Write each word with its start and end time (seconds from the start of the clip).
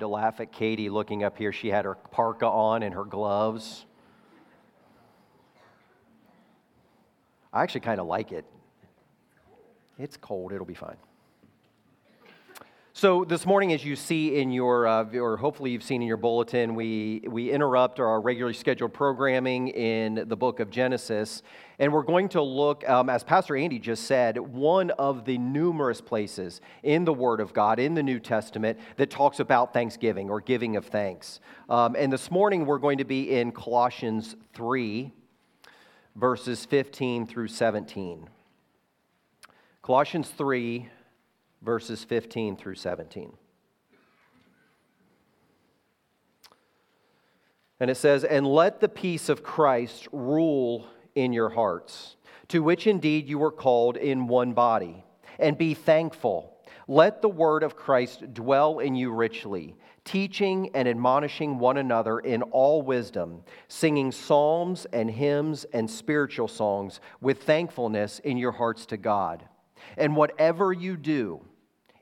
to 0.00 0.08
laugh 0.08 0.40
at 0.40 0.52
Katie 0.52 0.88
looking 0.90 1.24
up 1.24 1.36
here. 1.38 1.52
She 1.52 1.68
had 1.68 1.84
her 1.84 1.94
parka 1.94 2.46
on 2.46 2.82
and 2.82 2.94
her 2.94 3.04
gloves. 3.04 3.86
I 7.52 7.62
actually 7.62 7.80
kind 7.80 8.00
of 8.00 8.06
like 8.06 8.32
it. 8.32 8.44
It's 9.98 10.16
cold, 10.16 10.52
it'll 10.52 10.66
be 10.66 10.74
fine. 10.74 10.96
So, 12.98 13.26
this 13.26 13.44
morning, 13.44 13.74
as 13.74 13.84
you 13.84 13.94
see 13.94 14.38
in 14.38 14.50
your, 14.50 14.86
uh, 14.86 15.04
or 15.16 15.36
hopefully 15.36 15.70
you've 15.70 15.82
seen 15.82 16.00
in 16.00 16.08
your 16.08 16.16
bulletin, 16.16 16.74
we, 16.74 17.20
we 17.28 17.50
interrupt 17.50 18.00
our 18.00 18.18
regularly 18.22 18.54
scheduled 18.54 18.94
programming 18.94 19.68
in 19.68 20.24
the 20.26 20.34
book 20.34 20.60
of 20.60 20.70
Genesis. 20.70 21.42
And 21.78 21.92
we're 21.92 22.04
going 22.04 22.30
to 22.30 22.40
look, 22.40 22.88
um, 22.88 23.10
as 23.10 23.22
Pastor 23.22 23.54
Andy 23.54 23.78
just 23.78 24.04
said, 24.04 24.38
one 24.38 24.92
of 24.92 25.26
the 25.26 25.36
numerous 25.36 26.00
places 26.00 26.62
in 26.82 27.04
the 27.04 27.12
Word 27.12 27.40
of 27.40 27.52
God, 27.52 27.78
in 27.78 27.92
the 27.92 28.02
New 28.02 28.18
Testament, 28.18 28.78
that 28.96 29.10
talks 29.10 29.40
about 29.40 29.74
thanksgiving 29.74 30.30
or 30.30 30.40
giving 30.40 30.76
of 30.76 30.86
thanks. 30.86 31.40
Um, 31.68 31.96
and 31.98 32.10
this 32.10 32.30
morning, 32.30 32.64
we're 32.64 32.78
going 32.78 32.96
to 32.96 33.04
be 33.04 33.30
in 33.30 33.52
Colossians 33.52 34.36
3, 34.54 35.12
verses 36.14 36.64
15 36.64 37.26
through 37.26 37.48
17. 37.48 38.30
Colossians 39.82 40.30
3, 40.30 40.88
verses 41.62 42.04
15 42.04 42.56
through 42.56 42.74
17. 42.74 43.32
And 47.78 47.90
it 47.90 47.96
says, 47.96 48.24
And 48.24 48.46
let 48.46 48.80
the 48.80 48.88
peace 48.88 49.28
of 49.28 49.42
Christ 49.42 50.08
rule 50.12 50.86
in 51.14 51.32
your 51.32 51.50
hearts, 51.50 52.16
to 52.48 52.62
which 52.62 52.86
indeed 52.86 53.28
you 53.28 53.38
were 53.38 53.50
called 53.50 53.96
in 53.96 54.28
one 54.28 54.52
body, 54.52 55.04
and 55.38 55.58
be 55.58 55.74
thankful. 55.74 56.56
Let 56.88 57.20
the 57.20 57.28
word 57.28 57.62
of 57.62 57.76
Christ 57.76 58.32
dwell 58.32 58.78
in 58.78 58.94
you 58.94 59.10
richly, 59.10 59.74
teaching 60.04 60.70
and 60.72 60.86
admonishing 60.86 61.58
one 61.58 61.78
another 61.78 62.20
in 62.20 62.42
all 62.42 62.80
wisdom, 62.80 63.42
singing 63.66 64.12
psalms 64.12 64.86
and 64.92 65.10
hymns 65.10 65.66
and 65.72 65.90
spiritual 65.90 66.48
songs 66.48 67.00
with 67.20 67.42
thankfulness 67.42 68.20
in 68.20 68.36
your 68.36 68.52
hearts 68.52 68.86
to 68.86 68.96
God. 68.96 69.44
And 69.96 70.14
whatever 70.14 70.72
you 70.72 70.96
do, 70.96 71.44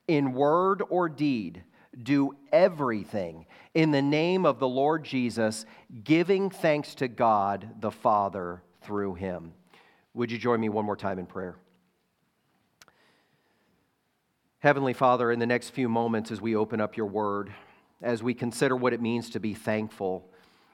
in 0.08 0.32
word 0.32 0.82
or 0.88 1.08
deed, 1.08 1.62
do 2.02 2.36
everything 2.52 3.46
in 3.74 3.90
the 3.90 4.02
name 4.02 4.44
of 4.44 4.58
the 4.58 4.68
Lord 4.68 5.04
Jesus, 5.04 5.64
giving 6.02 6.50
thanks 6.50 6.94
to 6.96 7.08
God 7.08 7.68
the 7.80 7.90
Father 7.90 8.62
through 8.82 9.14
him. 9.14 9.52
Would 10.14 10.30
you 10.30 10.38
join 10.38 10.60
me 10.60 10.68
one 10.68 10.84
more 10.84 10.96
time 10.96 11.18
in 11.18 11.26
prayer? 11.26 11.56
Heavenly 14.58 14.92
Father, 14.94 15.30
in 15.30 15.38
the 15.38 15.46
next 15.46 15.70
few 15.70 15.88
moments 15.88 16.30
as 16.30 16.40
we 16.40 16.56
open 16.56 16.80
up 16.80 16.96
your 16.96 17.06
word, 17.06 17.52
as 18.00 18.22
we 18.22 18.32
consider 18.32 18.76
what 18.76 18.92
it 18.92 19.00
means 19.00 19.30
to 19.30 19.40
be 19.40 19.54
thankful, 19.54 20.30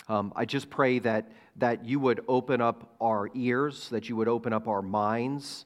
um, 0.08 0.32
I 0.36 0.44
just 0.44 0.70
pray 0.70 0.98
that, 1.00 1.30
that 1.56 1.84
you 1.84 1.98
would 2.00 2.20
open 2.28 2.60
up 2.60 2.94
our 3.00 3.30
ears, 3.34 3.88
that 3.90 4.08
you 4.08 4.16
would 4.16 4.28
open 4.28 4.52
up 4.52 4.68
our 4.68 4.82
minds, 4.82 5.64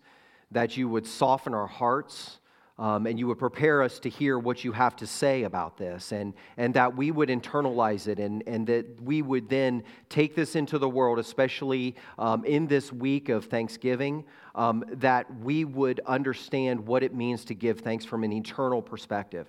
that 0.50 0.76
you 0.76 0.88
would 0.88 1.06
soften 1.06 1.54
our 1.54 1.66
hearts 1.66 2.38
um, 2.78 3.06
and 3.06 3.18
you 3.18 3.26
would 3.28 3.38
prepare 3.38 3.82
us 3.82 3.98
to 4.00 4.08
hear 4.08 4.38
what 4.38 4.64
you 4.64 4.72
have 4.72 4.96
to 4.96 5.06
say 5.06 5.44
about 5.44 5.76
this, 5.76 6.12
and, 6.12 6.34
and 6.56 6.74
that 6.74 6.96
we 6.96 7.10
would 7.10 7.28
internalize 7.28 8.08
it, 8.08 8.18
and, 8.18 8.42
and 8.46 8.66
that 8.66 9.00
we 9.00 9.22
would 9.22 9.48
then 9.48 9.82
take 10.08 10.34
this 10.34 10.56
into 10.56 10.78
the 10.78 10.88
world, 10.88 11.18
especially 11.18 11.94
um, 12.18 12.44
in 12.44 12.66
this 12.66 12.92
week 12.92 13.28
of 13.28 13.44
Thanksgiving, 13.44 14.24
um, 14.54 14.84
that 14.88 15.32
we 15.40 15.64
would 15.64 16.00
understand 16.06 16.84
what 16.84 17.02
it 17.02 17.14
means 17.14 17.44
to 17.44 17.54
give 17.54 17.80
thanks 17.80 18.04
from 18.04 18.24
an 18.24 18.32
eternal 18.32 18.82
perspective. 18.82 19.46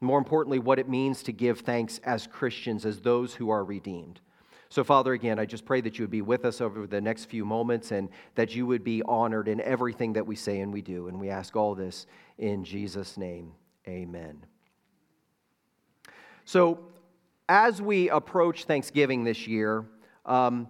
More 0.00 0.18
importantly, 0.18 0.60
what 0.60 0.78
it 0.78 0.88
means 0.88 1.22
to 1.24 1.32
give 1.32 1.60
thanks 1.60 2.00
as 2.04 2.26
Christians, 2.26 2.86
as 2.86 3.00
those 3.00 3.34
who 3.34 3.50
are 3.50 3.64
redeemed. 3.64 4.20
So, 4.70 4.84
Father, 4.84 5.12
again, 5.12 5.40
I 5.40 5.46
just 5.46 5.64
pray 5.64 5.80
that 5.80 5.98
you 5.98 6.04
would 6.04 6.12
be 6.12 6.22
with 6.22 6.44
us 6.44 6.60
over 6.60 6.86
the 6.86 7.00
next 7.00 7.24
few 7.24 7.44
moments 7.44 7.90
and 7.90 8.08
that 8.36 8.54
you 8.54 8.66
would 8.66 8.84
be 8.84 9.02
honored 9.02 9.48
in 9.48 9.60
everything 9.60 10.12
that 10.12 10.24
we 10.24 10.36
say 10.36 10.60
and 10.60 10.72
we 10.72 10.80
do. 10.80 11.08
And 11.08 11.18
we 11.18 11.28
ask 11.28 11.56
all 11.56 11.74
this 11.74 12.06
in 12.38 12.62
Jesus' 12.62 13.16
name. 13.16 13.50
Amen. 13.88 14.44
So, 16.44 16.78
as 17.48 17.82
we 17.82 18.10
approach 18.10 18.64
Thanksgiving 18.64 19.24
this 19.24 19.48
year, 19.48 19.84
um, 20.24 20.68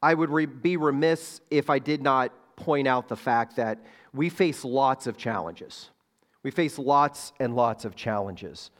I 0.00 0.14
would 0.14 0.30
re- 0.30 0.46
be 0.46 0.76
remiss 0.76 1.40
if 1.50 1.68
I 1.68 1.80
did 1.80 2.00
not 2.00 2.32
point 2.54 2.86
out 2.86 3.08
the 3.08 3.16
fact 3.16 3.56
that 3.56 3.80
we 4.14 4.28
face 4.28 4.64
lots 4.64 5.08
of 5.08 5.16
challenges. 5.16 5.90
We 6.44 6.52
face 6.52 6.78
lots 6.78 7.32
and 7.40 7.56
lots 7.56 7.84
of 7.84 7.96
challenges. 7.96 8.70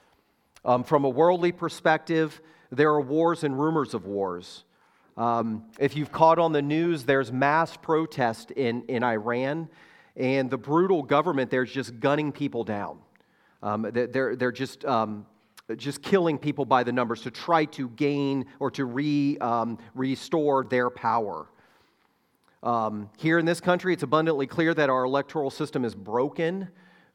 Um, 0.65 0.85
from 0.85 1.05
a 1.05 1.09
worldly 1.09 1.51
perspective, 1.51 2.41
there 2.73 2.89
are 2.89 3.01
wars 3.01 3.45
and 3.45 3.59
rumors 3.59 3.93
of 3.95 4.07
wars. 4.07 4.65
Um, 5.17 5.67
if 5.79 5.95
you've 5.95 6.11
caught 6.11 6.39
on 6.39 6.53
the 6.53 6.63
news, 6.63 7.05
there's 7.05 7.31
mass 7.31 7.77
protest 7.77 8.51
in, 8.53 8.83
in 8.89 9.05
Iran, 9.05 9.69
and 10.17 10.51
the 10.51 10.57
brutal 10.57 11.03
government 11.03 11.51
there's 11.51 11.71
just 11.71 12.01
gunning 12.01 12.33
people 12.33 12.65
down. 12.65 12.99
Um, 13.63 13.89
they're, 13.93 14.35
they're 14.35 14.53
just, 14.53 14.85
um, 14.87 15.27
just 15.77 16.03
killing 16.03 16.39
people 16.39 16.65
by 16.65 16.83
the 16.83 16.93
numbers 16.93 17.21
to 17.23 17.31
try 17.31 17.67
to 17.67 17.91
gain 17.91 18.47
or 18.59 18.71
to 18.73 18.87
re, 18.87 19.37
um, 19.39 19.79
restore 19.95 20.65
their 20.65 20.89
power. 20.89 21.47
Um, 22.63 23.11
here 23.19 23.39
in 23.39 23.45
this 23.45 23.61
country, 23.61 23.93
it's 23.93 24.03
abundantly 24.03 24.47
clear 24.47 24.73
that 24.75 24.89
our 24.89 25.05
electoral 25.05 25.51
system 25.51 25.85
is 25.85 25.95
broken. 25.95 26.69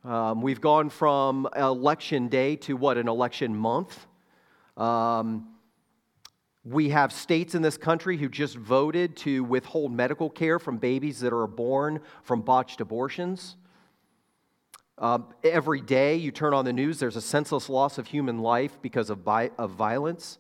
Um, 0.06 0.42
we've 0.42 0.62
gone 0.62 0.90
from 0.90 1.48
election 1.56 2.28
day 2.28 2.56
to 2.58 2.78
what, 2.78 2.98
an 2.98 3.08
election 3.08 3.56
month? 3.56 4.08
Um, 4.78 5.50
we 6.64 6.90
have 6.90 7.12
states 7.14 7.56
in 7.56 7.62
this 7.62 7.78
country 7.78 8.18
who 8.18 8.30
just 8.30 8.56
voted 8.56 9.16
to 9.18 9.44
withhold 9.44 9.92
medical 9.92 10.30
care 10.30 10.60
from 10.60 10.78
babies 10.78 11.20
that 11.22 11.34
are 11.34 11.48
born 11.48 12.02
from 12.24 12.42
botched 12.42 12.82
abortions. 12.82 13.56
Uh, 14.98 15.20
every 15.44 15.80
day 15.80 16.16
you 16.16 16.32
turn 16.32 16.54
on 16.54 16.66
the 16.66 16.74
news, 16.74 17.00
there's 17.00 17.16
a 17.16 17.22
senseless 17.22 17.70
loss 17.70 17.98
of 17.98 18.08
human 18.08 18.40
life 18.40 18.78
because 18.82 19.10
of, 19.10 19.24
bi- 19.24 19.52
of 19.58 19.72
violence. 19.72 20.40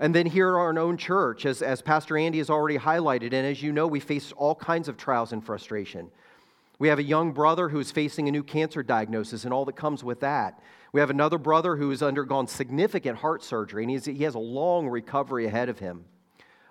And 0.00 0.14
then 0.14 0.26
here 0.26 0.48
in 0.48 0.54
our 0.54 0.78
own 0.78 0.96
church, 0.96 1.44
as, 1.44 1.62
as 1.62 1.82
Pastor 1.82 2.16
Andy 2.16 2.38
has 2.38 2.50
already 2.50 2.78
highlighted, 2.78 3.32
and 3.32 3.46
as 3.46 3.62
you 3.62 3.72
know, 3.72 3.86
we 3.86 4.00
face 4.00 4.32
all 4.32 4.54
kinds 4.54 4.88
of 4.88 4.96
trials 4.96 5.32
and 5.32 5.44
frustration. 5.44 6.10
We 6.78 6.88
have 6.88 6.98
a 6.98 7.04
young 7.04 7.32
brother 7.32 7.68
who's 7.68 7.90
facing 7.90 8.28
a 8.28 8.32
new 8.32 8.42
cancer 8.42 8.82
diagnosis 8.82 9.44
and 9.44 9.52
all 9.52 9.64
that 9.66 9.76
comes 9.76 10.02
with 10.02 10.20
that. 10.20 10.60
We 10.92 11.00
have 11.00 11.10
another 11.10 11.38
brother 11.38 11.76
who 11.76 11.90
has 11.90 12.02
undergone 12.02 12.46
significant 12.46 13.18
heart 13.18 13.42
surgery, 13.42 13.84
and 13.84 13.90
he 13.90 14.24
has 14.24 14.34
a 14.34 14.38
long 14.38 14.88
recovery 14.88 15.46
ahead 15.46 15.68
of 15.68 15.78
him. 15.78 16.04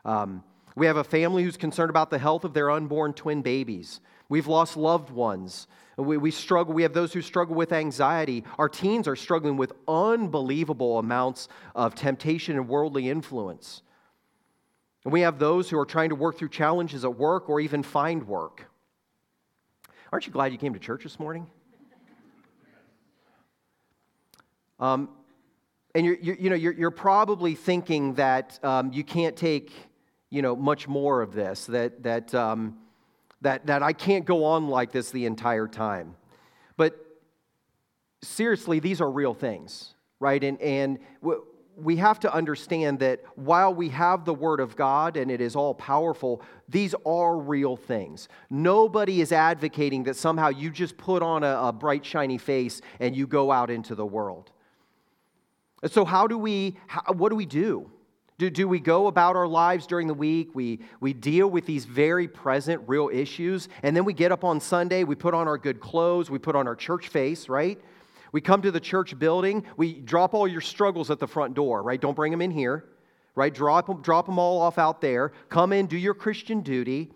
Um, 0.05 0.43
we 0.75 0.85
have 0.85 0.97
a 0.97 1.03
family 1.03 1.43
who's 1.43 1.57
concerned 1.57 1.89
about 1.89 2.09
the 2.09 2.19
health 2.19 2.43
of 2.43 2.53
their 2.53 2.71
unborn 2.71 3.13
twin 3.13 3.41
babies. 3.41 3.99
We've 4.29 4.47
lost 4.47 4.77
loved 4.77 5.09
ones. 5.09 5.67
We, 5.97 6.17
we 6.17 6.31
struggle. 6.31 6.73
We 6.73 6.83
have 6.83 6.93
those 6.93 7.13
who 7.13 7.21
struggle 7.21 7.55
with 7.55 7.71
anxiety. 7.71 8.43
Our 8.57 8.69
teens 8.69 9.07
are 9.07 9.15
struggling 9.15 9.57
with 9.57 9.73
unbelievable 9.87 10.99
amounts 10.99 11.47
of 11.73 11.95
temptation 11.95 12.57
and 12.57 12.67
worldly 12.67 13.09
influence. 13.09 13.81
And 15.03 15.13
we 15.13 15.21
have 15.21 15.39
those 15.39 15.69
who 15.69 15.79
are 15.79 15.85
trying 15.85 16.09
to 16.09 16.15
work 16.15 16.37
through 16.37 16.49
challenges 16.49 17.05
at 17.05 17.17
work 17.17 17.49
or 17.49 17.59
even 17.59 17.81
find 17.81 18.27
work. 18.27 18.69
Aren't 20.11 20.27
you 20.27 20.33
glad 20.33 20.51
you 20.51 20.57
came 20.57 20.73
to 20.73 20.79
church 20.79 21.03
this 21.03 21.19
morning? 21.19 21.47
Um, 24.79 25.09
and 25.95 26.05
you're, 26.05 26.17
you're, 26.21 26.35
you 26.35 26.49
know, 26.49 26.55
you're, 26.55 26.73
you're 26.73 26.91
probably 26.91 27.55
thinking 27.55 28.13
that 28.15 28.59
um, 28.63 28.93
you 28.93 29.03
can't 29.03 29.35
take 29.35 29.71
you 30.29 30.41
know, 30.41 30.55
much 30.55 30.87
more 30.87 31.21
of 31.21 31.33
this, 31.33 31.65
that, 31.67 32.03
that, 32.03 32.33
um, 32.35 32.77
that, 33.41 33.65
that 33.67 33.83
I 33.83 33.93
can't 33.93 34.25
go 34.25 34.43
on 34.43 34.67
like 34.67 34.91
this 34.91 35.11
the 35.11 35.25
entire 35.25 35.67
time. 35.67 36.15
But 36.75 36.97
seriously, 38.21 38.79
these 38.79 38.99
are 38.99 39.09
real 39.09 39.33
things, 39.33 39.95
right? 40.19 40.43
And, 40.43 40.59
and 40.61 40.99
we 41.77 41.97
have 41.97 42.19
to 42.21 42.33
understand 42.33 42.99
that 42.99 43.21
while 43.35 43.73
we 43.73 43.89
have 43.89 44.25
the 44.25 44.33
Word 44.33 44.59
of 44.59 44.75
God 44.75 45.15
and 45.15 45.31
it 45.31 45.39
is 45.39 45.55
all 45.55 45.73
powerful, 45.73 46.41
these 46.67 46.93
are 47.05 47.37
real 47.37 47.77
things. 47.77 48.27
Nobody 48.49 49.21
is 49.21 49.31
advocating 49.31 50.03
that 50.03 50.17
somehow 50.17 50.49
you 50.49 50.71
just 50.71 50.97
put 50.97 51.21
on 51.21 51.43
a, 51.43 51.57
a 51.67 51.71
bright, 51.71 52.05
shiny 52.05 52.37
face 52.37 52.81
and 52.99 53.15
you 53.15 53.27
go 53.27 53.51
out 53.51 53.69
into 53.69 53.95
the 53.95 54.05
world. 54.05 54.51
So, 55.85 56.05
how 56.05 56.27
do 56.27 56.37
we, 56.37 56.77
how, 56.87 57.13
what 57.13 57.29
do 57.29 57.35
we 57.35 57.45
do? 57.45 57.91
do? 58.37 58.49
Do 58.49 58.67
we 58.67 58.79
go 58.79 59.07
about 59.07 59.35
our 59.35 59.47
lives 59.47 59.85
during 59.87 60.07
the 60.07 60.13
week? 60.13 60.49
We, 60.53 60.79
we 60.99 61.13
deal 61.13 61.47
with 61.47 61.65
these 61.65 61.85
very 61.85 62.27
present, 62.27 62.81
real 62.87 63.09
issues, 63.11 63.69
and 63.83 63.95
then 63.95 64.05
we 64.05 64.13
get 64.13 64.31
up 64.31 64.43
on 64.43 64.59
Sunday, 64.59 65.03
we 65.03 65.15
put 65.15 65.33
on 65.33 65.47
our 65.47 65.57
good 65.57 65.79
clothes, 65.79 66.29
we 66.29 66.39
put 66.39 66.55
on 66.55 66.67
our 66.67 66.75
church 66.75 67.09
face, 67.09 67.47
right? 67.47 67.79
We 68.31 68.41
come 68.41 68.61
to 68.63 68.71
the 68.71 68.79
church 68.79 69.17
building, 69.17 69.63
we 69.77 69.93
drop 69.93 70.33
all 70.33 70.47
your 70.47 70.61
struggles 70.61 71.09
at 71.11 71.19
the 71.19 71.27
front 71.27 71.53
door, 71.53 71.83
right? 71.83 71.99
Don't 71.99 72.15
bring 72.15 72.31
them 72.31 72.41
in 72.41 72.51
here, 72.51 72.85
right? 73.35 73.53
Drop 73.53 74.03
drop 74.03 74.25
them 74.25 74.39
all 74.39 74.61
off 74.61 74.77
out 74.77 74.99
there. 75.01 75.31
Come 75.49 75.73
in, 75.73 75.85
do 75.85 75.97
your 75.97 76.13
Christian 76.13 76.61
duty. 76.61 77.11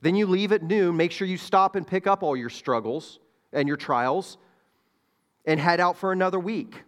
Then 0.00 0.14
you 0.14 0.26
leave 0.26 0.52
at 0.52 0.62
noon. 0.62 0.96
Make 0.96 1.10
sure 1.10 1.26
you 1.26 1.38
stop 1.38 1.74
and 1.74 1.86
pick 1.86 2.06
up 2.06 2.22
all 2.22 2.36
your 2.36 2.50
struggles 2.50 3.18
and 3.52 3.66
your 3.66 3.76
trials 3.76 4.38
and 5.44 5.58
head 5.58 5.80
out 5.80 5.96
for 5.96 6.12
another 6.12 6.38
week. 6.38 6.82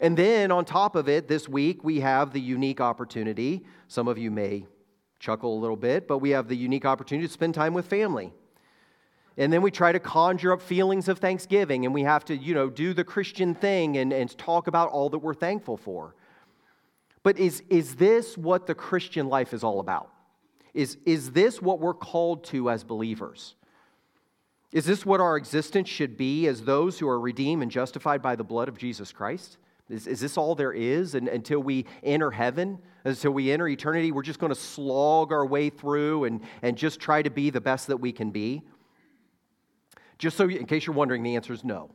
And 0.00 0.16
then 0.16 0.52
on 0.52 0.64
top 0.64 0.94
of 0.94 1.08
it, 1.08 1.26
this 1.28 1.48
week 1.48 1.82
we 1.82 2.00
have 2.00 2.32
the 2.32 2.40
unique 2.40 2.80
opportunity. 2.80 3.64
Some 3.88 4.08
of 4.08 4.18
you 4.18 4.30
may 4.30 4.66
chuckle 5.18 5.56
a 5.56 5.60
little 5.60 5.76
bit, 5.76 6.06
but 6.06 6.18
we 6.18 6.30
have 6.30 6.48
the 6.48 6.56
unique 6.56 6.84
opportunity 6.84 7.26
to 7.26 7.32
spend 7.32 7.54
time 7.54 7.74
with 7.74 7.86
family. 7.86 8.32
And 9.36 9.52
then 9.52 9.62
we 9.62 9.70
try 9.70 9.92
to 9.92 10.00
conjure 10.00 10.52
up 10.52 10.60
feelings 10.60 11.08
of 11.08 11.18
thanksgiving, 11.18 11.84
and 11.84 11.94
we 11.94 12.02
have 12.02 12.24
to, 12.26 12.36
you 12.36 12.54
know, 12.54 12.68
do 12.68 12.92
the 12.92 13.04
Christian 13.04 13.54
thing 13.54 13.96
and, 13.96 14.12
and 14.12 14.36
talk 14.36 14.66
about 14.66 14.90
all 14.90 15.08
that 15.10 15.18
we're 15.18 15.34
thankful 15.34 15.76
for. 15.76 16.14
But 17.22 17.38
is, 17.38 17.62
is 17.68 17.96
this 17.96 18.36
what 18.36 18.66
the 18.66 18.74
Christian 18.74 19.28
life 19.28 19.54
is 19.54 19.62
all 19.62 19.80
about? 19.80 20.10
Is, 20.74 20.98
is 21.04 21.32
this 21.32 21.62
what 21.62 21.80
we're 21.80 21.94
called 21.94 22.44
to 22.44 22.70
as 22.70 22.84
believers? 22.84 23.54
Is 24.72 24.84
this 24.84 25.06
what 25.06 25.20
our 25.20 25.36
existence 25.36 25.88
should 25.88 26.16
be 26.16 26.46
as 26.46 26.62
those 26.62 26.98
who 26.98 27.08
are 27.08 27.18
redeemed 27.18 27.62
and 27.62 27.70
justified 27.70 28.20
by 28.20 28.36
the 28.36 28.44
blood 28.44 28.68
of 28.68 28.76
Jesus 28.76 29.12
Christ? 29.12 29.58
Is, 29.88 30.06
is 30.06 30.20
this 30.20 30.36
all 30.36 30.54
there 30.54 30.72
is 30.72 31.14
and, 31.14 31.28
until 31.28 31.60
we 31.60 31.86
enter 32.02 32.30
heaven? 32.30 32.78
Until 33.04 33.32
we 33.32 33.50
enter 33.50 33.66
eternity, 33.68 34.12
we're 34.12 34.22
just 34.22 34.38
going 34.38 34.52
to 34.52 34.60
slog 34.60 35.32
our 35.32 35.46
way 35.46 35.70
through 35.70 36.24
and, 36.24 36.42
and 36.62 36.76
just 36.76 37.00
try 37.00 37.22
to 37.22 37.30
be 37.30 37.50
the 37.50 37.60
best 37.60 37.86
that 37.86 37.96
we 37.96 38.12
can 38.12 38.30
be? 38.30 38.62
Just 40.18 40.36
so, 40.36 40.48
in 40.48 40.66
case 40.66 40.86
you're 40.86 40.96
wondering, 40.96 41.22
the 41.22 41.36
answer 41.36 41.52
is 41.52 41.64
no. 41.64 41.90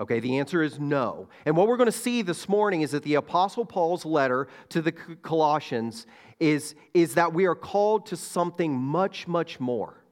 Okay, 0.00 0.20
the 0.20 0.38
answer 0.38 0.62
is 0.62 0.78
no. 0.78 1.28
And 1.44 1.56
what 1.56 1.68
we're 1.68 1.76
going 1.76 1.90
to 1.90 1.92
see 1.92 2.22
this 2.22 2.48
morning 2.48 2.82
is 2.82 2.92
that 2.92 3.02
the 3.02 3.14
Apostle 3.14 3.64
Paul's 3.64 4.04
letter 4.04 4.48
to 4.70 4.80
the 4.80 4.92
Colossians 4.92 6.06
is, 6.38 6.74
is 6.94 7.14
that 7.14 7.32
we 7.32 7.46
are 7.46 7.56
called 7.56 8.06
to 8.06 8.16
something 8.16 8.72
much, 8.72 9.26
much 9.26 9.58
more. 9.58 10.02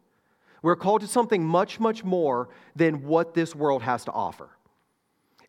We're 0.62 0.76
called 0.76 1.02
to 1.02 1.06
something 1.06 1.44
much, 1.44 1.78
much 1.78 2.02
more 2.02 2.48
than 2.74 3.04
what 3.04 3.34
this 3.34 3.54
world 3.54 3.82
has 3.82 4.04
to 4.06 4.12
offer. 4.12 4.55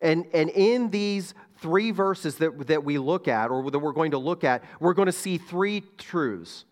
And, 0.00 0.26
and 0.32 0.50
in 0.50 0.90
these 0.90 1.34
three 1.58 1.90
verses 1.90 2.36
that, 2.36 2.66
that 2.68 2.84
we 2.84 2.98
look 2.98 3.28
at, 3.28 3.50
or 3.50 3.70
that 3.70 3.78
we're 3.78 3.92
going 3.92 4.12
to 4.12 4.18
look 4.18 4.44
at, 4.44 4.62
we're 4.80 4.94
going 4.94 5.06
to 5.06 5.12
see 5.12 5.38
three 5.38 5.82
truths. 5.96 6.64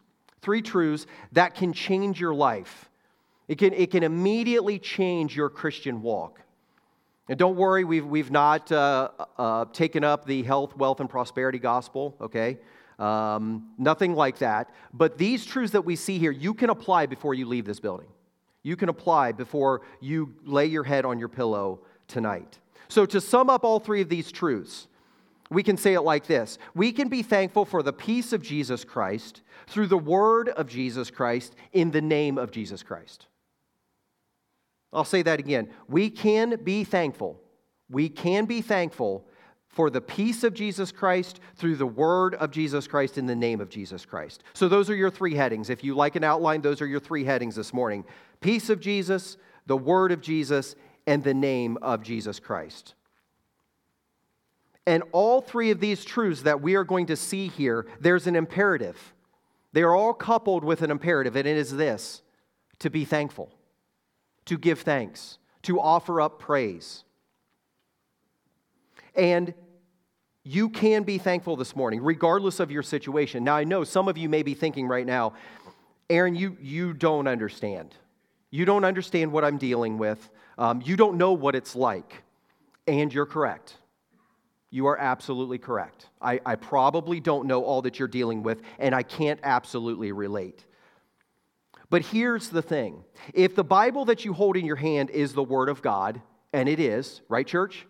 Three 0.43 0.63
truths 0.63 1.07
that 1.33 1.55
can 1.55 1.73
change 1.73 2.21
your 2.21 2.35
life. 2.35 2.89
It 3.49 3.59
can, 3.59 3.73
it 3.73 3.91
can 3.91 4.03
immediately 4.03 4.79
change 4.79 5.37
your 5.37 5.49
Christian 5.49 6.03
walk. 6.03 6.41
And 7.29 7.39
don't 7.39 7.57
worry, 7.57 7.83
we've, 7.83 8.07
we've 8.07 8.31
not 8.31 8.71
uh, 8.71 9.09
uh, 9.37 9.65
taken 9.73 10.05
up 10.05 10.25
the 10.25 10.45
health, 10.45 10.77
wealth, 10.77 11.01
and 11.01 11.11
prosperity 11.11 11.59
gospel, 11.59 12.17
okay? 12.21 12.59
Um, 13.01 13.71
nothing 13.79 14.15
like 14.15 14.39
that. 14.39 14.71
But 14.95 15.19
these 15.19 15.45
truths 15.45 15.73
that 15.73 15.85
we 15.85 15.97
see 15.97 16.19
here, 16.19 16.31
you 16.31 16.55
can 16.55 16.71
apply 16.71 17.07
before 17.07 17.35
you 17.35 17.47
leave 17.47 17.65
this 17.65 17.81
building. 17.81 18.07
You 18.63 18.77
can 18.77 18.89
apply 18.89 19.33
before 19.33 19.83
you 20.01 20.35
lay 20.45 20.67
your 20.67 20.85
head 20.85 21.05
on 21.05 21.19
your 21.19 21.29
pillow 21.29 21.81
tonight. 22.07 22.59
So, 22.89 23.07
to 23.07 23.21
sum 23.21 23.51
up 23.51 23.65
all 23.65 23.81
three 23.81 24.01
of 24.01 24.09
these 24.09 24.31
truths, 24.31 24.89
we 25.51 25.63
can 25.63 25.77
say 25.77 25.95
it 25.95 26.03
like 26.03 26.27
this 26.27 26.59
We 26.75 26.93
can 26.93 27.09
be 27.09 27.23
thankful 27.23 27.65
for 27.65 27.83
the 27.83 27.93
peace 27.93 28.33
of 28.33 28.43
Jesus 28.43 28.85
Christ 28.85 29.43
through 29.67 29.89
the 29.89 29.99
word 29.99 30.49
of 30.51 30.69
Jesus 30.69 31.11
Christ 31.11 31.55
in 31.73 31.91
the 31.91 32.01
name 32.01 32.39
of 32.39 32.51
Jesus 32.51 32.83
Christ. 32.83 33.27
I'll 34.93 35.05
say 35.05 35.23
that 35.23 35.41
again. 35.41 35.69
We 35.89 36.11
can 36.11 36.61
be 36.63 36.85
thankful. 36.85 37.41
We 37.91 38.09
can 38.09 38.47
be 38.47 38.63
thankful 38.63 39.27
for 39.69 39.91
the 39.91 40.01
peace 40.01 40.43
of 40.43 40.55
Jesus 40.55 40.91
Christ 40.91 41.39
through 41.55 41.77
the 41.77 41.87
word 41.87 42.35
of 42.37 42.51
Jesus 42.51 42.87
Christ 42.87 43.19
in 43.19 43.27
the 43.27 43.37
name 43.37 43.61
of 43.61 43.69
Jesus 43.69 44.07
Christ. 44.07 44.43
So, 44.55 44.69
those 44.69 44.89
are 44.89 44.95
your 44.95 45.11
three 45.11 45.35
headings. 45.35 45.69
If 45.69 45.85
you 45.85 45.95
like 45.95 46.17
an 46.17 46.25
outline, 46.25 46.63
those 46.63 46.81
are 46.81 46.87
your 46.87 47.01
three 47.01 47.25
headings 47.25 47.57
this 47.57 47.75
morning 47.75 48.05
peace 48.41 48.71
of 48.71 48.81
Jesus, 48.81 49.37
the 49.67 49.77
word 49.77 50.13
of 50.13 50.21
Jesus, 50.21 50.77
and 51.07 51.23
the 51.23 51.35
name 51.35 51.79
of 51.83 52.03
Jesus 52.03 52.41
Christ. 52.41 52.95
And 54.87 55.03
all 55.13 55.41
three 55.41 55.71
of 55.71 55.81
these 55.81 56.05
truths 56.05 56.43
that 56.43 56.61
we 56.61 56.77
are 56.77 56.85
going 56.85 57.07
to 57.07 57.17
see 57.17 57.49
here, 57.49 57.87
there's 58.01 58.27
an 58.27 58.37
imperative. 58.37 59.15
They 59.73 59.83
are 59.83 59.95
all 59.95 60.15
coupled 60.15 60.65
with 60.65 60.83
an 60.83 60.91
imperative, 60.91 61.37
and 61.37 61.47
it 61.47 61.57
is 61.57 61.75
this 61.75 62.23
to 62.79 62.91
be 62.91 63.05
thankful, 63.05 63.51
to 64.45 64.57
give 64.57 64.81
thanks, 64.81 65.39
to 65.63 65.81
offer 65.81 66.21
up 66.21 66.39
praise. 66.39 67.05
And 69.15 69.55
you 70.45 70.69
can 70.69 71.03
be 71.03 71.19
thankful 71.19 71.57
this 71.57 71.75
morning, 71.75 72.03
regardless 72.03 72.61
of 72.61 72.71
your 72.71 72.85
situation. 72.85 73.43
Now, 73.43 73.57
I 73.57 73.65
know 73.65 73.83
some 73.83 74.07
of 74.07 74.17
you 74.17 74.29
may 74.29 74.45
be 74.45 74.55
thinking 74.55 74.87
right 74.87 75.07
now, 75.07 75.33
Aaron, 76.09 76.37
you, 76.37 76.57
you 76.61 76.93
don't 76.93 77.27
understand. 77.27 77.95
You 78.51 78.65
don't 78.65 78.85
understand 78.85 79.33
what 79.33 79.45
I'm 79.45 79.59
dealing 79.59 79.99
with. 79.99 80.31
Um, 80.59 80.83
you 80.85 80.97
don't 80.97 81.19
know 81.19 81.33
what 81.33 81.55
it's 81.55 81.77
like. 81.77 82.23
And 82.87 83.13
you're 83.13 83.27
correct. 83.27 83.77
You 84.71 84.87
are 84.87 84.99
absolutely 84.99 85.59
correct. 85.59 86.09
I, 86.21 86.41
I 86.45 86.57
probably 86.57 87.21
don't 87.21 87.47
know 87.47 87.65
all 87.65 87.83
that 87.83 87.99
you're 87.99 88.09
dealing 88.09 88.43
with, 88.43 88.63
and 88.79 88.95
I 88.95 89.03
can't 89.03 89.41
absolutely 89.43 90.13
relate. 90.13 90.65
But 91.89 92.03
here's 92.03 92.49
the 92.49 92.63
thing 92.63 93.05
if 93.33 93.55
the 93.55 93.65
Bible 93.65 94.05
that 94.07 94.25
you 94.25 94.33
hold 94.33 94.57
in 94.57 94.67
your 94.67 94.77
hand 94.77 95.11
is 95.11 95.33
the 95.33 95.43
Word 95.43 95.69
of 95.69 95.83
God, 95.83 96.21
and 96.53 96.69
it 96.69 96.81
is, 96.81 97.23
right, 97.29 97.47
church? 97.47 97.87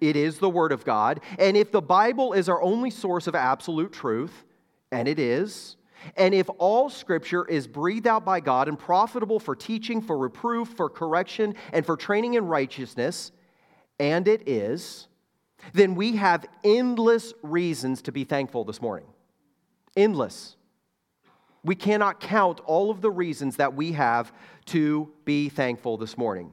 It 0.00 0.16
is 0.16 0.38
the 0.38 0.50
Word 0.50 0.70
of 0.70 0.84
God. 0.84 1.20
And 1.38 1.56
if 1.56 1.72
the 1.72 1.82
Bible 1.82 2.32
is 2.32 2.48
our 2.48 2.62
only 2.62 2.90
source 2.90 3.26
of 3.26 3.34
absolute 3.34 3.92
truth, 3.92 4.44
and 4.92 5.08
it 5.08 5.18
is, 5.18 5.76
and 6.16 6.34
if 6.34 6.48
all 6.58 6.90
scripture 6.90 7.44
is 7.46 7.66
breathed 7.66 8.06
out 8.06 8.24
by 8.24 8.40
God 8.40 8.68
and 8.68 8.78
profitable 8.78 9.38
for 9.40 9.54
teaching, 9.54 10.00
for 10.00 10.16
reproof, 10.16 10.68
for 10.68 10.88
correction, 10.88 11.54
and 11.72 11.84
for 11.84 11.96
training 11.96 12.34
in 12.34 12.46
righteousness, 12.46 13.32
and 13.98 14.28
it 14.28 14.48
is, 14.48 15.08
then 15.72 15.94
we 15.94 16.16
have 16.16 16.46
endless 16.64 17.32
reasons 17.42 18.02
to 18.02 18.12
be 18.12 18.24
thankful 18.24 18.64
this 18.64 18.80
morning. 18.80 19.06
Endless. 19.96 20.56
We 21.64 21.74
cannot 21.74 22.20
count 22.20 22.60
all 22.60 22.90
of 22.90 23.00
the 23.00 23.10
reasons 23.10 23.56
that 23.56 23.74
we 23.74 23.92
have 23.92 24.32
to 24.66 25.10
be 25.24 25.48
thankful 25.48 25.96
this 25.96 26.16
morning. 26.16 26.52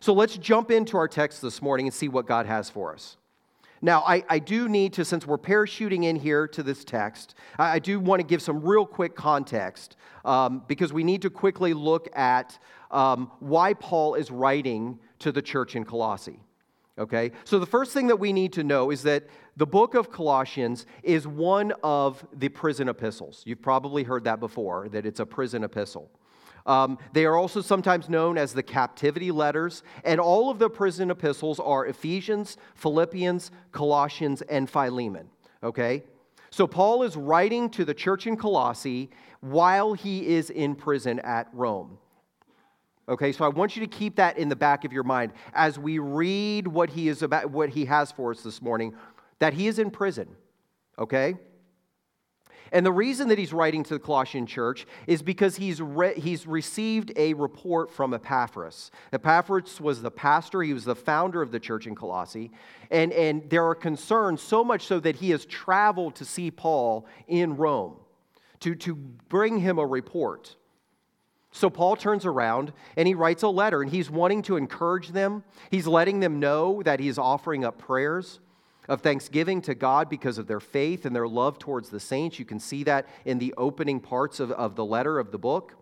So 0.00 0.12
let's 0.12 0.36
jump 0.36 0.70
into 0.70 0.96
our 0.96 1.08
text 1.08 1.40
this 1.40 1.62
morning 1.62 1.86
and 1.86 1.94
see 1.94 2.08
what 2.08 2.26
God 2.26 2.46
has 2.46 2.68
for 2.68 2.92
us. 2.92 3.16
Now, 3.84 4.02
I, 4.06 4.22
I 4.28 4.38
do 4.38 4.68
need 4.68 4.92
to, 4.94 5.04
since 5.04 5.26
we're 5.26 5.38
parachuting 5.38 6.04
in 6.04 6.14
here 6.14 6.46
to 6.48 6.62
this 6.62 6.84
text, 6.84 7.34
I, 7.58 7.72
I 7.72 7.78
do 7.80 7.98
want 7.98 8.20
to 8.20 8.26
give 8.26 8.40
some 8.40 8.60
real 8.60 8.86
quick 8.86 9.16
context 9.16 9.96
um, 10.24 10.62
because 10.68 10.92
we 10.92 11.02
need 11.02 11.22
to 11.22 11.30
quickly 11.30 11.74
look 11.74 12.08
at 12.16 12.58
um, 12.92 13.32
why 13.40 13.74
Paul 13.74 14.14
is 14.14 14.30
writing 14.30 15.00
to 15.18 15.32
the 15.32 15.42
church 15.42 15.74
in 15.74 15.84
Colossae. 15.84 16.38
Okay? 16.96 17.32
So, 17.44 17.58
the 17.58 17.66
first 17.66 17.92
thing 17.92 18.06
that 18.06 18.16
we 18.16 18.32
need 18.32 18.52
to 18.52 18.62
know 18.62 18.90
is 18.90 19.02
that 19.02 19.24
the 19.56 19.66
book 19.66 19.94
of 19.94 20.12
Colossians 20.12 20.86
is 21.02 21.26
one 21.26 21.72
of 21.82 22.24
the 22.34 22.50
prison 22.50 22.88
epistles. 22.88 23.42
You've 23.44 23.62
probably 23.62 24.04
heard 24.04 24.24
that 24.24 24.38
before, 24.38 24.88
that 24.90 25.06
it's 25.06 25.18
a 25.18 25.26
prison 25.26 25.64
epistle. 25.64 26.10
Um, 26.66 26.98
they 27.12 27.24
are 27.24 27.36
also 27.36 27.60
sometimes 27.60 28.08
known 28.08 28.38
as 28.38 28.52
the 28.52 28.62
captivity 28.62 29.30
letters, 29.30 29.82
and 30.04 30.20
all 30.20 30.50
of 30.50 30.58
the 30.58 30.70
prison 30.70 31.10
epistles 31.10 31.58
are 31.58 31.86
Ephesians, 31.86 32.56
Philippians, 32.74 33.50
Colossians, 33.72 34.42
and 34.42 34.68
Philemon. 34.70 35.28
Okay? 35.62 36.04
So 36.50 36.66
Paul 36.66 37.02
is 37.02 37.16
writing 37.16 37.70
to 37.70 37.84
the 37.84 37.94
church 37.94 38.26
in 38.26 38.36
Colossae 38.36 39.10
while 39.40 39.94
he 39.94 40.26
is 40.26 40.50
in 40.50 40.74
prison 40.74 41.18
at 41.20 41.48
Rome. 41.52 41.98
Okay, 43.08 43.32
so 43.32 43.44
I 43.44 43.48
want 43.48 43.74
you 43.74 43.80
to 43.80 43.88
keep 43.88 44.16
that 44.16 44.38
in 44.38 44.48
the 44.48 44.56
back 44.56 44.84
of 44.84 44.92
your 44.92 45.02
mind 45.02 45.32
as 45.54 45.78
we 45.78 45.98
read 45.98 46.68
what 46.68 46.88
he 46.88 47.08
is 47.08 47.22
about 47.22 47.50
what 47.50 47.68
he 47.68 47.84
has 47.86 48.12
for 48.12 48.30
us 48.30 48.42
this 48.42 48.62
morning, 48.62 48.94
that 49.40 49.52
he 49.52 49.66
is 49.66 49.80
in 49.80 49.90
prison. 49.90 50.28
Okay? 50.98 51.34
And 52.70 52.86
the 52.86 52.92
reason 52.92 53.28
that 53.28 53.38
he's 53.38 53.52
writing 53.52 53.82
to 53.84 53.94
the 53.94 54.00
Colossian 54.00 54.46
church 54.46 54.86
is 55.06 55.22
because 55.22 55.56
he's, 55.56 55.80
re- 55.80 56.18
he's 56.18 56.46
received 56.46 57.12
a 57.16 57.34
report 57.34 57.90
from 57.90 58.14
Epaphras. 58.14 58.90
Epaphras 59.12 59.80
was 59.80 60.02
the 60.02 60.10
pastor, 60.10 60.62
he 60.62 60.72
was 60.72 60.84
the 60.84 60.94
founder 60.94 61.42
of 61.42 61.50
the 61.50 61.60
church 61.60 61.86
in 61.86 61.94
Colossae. 61.94 62.50
And, 62.90 63.12
and 63.12 63.48
there 63.50 63.66
are 63.66 63.74
concerns, 63.74 64.40
so 64.40 64.62
much 64.62 64.86
so 64.86 65.00
that 65.00 65.16
he 65.16 65.30
has 65.30 65.44
traveled 65.46 66.14
to 66.16 66.24
see 66.24 66.50
Paul 66.50 67.06
in 67.26 67.56
Rome 67.56 67.96
to, 68.60 68.74
to 68.76 68.94
bring 68.94 69.58
him 69.58 69.78
a 69.78 69.86
report. 69.86 70.56
So 71.50 71.68
Paul 71.68 71.96
turns 71.96 72.24
around 72.24 72.72
and 72.96 73.06
he 73.06 73.14
writes 73.14 73.42
a 73.42 73.48
letter, 73.48 73.82
and 73.82 73.90
he's 73.90 74.10
wanting 74.10 74.42
to 74.42 74.56
encourage 74.56 75.08
them. 75.08 75.44
He's 75.70 75.86
letting 75.86 76.20
them 76.20 76.40
know 76.40 76.82
that 76.84 77.00
he's 77.00 77.18
offering 77.18 77.64
up 77.64 77.78
prayers 77.78 78.40
of 78.88 79.00
thanksgiving 79.00 79.62
to 79.62 79.74
God 79.74 80.08
because 80.08 80.38
of 80.38 80.46
their 80.46 80.60
faith 80.60 81.06
and 81.06 81.14
their 81.14 81.28
love 81.28 81.58
towards 81.58 81.88
the 81.88 82.00
saints. 82.00 82.38
You 82.38 82.44
can 82.44 82.58
see 82.58 82.82
that 82.84 83.06
in 83.24 83.38
the 83.38 83.54
opening 83.56 84.00
parts 84.00 84.40
of, 84.40 84.50
of 84.52 84.74
the 84.74 84.84
letter 84.84 85.18
of 85.18 85.30
the 85.30 85.38
book. 85.38 85.74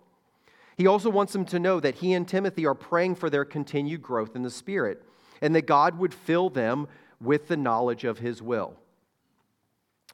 He 0.76 0.86
also 0.86 1.10
wants 1.10 1.32
them 1.32 1.44
to 1.46 1.58
know 1.58 1.80
that 1.80 1.96
he 1.96 2.12
and 2.12 2.26
Timothy 2.26 2.66
are 2.66 2.74
praying 2.74 3.16
for 3.16 3.28
their 3.28 3.44
continued 3.44 4.02
growth 4.02 4.36
in 4.36 4.42
the 4.42 4.50
Spirit 4.50 5.02
and 5.42 5.54
that 5.54 5.66
God 5.66 5.98
would 5.98 6.14
fill 6.14 6.50
them 6.50 6.88
with 7.20 7.48
the 7.48 7.56
knowledge 7.56 8.04
of 8.04 8.18
his 8.18 8.40
will. 8.42 8.74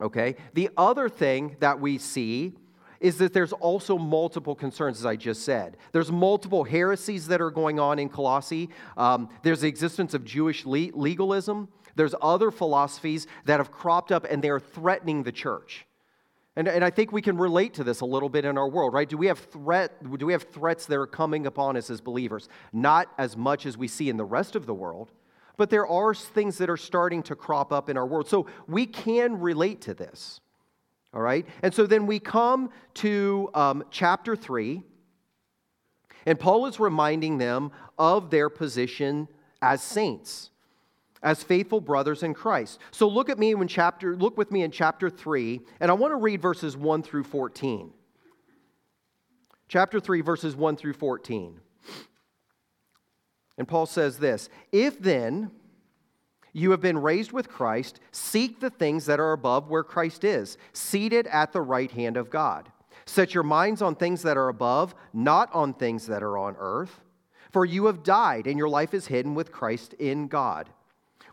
Okay? 0.01 0.37
The 0.55 0.71
other 0.77 1.09
thing 1.09 1.57
that 1.61 1.81
we 1.81 1.99
see 1.99 2.55
is 3.01 3.19
that 3.19 3.33
there's 3.33 3.53
also 3.53 3.99
multiple 3.99 4.55
concerns, 4.55 4.99
as 4.99 5.07
I 5.07 5.17
just 5.17 5.43
said. 5.43 5.77
There's 5.93 6.11
multiple 6.11 6.65
heresies 6.65 7.29
that 7.29 7.41
are 7.41 7.51
going 7.51 7.79
on 7.79 7.99
in 7.99 8.09
Colossae. 8.09 8.71
Um, 8.97 9.29
there's 9.43 9.61
the 9.61 9.69
existence 9.69 10.15
of 10.15 10.25
Jewish 10.25 10.65
legalism. 10.65 11.69
There's 11.97 12.15
other 12.23 12.51
philosophies 12.51 13.27
that 13.47 13.59
have 13.59 13.73
cropped 13.73 14.13
up 14.13 14.27
and 14.29 14.43
they're 14.43 14.61
threatening 14.61 15.23
the 15.23 15.33
church. 15.33 15.87
And, 16.55 16.69
and 16.69 16.85
I 16.85 16.91
think 16.91 17.13
we 17.13 17.21
can 17.21 17.37
relate 17.37 17.75
to 17.75 17.85
this 17.85 18.01
a 18.01 18.07
little 18.07 18.29
bit 18.29 18.45
in 18.45 18.57
our 18.57 18.69
world, 18.69 18.95
right? 18.95 19.09
Do 19.09 19.19
we, 19.19 19.27
have 19.27 19.39
threat, 19.39 19.93
do 20.19 20.25
we 20.25 20.33
have 20.33 20.45
threats 20.45 20.87
that 20.87 20.99
are 20.99 21.07
coming 21.07 21.47
upon 21.47 21.77
us 21.77 21.91
as 21.91 22.01
believers? 22.01 22.49
Not 22.73 23.09
as 23.19 23.37
much 23.37 23.67
as 23.67 23.77
we 23.77 23.89
see 23.89 24.09
in 24.09 24.17
the 24.17 24.25
rest 24.25 24.57
of 24.57 24.65
the 24.65 24.73
world, 24.73 25.11
but 25.59 25.69
there 25.69 25.87
are 25.87 26.15
things 26.15 26.59
that 26.59 26.71
are 26.71 26.77
starting 26.77 27.23
to 27.25 27.35
crop 27.35 27.73
up 27.73 27.91
in 27.91 27.97
our 27.97 28.07
world. 28.07 28.29
So 28.29 28.47
we 28.67 28.87
can 28.87 29.41
relate 29.41 29.83
to 29.83 29.95
this, 29.95 30.41
all 31.13 31.21
right? 31.21 31.47
And 31.63 31.75
so 31.75 31.87
then 31.87 32.07
we 32.07 32.19
come 32.19 32.71
to 32.95 33.51
um, 33.55 33.85
chapter 33.91 34.35
3, 34.35 34.83
and 36.25 36.41
Paul 36.41 36.67
is 36.67 36.81
reminding 36.81 37.37
them 37.37 37.71
of 37.99 38.31
their 38.31 38.49
position 38.49 39.29
as 39.61 39.83
saints 39.83 40.51
as 41.23 41.43
faithful 41.43 41.81
brothers 41.81 42.23
in 42.23 42.35
Christ. 42.35 42.81
So 42.91 43.09
look 43.09 43.29
at 43.29 43.39
me 43.39 43.55
when 43.55 43.69
chapter 43.69 44.17
look 44.17 44.37
with 44.37 44.51
me 44.51 44.63
in 44.63 44.71
chapter 44.71 45.11
3 45.11 45.61
and 45.81 45.91
I 45.91 45.95
want 45.95 46.13
to 46.13 46.17
read 46.17 46.41
verses 46.43 46.77
1 46.77 47.03
through 47.03 47.25
14. 47.25 47.93
Chapter 49.69 50.01
3 50.01 50.21
verses 50.21 50.55
1 50.55 50.77
through 50.77 50.95
14. 50.95 51.61
And 53.59 53.67
Paul 53.67 53.87
says 53.87 54.19
this, 54.19 54.49
if 54.71 55.01
then 55.01 55.51
you 56.53 56.71
have 56.71 56.81
been 56.81 56.99
raised 56.99 57.33
with 57.33 57.49
Christ, 57.49 58.01
seek 58.13 58.61
the 58.61 58.71
things 58.71 59.07
that 59.07 59.21
are 59.21 59.33
above 59.33 59.69
where 59.69 59.83
Christ 59.83 60.25
is, 60.25 60.57
seated 60.73 61.27
at 61.27 61.53
the 61.53 61.61
right 61.61 61.91
hand 61.91 62.17
of 62.17 62.31
God. 62.31 62.71
Set 63.05 63.35
your 63.35 63.43
minds 63.43 63.83
on 63.83 63.95
things 63.95 64.23
that 64.23 64.37
are 64.37 64.49
above, 64.49 64.95
not 65.13 65.55
on 65.55 65.75
things 65.75 66.07
that 66.07 66.23
are 66.23 66.39
on 66.39 66.57
earth. 66.59 67.03
For 67.53 67.65
you 67.65 67.87
have 67.87 68.03
died, 68.03 68.47
and 68.47 68.59
your 68.59 68.69
life 68.69 68.95
is 68.95 69.07
hidden 69.07 69.35
with 69.35 69.53
Christ 69.53 69.93
in 69.95 70.29
God. 70.29 70.69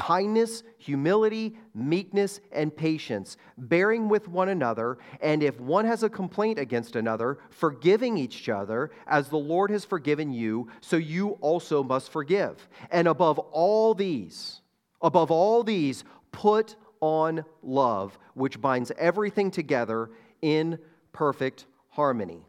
kindness, 0.00 0.62
humility, 0.78 1.54
meekness, 1.74 2.40
and 2.52 2.74
patience, 2.74 3.36
bearing 3.58 4.08
with 4.08 4.26
one 4.28 4.48
another, 4.48 4.96
and 5.20 5.42
if 5.42 5.60
one 5.60 5.84
has 5.84 6.02
a 6.02 6.08
complaint 6.08 6.58
against 6.58 6.96
another, 6.96 7.36
forgiving 7.50 8.16
each 8.16 8.48
other, 8.48 8.90
as 9.06 9.28
the 9.28 9.36
Lord 9.36 9.70
has 9.70 9.84
forgiven 9.84 10.32
you, 10.32 10.68
so 10.80 10.96
you 10.96 11.32
also 11.42 11.82
must 11.82 12.10
forgive. 12.10 12.66
And 12.90 13.08
above 13.08 13.38
all 13.38 13.92
these, 13.92 14.62
above 15.02 15.30
all 15.30 15.62
these, 15.62 16.02
put 16.32 16.76
on 17.02 17.44
love, 17.62 18.18
which 18.32 18.58
binds 18.58 18.90
everything 18.96 19.50
together 19.50 20.08
in 20.40 20.78
perfect 21.12 21.66
harmony. 21.90 22.46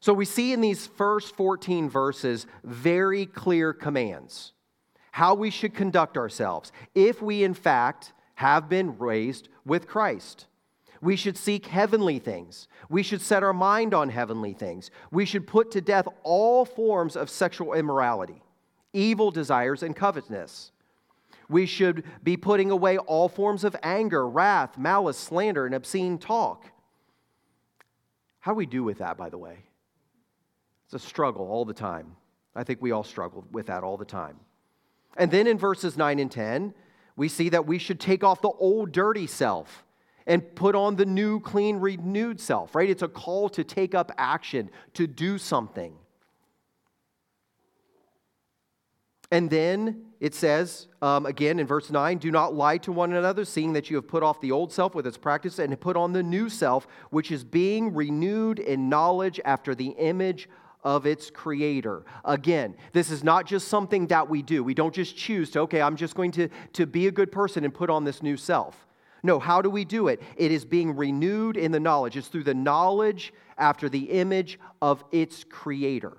So 0.00 0.12
we 0.12 0.24
see 0.24 0.52
in 0.52 0.60
these 0.60 0.88
first 0.88 1.36
14 1.36 1.88
verses 1.88 2.48
very 2.64 3.26
clear 3.26 3.72
commands 3.72 4.54
how 5.18 5.34
we 5.34 5.50
should 5.50 5.74
conduct 5.74 6.16
ourselves 6.16 6.70
if 6.94 7.20
we, 7.20 7.42
in 7.42 7.52
fact, 7.52 8.12
have 8.36 8.68
been 8.68 8.96
raised 8.98 9.48
with 9.64 9.88
Christ. 9.88 10.46
We 11.00 11.16
should 11.16 11.36
seek 11.36 11.66
heavenly 11.66 12.20
things. 12.20 12.68
We 12.88 13.02
should 13.02 13.20
set 13.20 13.42
our 13.42 13.52
mind 13.52 13.94
on 13.94 14.10
heavenly 14.10 14.52
things. 14.52 14.92
We 15.10 15.24
should 15.24 15.44
put 15.44 15.72
to 15.72 15.80
death 15.80 16.06
all 16.22 16.64
forms 16.64 17.16
of 17.16 17.30
sexual 17.30 17.74
immorality, 17.74 18.44
evil 18.92 19.32
desires, 19.32 19.82
and 19.82 19.96
covetousness. 19.96 20.70
We 21.48 21.66
should 21.66 22.04
be 22.22 22.36
putting 22.36 22.70
away 22.70 22.98
all 22.98 23.28
forms 23.28 23.64
of 23.64 23.74
anger, 23.82 24.24
wrath, 24.28 24.78
malice, 24.78 25.18
slander, 25.18 25.66
and 25.66 25.74
obscene 25.74 26.18
talk. 26.18 26.64
How 28.38 28.52
do 28.52 28.56
we 28.56 28.66
do 28.66 28.84
with 28.84 28.98
that, 28.98 29.16
by 29.16 29.30
the 29.30 29.38
way? 29.38 29.64
It's 30.84 30.94
a 30.94 31.04
struggle 31.04 31.48
all 31.48 31.64
the 31.64 31.74
time. 31.74 32.14
I 32.54 32.62
think 32.62 32.80
we 32.80 32.92
all 32.92 33.02
struggle 33.02 33.44
with 33.50 33.66
that 33.66 33.82
all 33.82 33.96
the 33.96 34.04
time. 34.04 34.38
And 35.18 35.30
then 35.30 35.46
in 35.48 35.58
verses 35.58 35.96
9 35.96 36.20
and 36.20 36.30
10, 36.30 36.72
we 37.16 37.28
see 37.28 37.48
that 37.48 37.66
we 37.66 37.78
should 37.78 37.98
take 37.98 38.22
off 38.22 38.40
the 38.40 38.48
old 38.48 38.92
dirty 38.92 39.26
self 39.26 39.84
and 40.26 40.54
put 40.54 40.76
on 40.76 40.94
the 40.94 41.04
new, 41.04 41.40
clean, 41.40 41.78
renewed 41.78 42.40
self, 42.40 42.74
right? 42.74 42.88
It's 42.88 43.02
a 43.02 43.08
call 43.08 43.48
to 43.50 43.64
take 43.64 43.94
up 43.94 44.12
action, 44.16 44.70
to 44.94 45.06
do 45.06 45.36
something. 45.36 45.94
And 49.30 49.50
then 49.50 50.06
it 50.20 50.34
says, 50.34 50.86
um, 51.02 51.26
again 51.26 51.58
in 51.58 51.66
verse 51.66 51.90
9, 51.90 52.18
do 52.18 52.30
not 52.30 52.54
lie 52.54 52.78
to 52.78 52.92
one 52.92 53.12
another, 53.12 53.44
seeing 53.44 53.72
that 53.72 53.90
you 53.90 53.96
have 53.96 54.06
put 54.06 54.22
off 54.22 54.40
the 54.40 54.52
old 54.52 54.72
self 54.72 54.94
with 54.94 55.06
its 55.06 55.18
practice 55.18 55.58
and 55.58 55.78
put 55.80 55.96
on 55.96 56.12
the 56.12 56.22
new 56.22 56.48
self, 56.48 56.86
which 57.10 57.30
is 57.30 57.42
being 57.42 57.92
renewed 57.92 58.58
in 58.58 58.88
knowledge 58.88 59.40
after 59.44 59.74
the 59.74 59.88
image 59.98 60.48
of 60.84 61.06
its 61.06 61.30
creator. 61.30 62.04
Again, 62.24 62.74
this 62.92 63.10
is 63.10 63.24
not 63.24 63.46
just 63.46 63.68
something 63.68 64.06
that 64.08 64.28
we 64.28 64.42
do. 64.42 64.62
We 64.62 64.74
don't 64.74 64.94
just 64.94 65.16
choose 65.16 65.50
to, 65.50 65.60
okay, 65.60 65.82
I'm 65.82 65.96
just 65.96 66.14
going 66.14 66.30
to, 66.32 66.48
to 66.74 66.86
be 66.86 67.06
a 67.06 67.10
good 67.10 67.32
person 67.32 67.64
and 67.64 67.74
put 67.74 67.90
on 67.90 68.04
this 68.04 68.22
new 68.22 68.36
self. 68.36 68.86
No, 69.22 69.38
how 69.38 69.60
do 69.60 69.68
we 69.68 69.84
do 69.84 70.08
it? 70.08 70.22
It 70.36 70.52
is 70.52 70.64
being 70.64 70.94
renewed 70.94 71.56
in 71.56 71.72
the 71.72 71.80
knowledge. 71.80 72.16
It's 72.16 72.28
through 72.28 72.44
the 72.44 72.54
knowledge 72.54 73.32
after 73.56 73.88
the 73.88 74.10
image 74.10 74.58
of 74.80 75.02
its 75.10 75.44
creator. 75.44 76.16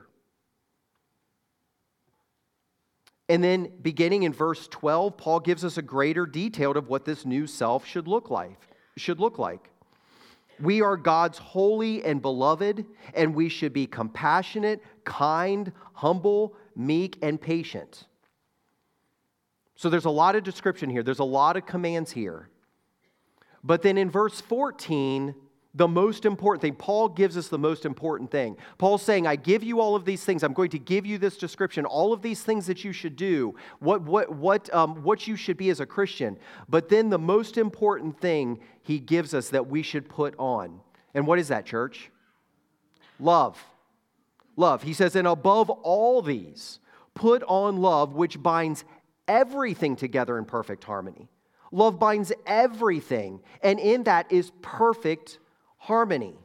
And 3.30 3.44
then 3.44 3.72
beginning 3.82 4.24
in 4.24 4.34
verse 4.34 4.68
12, 4.68 5.16
Paul 5.16 5.40
gives 5.40 5.64
us 5.64 5.78
a 5.78 5.84
greater 5.84 6.26
detail 6.26 6.76
of 6.76 6.90
what 6.90 7.06
this 7.06 7.26
new 7.26 7.48
self 7.48 7.86
should 7.86 8.08
look 8.08 8.30
like. 8.30 8.60
Should 8.98 9.20
look 9.20 9.38
like. 9.38 9.70
We 10.62 10.82
are 10.82 10.98
God's 10.98 11.38
holy 11.38 12.04
and 12.04 12.22
beloved, 12.22 12.86
and 13.14 13.34
we 13.34 13.50
should 13.50 13.74
be 13.74 13.88
compassionate, 13.88 14.84
kind, 15.06 15.72
humble, 15.94 16.56
meek, 16.76 17.18
and 17.22 17.40
patient. 17.40 18.06
So 19.76 19.90
there's 19.90 20.06
a 20.06 20.10
lot 20.10 20.36
of 20.36 20.44
description 20.44 20.90
here, 20.90 21.04
there's 21.04 21.20
a 21.20 21.24
lot 21.24 21.56
of 21.56 21.66
commands 21.66 22.12
here. 22.12 22.50
But 23.64 23.82
then 23.82 23.98
in 23.98 24.10
verse 24.10 24.42
14, 24.42 25.36
the 25.76 25.88
most 25.88 26.26
important 26.26 26.62
thing, 26.62 26.74
Paul 26.74 27.10
gives 27.10 27.38
us 27.38 27.48
the 27.48 27.60
most 27.60 27.86
important 27.86 28.32
thing. 28.32 28.58
Paul's 28.80 29.04
saying, 29.04 29.28
I 29.28 29.36
give 29.36 29.64
you 29.64 29.80
all 29.80 29.96
of 29.96 30.04
these 30.04 30.24
things. 30.24 30.42
I'm 30.42 30.54
going 30.54 30.72
to 30.72 30.80
give 30.80 31.06
you 31.06 31.20
this 31.20 31.38
description, 31.38 31.86
all 31.86 32.12
of 32.12 32.24
these 32.24 32.42
things 32.42 32.66
that 32.68 32.84
you 32.84 32.92
should 32.92 33.16
do, 33.16 33.56
what, 33.80 34.02
what, 34.02 34.34
what, 34.34 34.74
um, 34.74 35.04
what 35.04 35.28
you 35.28 35.36
should 35.36 35.58
be 35.58 35.70
as 35.70 35.80
a 35.80 35.86
Christian. 35.86 36.38
But 36.68 36.90
then 36.90 37.10
the 37.10 37.20
most 37.20 37.58
important 37.58 38.20
thing 38.20 38.60
he 38.82 39.00
gives 39.00 39.36
us 39.36 39.50
that 39.50 39.68
we 39.68 39.84
should 39.84 40.10
put 40.10 40.34
on. 40.40 40.80
And 41.14 41.28
what 41.28 41.38
is 41.38 41.50
that, 41.50 41.66
church? 41.68 42.10
Love. 43.20 43.64
Love. 44.56 44.82
He 44.82 44.94
says, 44.94 45.16
and 45.16 45.28
above 45.28 45.70
all 45.70 46.24
these, 46.24 46.80
put 47.14 47.44
on 47.44 47.78
love, 47.78 48.14
which 48.14 48.42
binds 48.42 48.86
everything 49.28 49.96
together 49.96 50.38
in 50.40 50.46
perfect 50.46 50.84
harmony. 50.84 51.30
Love 51.72 52.00
binds 52.00 52.32
everything, 52.48 53.40
and 53.62 53.80
in 53.80 54.04
that 54.04 54.32
is 54.32 54.52
perfect 54.64 55.38
harmony. 55.80 56.36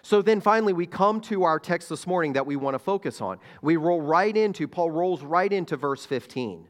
So 0.00 0.22
then 0.22 0.40
finally, 0.40 0.72
we 0.72 0.86
come 0.86 1.20
to 1.22 1.44
our 1.44 1.58
text 1.58 1.88
this 1.88 2.06
morning 2.06 2.34
that 2.34 2.46
we 2.46 2.56
want 2.56 2.74
to 2.74 2.78
focus 2.78 3.20
on. 3.20 3.38
We 3.62 3.76
roll 3.76 4.00
right 4.00 4.36
into, 4.36 4.68
Paul 4.68 4.90
rolls 4.90 5.22
right 5.22 5.52
into 5.52 5.76
verse 5.76 6.04
15. 6.06 6.68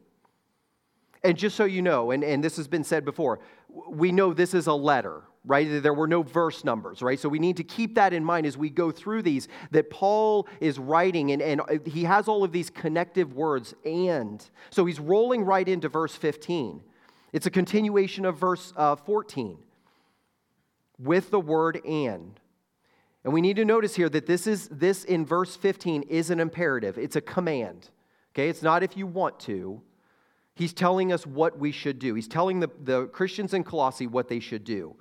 And 1.24 1.36
just 1.36 1.56
so 1.56 1.64
you 1.64 1.82
know, 1.82 2.10
and, 2.10 2.22
and 2.22 2.44
this 2.44 2.56
has 2.58 2.68
been 2.68 2.84
said 2.84 3.04
before, 3.04 3.40
we 3.88 4.12
know 4.12 4.32
this 4.32 4.54
is 4.54 4.66
a 4.66 4.72
letter, 4.72 5.22
right? 5.44 5.82
There 5.82 5.94
were 5.94 6.06
no 6.06 6.22
verse 6.22 6.64
numbers, 6.64 7.02
right? 7.02 7.18
So 7.18 7.28
we 7.28 7.38
need 7.38 7.56
to 7.56 7.64
keep 7.64 7.96
that 7.96 8.12
in 8.12 8.24
mind 8.24 8.46
as 8.46 8.56
we 8.56 8.70
go 8.70 8.92
through 8.92 9.22
these, 9.22 9.48
that 9.72 9.90
Paul 9.90 10.46
is 10.60 10.78
writing 10.78 11.32
and, 11.32 11.42
and 11.42 11.86
he 11.86 12.04
has 12.04 12.28
all 12.28 12.44
of 12.44 12.52
these 12.52 12.70
connective 12.70 13.34
words 13.34 13.74
and. 13.84 14.48
So 14.70 14.84
he's 14.84 15.00
rolling 15.00 15.44
right 15.44 15.68
into 15.68 15.88
verse 15.88 16.14
15. 16.14 16.82
It's 17.32 17.46
a 17.46 17.50
continuation 17.50 18.24
of 18.24 18.38
verse 18.38 18.72
uh, 18.76 18.94
14 18.94 19.58
with 20.98 21.30
the 21.30 21.40
word 21.40 21.80
and. 21.84 22.38
And 23.24 23.32
we 23.32 23.40
need 23.40 23.56
to 23.56 23.64
notice 23.64 23.94
here 23.94 24.08
that 24.10 24.26
this 24.26 24.46
is 24.46 24.68
this 24.68 25.04
in 25.04 25.24
verse 25.24 25.56
15 25.56 26.02
is 26.02 26.30
an 26.30 26.40
imperative. 26.40 26.98
It's 26.98 27.16
a 27.16 27.20
command. 27.20 27.88
Okay? 28.34 28.48
It's 28.48 28.62
not 28.62 28.82
if 28.82 28.96
you 28.96 29.06
want 29.06 29.40
to. 29.40 29.80
He's 30.54 30.72
telling 30.72 31.12
us 31.12 31.26
what 31.26 31.58
we 31.58 31.72
should 31.72 31.98
do. 31.98 32.14
He's 32.14 32.28
telling 32.28 32.60
the, 32.60 32.70
the 32.82 33.06
Christians 33.06 33.54
in 33.54 33.64
Colossae 33.64 34.06
what 34.06 34.28
they 34.28 34.40
should 34.40 34.62
do. 34.62 34.94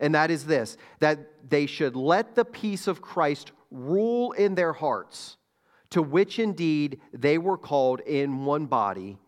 And 0.00 0.14
that 0.14 0.30
is 0.30 0.44
this 0.44 0.76
that 0.98 1.18
they 1.48 1.66
should 1.66 1.94
let 1.94 2.34
the 2.34 2.44
peace 2.44 2.86
of 2.88 3.00
Christ 3.00 3.52
rule 3.70 4.32
in 4.32 4.54
their 4.54 4.72
hearts, 4.72 5.36
to 5.90 6.02
which 6.02 6.38
indeed 6.38 7.00
they 7.12 7.38
were 7.38 7.58
called 7.58 8.00
in 8.00 8.44
one 8.44 8.66
body, 8.66 9.18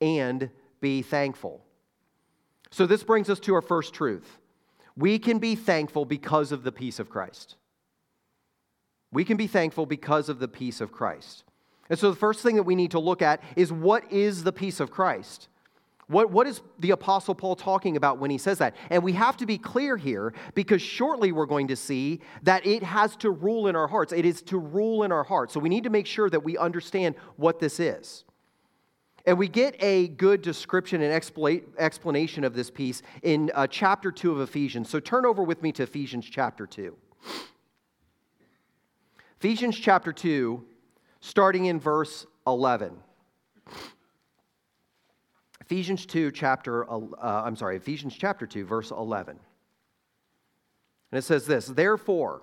and 0.00 0.50
be 0.80 1.02
thankful. 1.02 1.64
So, 2.70 2.86
this 2.86 3.04
brings 3.04 3.28
us 3.28 3.38
to 3.40 3.54
our 3.54 3.62
first 3.62 3.94
truth. 3.94 4.38
We 4.96 5.18
can 5.18 5.38
be 5.38 5.54
thankful 5.54 6.04
because 6.04 6.52
of 6.52 6.64
the 6.64 6.72
peace 6.72 6.98
of 6.98 7.08
Christ. 7.08 7.56
We 9.10 9.24
can 9.24 9.36
be 9.36 9.46
thankful 9.46 9.86
because 9.86 10.28
of 10.28 10.38
the 10.38 10.48
peace 10.48 10.80
of 10.80 10.92
Christ. 10.92 11.44
And 11.90 11.98
so, 11.98 12.10
the 12.10 12.16
first 12.16 12.42
thing 12.42 12.56
that 12.56 12.62
we 12.62 12.74
need 12.74 12.92
to 12.92 12.98
look 12.98 13.22
at 13.22 13.42
is 13.56 13.72
what 13.72 14.10
is 14.10 14.44
the 14.44 14.52
peace 14.52 14.80
of 14.80 14.90
Christ? 14.90 15.48
What, 16.08 16.30
what 16.30 16.46
is 16.46 16.60
the 16.78 16.90
Apostle 16.90 17.34
Paul 17.34 17.56
talking 17.56 17.96
about 17.96 18.18
when 18.18 18.30
he 18.30 18.36
says 18.36 18.58
that? 18.58 18.76
And 18.90 19.02
we 19.02 19.12
have 19.12 19.36
to 19.38 19.46
be 19.46 19.56
clear 19.56 19.96
here 19.96 20.34
because 20.54 20.82
shortly 20.82 21.32
we're 21.32 21.46
going 21.46 21.68
to 21.68 21.76
see 21.76 22.20
that 22.42 22.66
it 22.66 22.82
has 22.82 23.16
to 23.16 23.30
rule 23.30 23.68
in 23.68 23.76
our 23.76 23.86
hearts. 23.86 24.12
It 24.12 24.26
is 24.26 24.42
to 24.42 24.58
rule 24.58 25.04
in 25.04 25.12
our 25.12 25.24
hearts. 25.24 25.54
So 25.54 25.60
we 25.60 25.68
need 25.68 25.84
to 25.84 25.90
make 25.90 26.06
sure 26.06 26.28
that 26.28 26.44
we 26.44 26.58
understand 26.58 27.14
what 27.36 27.60
this 27.60 27.80
is. 27.80 28.24
And 29.24 29.38
we 29.38 29.46
get 29.48 29.76
a 29.80 30.08
good 30.08 30.42
description 30.42 31.00
and 31.00 31.12
explanation 31.12 32.44
of 32.44 32.54
this 32.54 32.70
peace 32.70 33.02
in 33.22 33.50
uh, 33.54 33.66
chapter 33.68 34.10
2 34.10 34.32
of 34.32 34.40
Ephesians. 34.40 34.90
So 34.90 34.98
turn 34.98 35.24
over 35.24 35.42
with 35.42 35.62
me 35.62 35.70
to 35.72 35.84
Ephesians 35.84 36.26
chapter 36.28 36.66
2. 36.66 36.96
Ephesians 39.38 39.78
chapter 39.78 40.12
2, 40.12 40.64
starting 41.20 41.66
in 41.66 41.78
verse 41.78 42.26
11. 42.46 42.96
Ephesians 45.60 46.04
2, 46.04 46.32
chapter, 46.32 46.90
uh, 46.90 47.00
I'm 47.20 47.56
sorry, 47.56 47.76
Ephesians 47.76 48.14
chapter 48.16 48.46
2, 48.46 48.64
verse 48.64 48.90
11. 48.90 49.38
And 51.12 51.18
it 51.18 51.22
says 51.22 51.46
this 51.46 51.66
Therefore, 51.66 52.42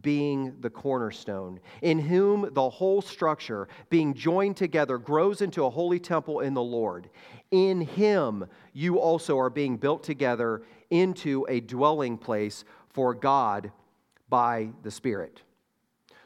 being 0.00 0.54
the 0.60 0.70
cornerstone, 0.70 1.60
in 1.82 1.98
whom 1.98 2.48
the 2.52 2.70
whole 2.70 3.02
structure, 3.02 3.68
being 3.90 4.14
joined 4.14 4.56
together, 4.56 4.96
grows 4.96 5.42
into 5.42 5.64
a 5.64 5.70
holy 5.70 5.98
temple 5.98 6.40
in 6.40 6.54
the 6.54 6.62
Lord. 6.62 7.10
In 7.50 7.82
him 7.82 8.46
you 8.72 8.98
also 8.98 9.38
are 9.38 9.50
being 9.50 9.76
built 9.76 10.02
together 10.02 10.62
into 10.90 11.44
a 11.48 11.60
dwelling 11.60 12.16
place 12.16 12.64
for 12.88 13.14
God 13.14 13.70
by 14.28 14.70
the 14.82 14.90
Spirit. 14.90 15.42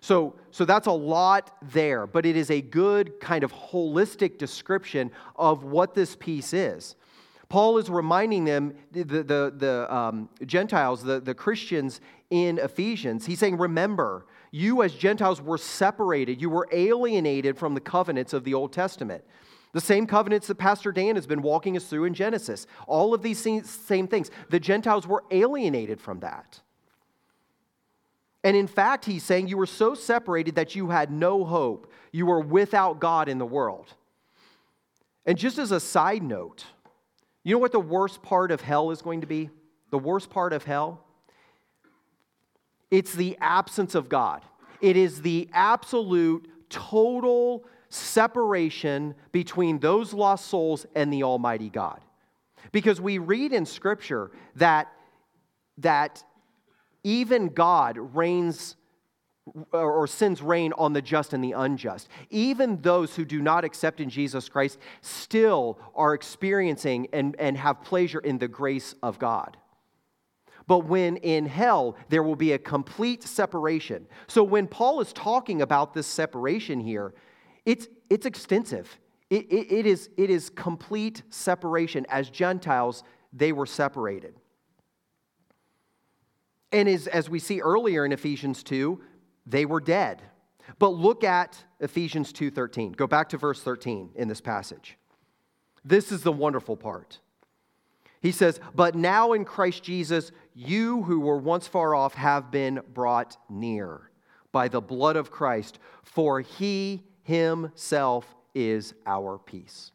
So, 0.00 0.37
so 0.52 0.64
that's 0.64 0.87
a 0.87 0.92
lot 0.92 1.57
there, 1.72 2.07
but 2.07 2.24
it 2.24 2.37
is 2.37 2.50
a 2.50 2.61
good 2.61 3.18
kind 3.18 3.42
of 3.42 3.52
holistic 3.52 4.38
description 4.38 5.11
of 5.35 5.64
what 5.64 5.94
this 5.94 6.14
peace 6.14 6.52
is. 6.52 6.94
Paul 7.48 7.78
is 7.78 7.88
reminding 7.88 8.44
them, 8.44 8.74
the, 8.90 9.04
the, 9.04 9.54
the 9.56 9.94
um, 9.94 10.28
Gentiles, 10.44 11.02
the, 11.02 11.20
the 11.20 11.35
Christians 11.35 12.00
in 12.30 12.59
Ephesians, 12.59 13.26
he's 13.26 13.38
saying, 13.38 13.56
Remember, 13.56 14.26
you 14.50 14.82
as 14.82 14.94
Gentiles 14.94 15.40
were 15.40 15.59
separated, 15.59 16.40
you 16.40 16.50
were 16.50 16.68
alienated 16.72 17.56
from 17.56 17.74
the 17.74 17.80
covenants 17.80 18.32
of 18.32 18.42
the 18.44 18.54
Old 18.54 18.72
Testament. 18.72 19.24
The 19.72 19.80
same 19.80 20.06
covenants 20.06 20.46
that 20.46 20.54
Pastor 20.56 20.90
Dan 20.90 21.16
has 21.16 21.26
been 21.26 21.42
walking 21.42 21.76
us 21.76 21.85
through 21.85 22.04
in 22.04 22.14
Genesis. 22.14 22.66
All 22.87 23.12
of 23.12 23.22
these 23.22 23.38
same 23.38 24.09
things. 24.09 24.30
The 24.48 24.59
Gentiles 24.59 25.06
were 25.06 25.22
alienated 25.30 26.00
from 26.00 26.20
that. 26.20 26.61
And 28.42 28.56
in 28.56 28.68
fact, 28.68 29.04
he's 29.04 29.24
saying 29.24 29.48
you 29.48 29.56
were 29.56 29.66
so 29.66 29.94
separated 29.94 30.54
that 30.54 30.74
you 30.74 30.88
had 30.88 31.11
no 31.11 31.44
hope. 31.44 31.92
You 32.12 32.26
were 32.26 32.40
without 32.40 33.00
God 33.00 33.28
in 33.28 33.38
the 33.38 33.44
world. 33.44 33.92
And 35.26 35.37
just 35.37 35.59
as 35.59 35.72
a 35.72 35.80
side 35.80 36.22
note, 36.22 36.64
you 37.46 37.54
know 37.54 37.61
what 37.61 37.70
the 37.70 37.78
worst 37.78 38.22
part 38.22 38.50
of 38.50 38.61
hell 38.61 38.90
is 38.90 39.02
going 39.02 39.20
to 39.20 39.26
be? 39.28 39.50
The 39.90 39.98
worst 39.98 40.30
part 40.30 40.52
of 40.52 40.64
hell? 40.64 41.04
It's 42.90 43.14
the 43.14 43.38
absence 43.40 43.94
of 43.94 44.09
God. 44.09 44.42
It 44.80 44.96
is 44.96 45.22
the 45.22 45.48
absolute, 45.52 46.48
total 46.68 47.64
separation 47.88 49.14
between 49.30 49.78
those 49.78 50.12
lost 50.12 50.46
souls 50.46 50.87
and 50.96 51.12
the 51.12 51.22
Almighty 51.22 51.70
God. 51.70 52.00
Because 52.72 53.00
we 53.00 53.18
read 53.18 53.52
in 53.52 53.64
Scripture 53.64 54.32
that, 54.56 54.92
that 55.78 56.24
even 57.04 57.50
God 57.50 57.96
reigns 58.16 58.74
or 59.72 60.06
sins 60.06 60.42
rain 60.42 60.72
on 60.76 60.92
the 60.92 61.02
just 61.02 61.32
and 61.32 61.42
the 61.42 61.52
unjust. 61.52 62.09
Even 62.30 62.80
those 62.82 63.14
who 63.14 63.24
do 63.24 63.40
not 63.40 63.64
accept 63.64 64.00
in 64.00 64.11
Jesus 64.11 64.48
Christ 64.48 64.78
still 65.00 65.78
are 65.94 66.14
experiencing 66.14 67.09
and, 67.12 67.37
and 67.38 67.56
have 67.56 67.82
pleasure 67.82 68.18
in 68.18 68.38
the 68.38 68.48
grace 68.48 68.94
of 69.02 69.18
God. 69.18 69.56
But 70.66 70.80
when 70.80 71.16
in 71.18 71.46
hell, 71.46 71.96
there 72.09 72.24
will 72.24 72.37
be 72.37 72.52
a 72.52 72.59
complete 72.59 73.22
separation. 73.22 74.06
So 74.26 74.42
when 74.42 74.66
Paul 74.66 75.00
is 75.00 75.12
talking 75.12 75.62
about 75.62 75.94
this 75.94 76.09
separation 76.09 76.80
here, 76.80 77.14
it's, 77.64 77.87
it's 78.11 78.26
extensive. 78.26 78.98
It, 79.30 79.46
it, 79.46 79.72
it, 79.72 79.87
is, 79.87 80.11
it 80.16 80.28
is 80.28 80.50
complete 80.50 81.22
separation. 81.30 82.04
As 82.09 82.30
Gentiles, 82.30 83.04
they 83.32 83.52
were 83.52 83.66
separated. 83.66 84.35
And 86.72 86.88
as, 86.88 87.06
as 87.06 87.30
we 87.30 87.38
see 87.38 87.61
earlier 87.61 88.04
in 88.04 88.12
Ephesians 88.12 88.64
2, 88.64 89.00
they 89.46 89.64
were 89.64 89.80
dead. 89.80 90.22
But 90.78 90.88
look 90.88 91.22
at 91.22 91.64
Ephesians 91.80 92.32
2:13. 92.32 92.92
Go 92.92 93.06
back 93.06 93.28
to 93.30 93.38
verse 93.38 93.62
13 93.62 94.11
in 94.14 94.28
this 94.28 94.40
passage. 94.40 94.98
This 95.85 96.11
is 96.11 96.22
the 96.22 96.32
wonderful 96.32 96.76
part. 96.76 97.20
He 98.20 98.32
says, 98.32 98.59
"But 98.74 98.96
now 98.96 99.32
in 99.32 99.44
Christ 99.44 99.85
Jesus, 99.85 100.32
you 100.52 101.02
who 101.02 101.20
were 101.20 101.38
once 101.38 101.68
far 101.68 101.94
off 101.94 102.14
have 102.14 102.50
been 102.50 102.82
brought 102.92 103.37
near 103.48 104.11
by 104.50 104.66
the 104.66 104.80
blood 104.80 105.16
of 105.16 105.30
Christ, 105.30 105.78
for 106.02 106.40
he 106.40 107.04
himself 107.22 108.35
is 108.54 108.94
our 109.06 109.38
peace." 109.38 109.92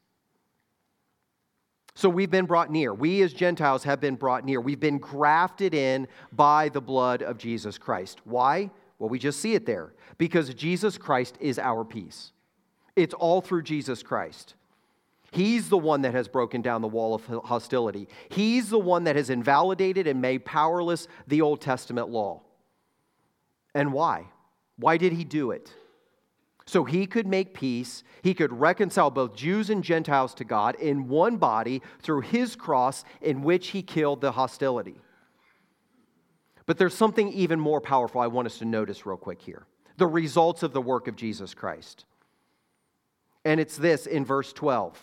So 1.93 2.09
we've 2.09 2.31
been 2.31 2.45
brought 2.45 2.71
near. 2.71 2.93
We 2.93 3.21
as 3.21 3.33
Gentiles 3.33 3.83
have 3.83 3.99
been 3.99 4.15
brought 4.15 4.45
near. 4.45 4.61
We've 4.61 4.79
been 4.79 4.99
grafted 4.99 5.73
in 5.73 6.07
by 6.31 6.69
the 6.69 6.79
blood 6.79 7.21
of 7.21 7.37
Jesus 7.37 7.77
Christ. 7.77 8.25
Why? 8.25 8.71
Well, 9.01 9.09
we 9.09 9.17
just 9.17 9.39
see 9.39 9.55
it 9.55 9.65
there 9.65 9.93
because 10.19 10.53
Jesus 10.53 10.95
Christ 10.95 11.35
is 11.41 11.57
our 11.57 11.83
peace. 11.83 12.33
It's 12.95 13.15
all 13.15 13.41
through 13.41 13.63
Jesus 13.63 14.03
Christ. 14.03 14.53
He's 15.31 15.69
the 15.69 15.77
one 15.77 16.03
that 16.03 16.13
has 16.13 16.27
broken 16.27 16.61
down 16.61 16.83
the 16.83 16.87
wall 16.87 17.15
of 17.15 17.25
hostility. 17.25 18.07
He's 18.29 18.69
the 18.69 18.77
one 18.77 19.05
that 19.05 19.15
has 19.15 19.31
invalidated 19.31 20.05
and 20.05 20.21
made 20.21 20.45
powerless 20.45 21.07
the 21.25 21.41
Old 21.41 21.61
Testament 21.61 22.09
law. 22.09 22.43
And 23.73 23.91
why? 23.91 24.27
Why 24.77 24.97
did 24.97 25.13
he 25.13 25.23
do 25.23 25.49
it? 25.49 25.73
So 26.67 26.83
he 26.83 27.07
could 27.07 27.25
make 27.25 27.55
peace. 27.55 28.03
He 28.21 28.35
could 28.35 28.53
reconcile 28.53 29.09
both 29.09 29.33
Jews 29.35 29.71
and 29.71 29.83
Gentiles 29.83 30.35
to 30.35 30.43
God 30.43 30.75
in 30.75 31.07
one 31.07 31.37
body 31.37 31.81
through 32.03 32.21
his 32.21 32.55
cross 32.55 33.03
in 33.19 33.41
which 33.41 33.69
he 33.69 33.81
killed 33.81 34.21
the 34.21 34.33
hostility. 34.33 35.01
But 36.71 36.77
there's 36.77 36.95
something 36.95 37.34
even 37.34 37.60
more 37.60 37.81
powerful 37.81 38.21
I 38.21 38.27
want 38.27 38.45
us 38.45 38.60
to 38.60 38.65
notice 38.65 39.05
real 39.05 39.17
quick 39.17 39.41
here 39.41 39.65
the 39.97 40.07
results 40.07 40.63
of 40.63 40.71
the 40.71 40.81
work 40.81 41.10
of 41.10 41.17
Jesus 41.17 41.53
Christ. 41.53 42.05
And 43.43 43.60
it's 43.60 43.75
this 43.75 44.05
in 44.05 44.23
verse 44.23 44.53
12. 44.53 44.97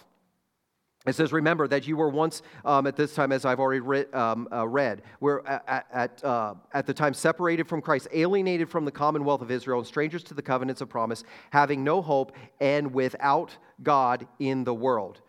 It 1.07 1.15
says, 1.15 1.31
Remember 1.31 1.69
that 1.69 1.87
you 1.87 1.99
were 1.99 2.09
once, 2.09 2.41
um, 2.65 2.87
at 2.87 2.97
this 2.97 3.15
time, 3.15 3.33
as 3.33 3.45
I've 3.45 3.61
already 3.61 3.81
read, 3.81 4.15
um, 4.15 4.49
uh, 4.51 4.67
read 4.67 5.03
were 5.21 5.47
at, 5.47 5.87
at, 5.93 6.25
uh, 6.25 6.55
at 6.73 6.87
the 6.87 6.95
time 6.95 7.13
separated 7.13 7.69
from 7.69 7.83
Christ, 7.83 8.09
alienated 8.13 8.71
from 8.71 8.87
the 8.87 8.91
commonwealth 8.91 9.43
of 9.43 9.51
Israel, 9.51 9.81
and 9.81 9.87
strangers 9.87 10.23
to 10.23 10.33
the 10.33 10.41
covenants 10.41 10.81
of 10.81 10.89
promise, 10.89 11.23
having 11.51 11.85
no 11.85 12.01
hope 12.01 12.33
and 12.61 12.95
without 12.95 13.55
God 13.83 14.27
in 14.39 14.65
the 14.65 14.73
world. 14.73 15.21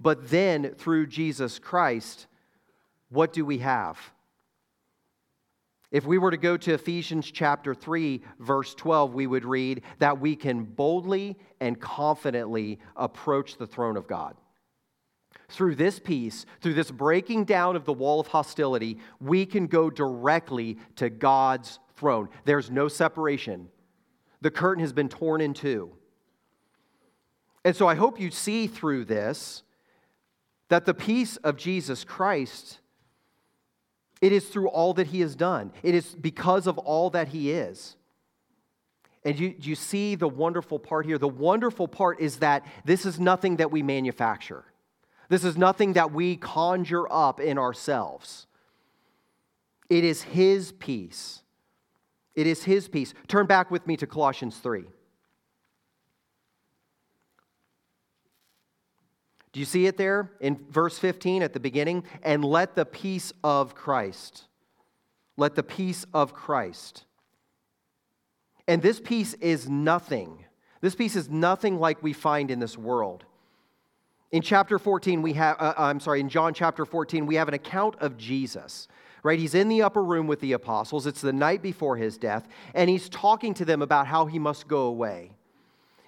But 0.00 0.28
then, 0.28 0.74
through 0.74 1.06
Jesus 1.06 1.60
Christ, 1.60 2.26
what 3.10 3.32
do 3.32 3.44
we 3.44 3.58
have? 3.58 3.96
If 5.94 6.04
we 6.04 6.18
were 6.18 6.32
to 6.32 6.36
go 6.36 6.56
to 6.56 6.74
Ephesians 6.74 7.30
chapter 7.30 7.72
3, 7.72 8.20
verse 8.40 8.74
12, 8.74 9.14
we 9.14 9.28
would 9.28 9.44
read 9.44 9.82
that 10.00 10.20
we 10.20 10.34
can 10.34 10.64
boldly 10.64 11.38
and 11.60 11.80
confidently 11.80 12.80
approach 12.96 13.58
the 13.58 13.66
throne 13.68 13.96
of 13.96 14.08
God. 14.08 14.34
Through 15.50 15.76
this 15.76 16.00
peace, 16.00 16.46
through 16.60 16.74
this 16.74 16.90
breaking 16.90 17.44
down 17.44 17.76
of 17.76 17.84
the 17.84 17.92
wall 17.92 18.18
of 18.18 18.26
hostility, 18.26 18.98
we 19.20 19.46
can 19.46 19.68
go 19.68 19.88
directly 19.88 20.78
to 20.96 21.08
God's 21.10 21.78
throne. 21.94 22.28
There's 22.44 22.72
no 22.72 22.88
separation. 22.88 23.68
The 24.40 24.50
curtain 24.50 24.80
has 24.80 24.92
been 24.92 25.08
torn 25.08 25.40
in 25.40 25.54
two. 25.54 25.92
And 27.64 27.76
so 27.76 27.86
I 27.86 27.94
hope 27.94 28.18
you 28.18 28.32
see 28.32 28.66
through 28.66 29.04
this 29.04 29.62
that 30.70 30.86
the 30.86 30.94
peace 30.94 31.36
of 31.36 31.56
Jesus 31.56 32.02
Christ 32.02 32.80
it 34.24 34.32
is 34.32 34.48
through 34.48 34.68
all 34.68 34.94
that 34.94 35.08
he 35.08 35.20
has 35.20 35.36
done. 35.36 35.70
It 35.82 35.94
is 35.94 36.14
because 36.14 36.66
of 36.66 36.78
all 36.78 37.10
that 37.10 37.28
he 37.28 37.50
is. 37.50 37.94
And 39.22 39.38
you, 39.38 39.54
you 39.60 39.74
see 39.74 40.14
the 40.14 40.26
wonderful 40.26 40.78
part 40.78 41.04
here? 41.04 41.18
The 41.18 41.28
wonderful 41.28 41.86
part 41.86 42.20
is 42.20 42.38
that 42.38 42.66
this 42.86 43.04
is 43.04 43.20
nothing 43.20 43.56
that 43.56 43.70
we 43.70 43.82
manufacture. 43.82 44.64
This 45.28 45.44
is 45.44 45.58
nothing 45.58 45.92
that 45.92 46.12
we 46.12 46.36
conjure 46.36 47.06
up 47.12 47.38
in 47.38 47.58
ourselves. 47.58 48.46
It 49.90 50.04
is 50.04 50.22
His 50.22 50.72
peace. 50.72 51.42
It 52.34 52.46
is 52.46 52.64
His 52.64 52.88
peace. 52.88 53.12
Turn 53.28 53.44
back 53.44 53.70
with 53.70 53.86
me 53.86 53.94
to 53.98 54.06
Colossians 54.06 54.56
3. 54.56 54.84
Do 59.54 59.60
you 59.60 59.66
see 59.66 59.86
it 59.86 59.96
there 59.96 60.32
in 60.40 60.58
verse 60.68 60.98
15 60.98 61.40
at 61.44 61.52
the 61.52 61.60
beginning? 61.60 62.02
And 62.24 62.44
let 62.44 62.74
the 62.74 62.84
peace 62.84 63.32
of 63.44 63.76
Christ. 63.76 64.46
Let 65.36 65.54
the 65.54 65.62
peace 65.62 66.04
of 66.12 66.34
Christ. 66.34 67.04
And 68.66 68.82
this 68.82 68.98
peace 68.98 69.34
is 69.34 69.68
nothing. 69.68 70.44
This 70.80 70.96
peace 70.96 71.14
is 71.14 71.30
nothing 71.30 71.78
like 71.78 72.02
we 72.02 72.12
find 72.12 72.50
in 72.50 72.58
this 72.58 72.76
world. 72.76 73.24
In 74.32 74.42
chapter 74.42 74.76
14, 74.76 75.22
we 75.22 75.34
have, 75.34 75.56
uh, 75.60 75.74
I'm 75.78 76.00
sorry, 76.00 76.18
in 76.18 76.28
John 76.28 76.52
chapter 76.52 76.84
14, 76.84 77.24
we 77.24 77.36
have 77.36 77.46
an 77.46 77.54
account 77.54 77.94
of 78.00 78.16
Jesus, 78.16 78.88
right? 79.22 79.38
He's 79.38 79.54
in 79.54 79.68
the 79.68 79.82
upper 79.82 80.02
room 80.02 80.26
with 80.26 80.40
the 80.40 80.54
apostles. 80.54 81.06
It's 81.06 81.20
the 81.20 81.32
night 81.32 81.62
before 81.62 81.96
his 81.96 82.18
death, 82.18 82.48
and 82.74 82.90
he's 82.90 83.08
talking 83.08 83.54
to 83.54 83.64
them 83.64 83.82
about 83.82 84.08
how 84.08 84.26
he 84.26 84.40
must 84.40 84.66
go 84.66 84.86
away. 84.86 85.30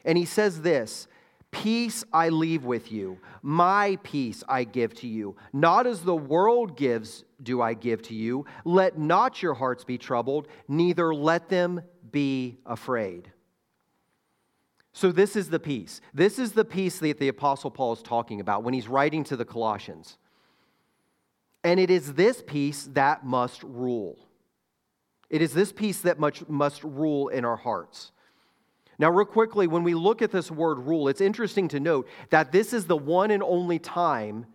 And 0.04 0.18
he 0.18 0.24
says 0.24 0.62
this 0.62 1.06
Peace 1.50 2.04
I 2.12 2.28
leave 2.28 2.64
with 2.64 2.92
you, 2.92 3.18
my 3.42 3.98
peace 4.02 4.44
I 4.48 4.64
give 4.64 4.94
to 4.94 5.08
you. 5.08 5.36
Not 5.52 5.86
as 5.86 6.02
the 6.02 6.14
world 6.14 6.76
gives, 6.76 7.24
do 7.42 7.62
I 7.62 7.74
give 7.74 8.02
to 8.02 8.14
you. 8.14 8.44
Let 8.64 8.98
not 8.98 9.42
your 9.42 9.54
hearts 9.54 9.84
be 9.84 9.98
troubled, 9.98 10.48
neither 10.68 11.14
let 11.14 11.48
them 11.48 11.82
be 12.10 12.58
afraid. 12.66 13.32
So, 14.92 15.12
this 15.12 15.36
is 15.36 15.50
the 15.50 15.60
peace. 15.60 16.00
This 16.14 16.38
is 16.38 16.52
the 16.52 16.64
peace 16.64 17.00
that 17.00 17.18
the 17.18 17.28
Apostle 17.28 17.70
Paul 17.70 17.92
is 17.92 18.02
talking 18.02 18.40
about 18.40 18.62
when 18.62 18.72
he's 18.72 18.88
writing 18.88 19.24
to 19.24 19.36
the 19.36 19.44
Colossians. 19.44 20.16
And 21.62 21.78
it 21.78 21.90
is 21.90 22.14
this 22.14 22.42
peace 22.46 22.88
that 22.92 23.24
must 23.24 23.62
rule. 23.62 24.18
It 25.28 25.42
is 25.42 25.52
this 25.52 25.72
peace 25.72 26.00
that 26.02 26.18
must 26.48 26.84
rule 26.84 27.28
in 27.28 27.44
our 27.44 27.56
hearts. 27.56 28.12
Now, 28.98 29.10
real 29.10 29.26
quickly, 29.26 29.66
when 29.66 29.82
we 29.82 29.94
look 29.94 30.22
at 30.22 30.30
this 30.30 30.50
word 30.50 30.78
rule, 30.78 31.08
it's 31.08 31.20
interesting 31.20 31.68
to 31.68 31.80
note 31.80 32.08
that 32.30 32.52
this 32.52 32.72
is 32.72 32.86
the 32.86 32.96
one 32.96 33.30
and 33.30 33.42
only 33.42 33.78
time 33.78 34.46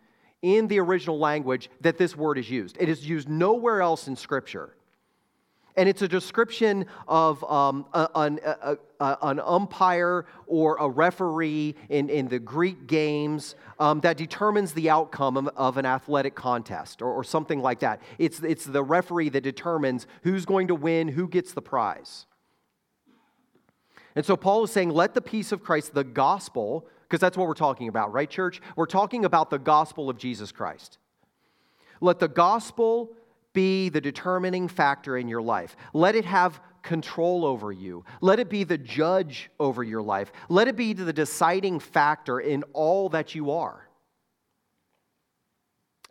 in 0.41 0.67
the 0.67 0.79
original 0.79 1.19
language 1.19 1.69
that 1.81 1.97
this 1.97 2.15
word 2.15 2.37
is 2.37 2.49
used. 2.49 2.77
It 2.79 2.89
is 2.89 3.07
used 3.07 3.29
nowhere 3.29 3.81
else 3.81 4.07
in 4.07 4.15
Scripture. 4.15 4.75
And 5.77 5.87
it's 5.87 6.01
a 6.01 6.07
description 6.07 6.85
of 7.07 7.43
um, 7.45 7.85
an, 7.93 8.39
a, 8.43 8.77
a, 8.99 9.17
an, 9.21 9.39
umpire 9.39 10.25
or 10.45 10.75
a 10.77 10.89
referee 10.89 11.75
in, 11.87 12.09
in 12.09 12.27
the 12.27 12.39
Greek 12.39 12.87
games 12.87 13.55
um, 13.79 14.01
that 14.01 14.17
determines 14.17 14.73
the 14.73 14.89
outcome 14.89 15.37
of, 15.37 15.47
of 15.55 15.77
an 15.77 15.85
athletic 15.85 16.35
contest 16.35 17.01
or, 17.01 17.11
or, 17.11 17.23
something 17.23 17.61
like 17.61 17.79
that. 17.79 18.01
It's, 18.17 18.41
it's 18.43 18.65
the 18.65 18.83
referee 18.83 19.29
that 19.29 19.41
determines 19.41 20.07
who's 20.23 20.45
going 20.45 20.67
to 20.67 20.75
win, 20.75 21.07
who 21.07 21.27
gets 21.27 21.53
the 21.53 21.61
prize. 21.61 22.25
And 24.15 24.25
so 24.25 24.35
Paul 24.35 24.63
is 24.63 24.71
saying, 24.71 24.89
let 24.89 25.13
the 25.13 25.21
peace 25.21 25.51
of 25.51 25.63
Christ, 25.63 25.93
the 25.93 26.03
gospel, 26.03 26.87
because 27.03 27.19
that's 27.19 27.37
what 27.37 27.47
we're 27.47 27.53
talking 27.53 27.87
about, 27.87 28.11
right, 28.13 28.29
church? 28.29 28.61
We're 28.75 28.85
talking 28.85 29.25
about 29.25 29.49
the 29.49 29.59
gospel 29.59 30.09
of 30.09 30.17
Jesus 30.17 30.51
Christ. 30.51 30.97
Let 32.01 32.19
the 32.19 32.27
gospel 32.27 33.11
be 33.53 33.89
the 33.89 34.01
determining 34.01 34.67
factor 34.67 35.17
in 35.17 35.27
your 35.27 35.41
life. 35.41 35.75
Let 35.93 36.15
it 36.15 36.25
have 36.25 36.59
control 36.81 37.45
over 37.45 37.71
you. 37.71 38.03
Let 38.21 38.39
it 38.39 38.49
be 38.49 38.63
the 38.63 38.77
judge 38.77 39.49
over 39.59 39.83
your 39.83 40.01
life. 40.01 40.31
Let 40.49 40.67
it 40.67 40.75
be 40.75 40.93
the 40.93 41.13
deciding 41.13 41.79
factor 41.79 42.39
in 42.39 42.63
all 42.73 43.09
that 43.09 43.35
you 43.35 43.51
are. 43.51 43.87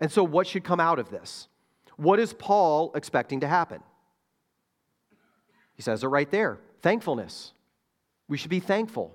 And 0.01 0.11
so, 0.11 0.25
what 0.25 0.47
should 0.47 0.65
come 0.65 0.81
out 0.81 0.99
of 0.99 1.11
this? 1.11 1.49
What 1.97 2.19
is 2.19 2.33
Paul 2.33 2.93
expecting 2.95 3.41
to 3.41 3.49
happen? 3.49 3.83
He 5.75 5.83
says 5.83 6.03
it 6.03 6.09
right 6.09 6.31
there 6.31 6.59
thankfulness. 6.81 7.53
We 8.31 8.39
should 8.39 8.51
be 8.51 8.61
thankful. 8.61 9.13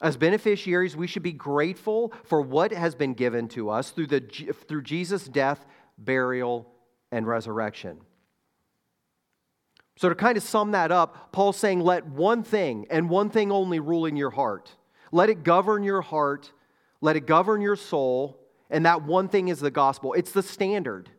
As 0.00 0.16
beneficiaries, 0.16 0.96
we 0.96 1.08
should 1.08 1.24
be 1.24 1.32
grateful 1.32 2.12
for 2.24 2.40
what 2.40 2.70
has 2.72 2.94
been 2.94 3.14
given 3.14 3.48
to 3.48 3.70
us 3.70 3.90
through, 3.90 4.06
the, 4.06 4.20
through 4.68 4.82
Jesus' 4.82 5.26
death, 5.26 5.66
burial, 5.98 6.72
and 7.10 7.26
resurrection. 7.26 7.98
So, 9.96 10.08
to 10.08 10.14
kind 10.14 10.36
of 10.36 10.44
sum 10.44 10.70
that 10.70 10.92
up, 10.92 11.32
Paul's 11.32 11.56
saying, 11.56 11.80
let 11.80 12.06
one 12.06 12.44
thing 12.44 12.86
and 12.88 13.10
one 13.10 13.30
thing 13.30 13.50
only 13.50 13.80
rule 13.80 14.06
in 14.06 14.16
your 14.16 14.30
heart. 14.30 14.70
Let 15.10 15.28
it 15.28 15.42
govern 15.42 15.82
your 15.82 16.02
heart, 16.02 16.52
let 17.00 17.16
it 17.16 17.26
govern 17.26 17.60
your 17.60 17.76
soul, 17.76 18.40
and 18.70 18.86
that 18.86 19.02
one 19.02 19.28
thing 19.28 19.48
is 19.48 19.58
the 19.58 19.72
gospel. 19.72 20.12
It's 20.12 20.32
the 20.32 20.42
standard 20.42 21.10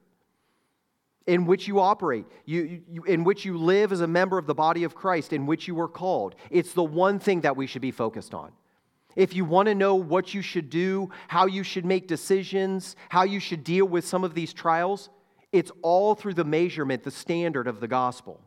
in 1.25 1.45
which 1.45 1.67
you 1.67 1.79
operate, 1.79 2.25
you, 2.45 2.81
you, 2.87 3.03
in 3.03 3.23
which 3.23 3.45
you 3.45 3.57
live 3.57 3.91
as 3.91 4.01
a 4.01 4.07
member 4.07 4.37
of 4.37 4.45
the 4.45 4.53
body 4.53 4.83
of 4.83 4.93
Christ, 4.93 5.31
in 5.31 5.45
which 5.45 5.67
you 5.67 5.75
were 5.75 5.87
called. 5.87 6.35
It's 6.49 6.73
the 6.73 6.83
one 6.83 7.19
thing 7.19 7.41
that 7.41 7.55
we 7.55 7.65
should 7.65 7.81
be 7.81 7.91
focused 7.91 8.33
on. 8.33 8.51
If 9.15 9.35
you 9.35 9.45
want 9.45 9.67
to 9.67 9.75
know 9.75 9.95
what 9.95 10.33
you 10.33 10.41
should 10.41 10.69
do, 10.69 11.09
how 11.27 11.45
you 11.45 11.63
should 11.63 11.85
make 11.85 12.07
decisions, 12.07 12.95
how 13.09 13.23
you 13.23 13.39
should 13.39 13.63
deal 13.63 13.85
with 13.85 14.05
some 14.05 14.23
of 14.23 14.33
these 14.33 14.53
trials, 14.53 15.09
it's 15.51 15.71
all 15.81 16.15
through 16.15 16.33
the 16.33 16.43
measurement, 16.43 17.03
the 17.03 17.11
standard 17.11 17.67
of 17.67 17.79
the 17.79 17.87
gospel. 17.87 18.41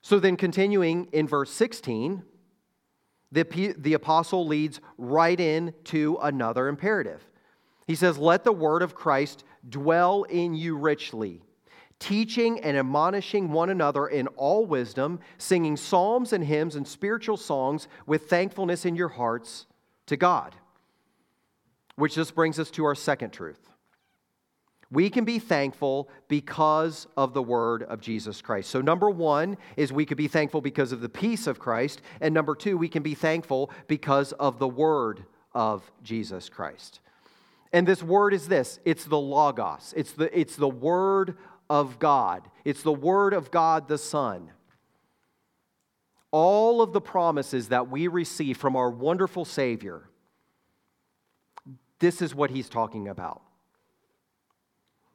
So 0.00 0.20
then, 0.20 0.36
continuing 0.36 1.08
in 1.12 1.26
verse 1.26 1.50
16, 1.50 2.22
the, 3.32 3.74
the 3.76 3.92
apostle 3.94 4.46
leads 4.46 4.80
right 4.96 5.38
into 5.38 6.16
another 6.22 6.68
imperative. 6.68 7.26
He 7.86 7.94
says, 7.94 8.16
Let 8.16 8.44
the 8.44 8.52
word 8.52 8.82
of 8.82 8.94
Christ 8.94 9.44
dwell 9.68 10.24
in 10.24 10.54
you 10.54 10.76
richly 10.76 11.42
teaching 11.98 12.60
and 12.60 12.76
admonishing 12.76 13.50
one 13.50 13.70
another 13.70 14.06
in 14.06 14.26
all 14.28 14.64
wisdom, 14.66 15.20
singing 15.36 15.76
psalms 15.76 16.32
and 16.32 16.44
hymns 16.44 16.76
and 16.76 16.86
spiritual 16.86 17.36
songs 17.36 17.88
with 18.06 18.28
thankfulness 18.28 18.84
in 18.84 18.94
your 18.94 19.08
hearts 19.08 19.66
to 20.06 20.16
God. 20.16 20.54
Which 21.96 22.14
just 22.14 22.34
brings 22.34 22.58
us 22.60 22.70
to 22.72 22.84
our 22.84 22.94
second 22.94 23.32
truth. 23.32 23.58
We 24.90 25.10
can 25.10 25.24
be 25.24 25.38
thankful 25.38 26.08
because 26.28 27.06
of 27.16 27.34
the 27.34 27.42
word 27.42 27.82
of 27.82 28.00
Jesus 28.00 28.40
Christ. 28.40 28.70
So, 28.70 28.80
number 28.80 29.10
one 29.10 29.58
is 29.76 29.92
we 29.92 30.06
could 30.06 30.16
be 30.16 30.28
thankful 30.28 30.62
because 30.62 30.92
of 30.92 31.02
the 31.02 31.10
peace 31.10 31.46
of 31.46 31.58
Christ. 31.58 32.00
And 32.22 32.32
number 32.32 32.54
two, 32.54 32.78
we 32.78 32.88
can 32.88 33.02
be 33.02 33.14
thankful 33.14 33.70
because 33.86 34.32
of 34.32 34.58
the 34.58 34.68
word 34.68 35.26
of 35.52 35.90
Jesus 36.02 36.48
Christ. 36.48 37.00
And 37.72 37.86
this 37.86 38.02
word 38.02 38.34
is 38.34 38.48
this 38.48 38.80
it's 38.84 39.04
the 39.04 39.18
Logos, 39.18 39.94
it's 39.96 40.12
the, 40.12 40.38
it's 40.38 40.56
the 40.56 40.68
word 40.68 41.36
of 41.68 41.98
God, 41.98 42.48
it's 42.64 42.82
the 42.82 42.92
word 42.92 43.34
of 43.34 43.50
God 43.50 43.88
the 43.88 43.98
Son. 43.98 44.50
All 46.30 46.82
of 46.82 46.92
the 46.92 47.00
promises 47.00 47.68
that 47.68 47.90
we 47.90 48.06
receive 48.06 48.58
from 48.58 48.76
our 48.76 48.90
wonderful 48.90 49.46
Savior, 49.46 50.10
this 52.00 52.20
is 52.20 52.34
what 52.34 52.50
he's 52.50 52.68
talking 52.68 53.08
about. 53.08 53.42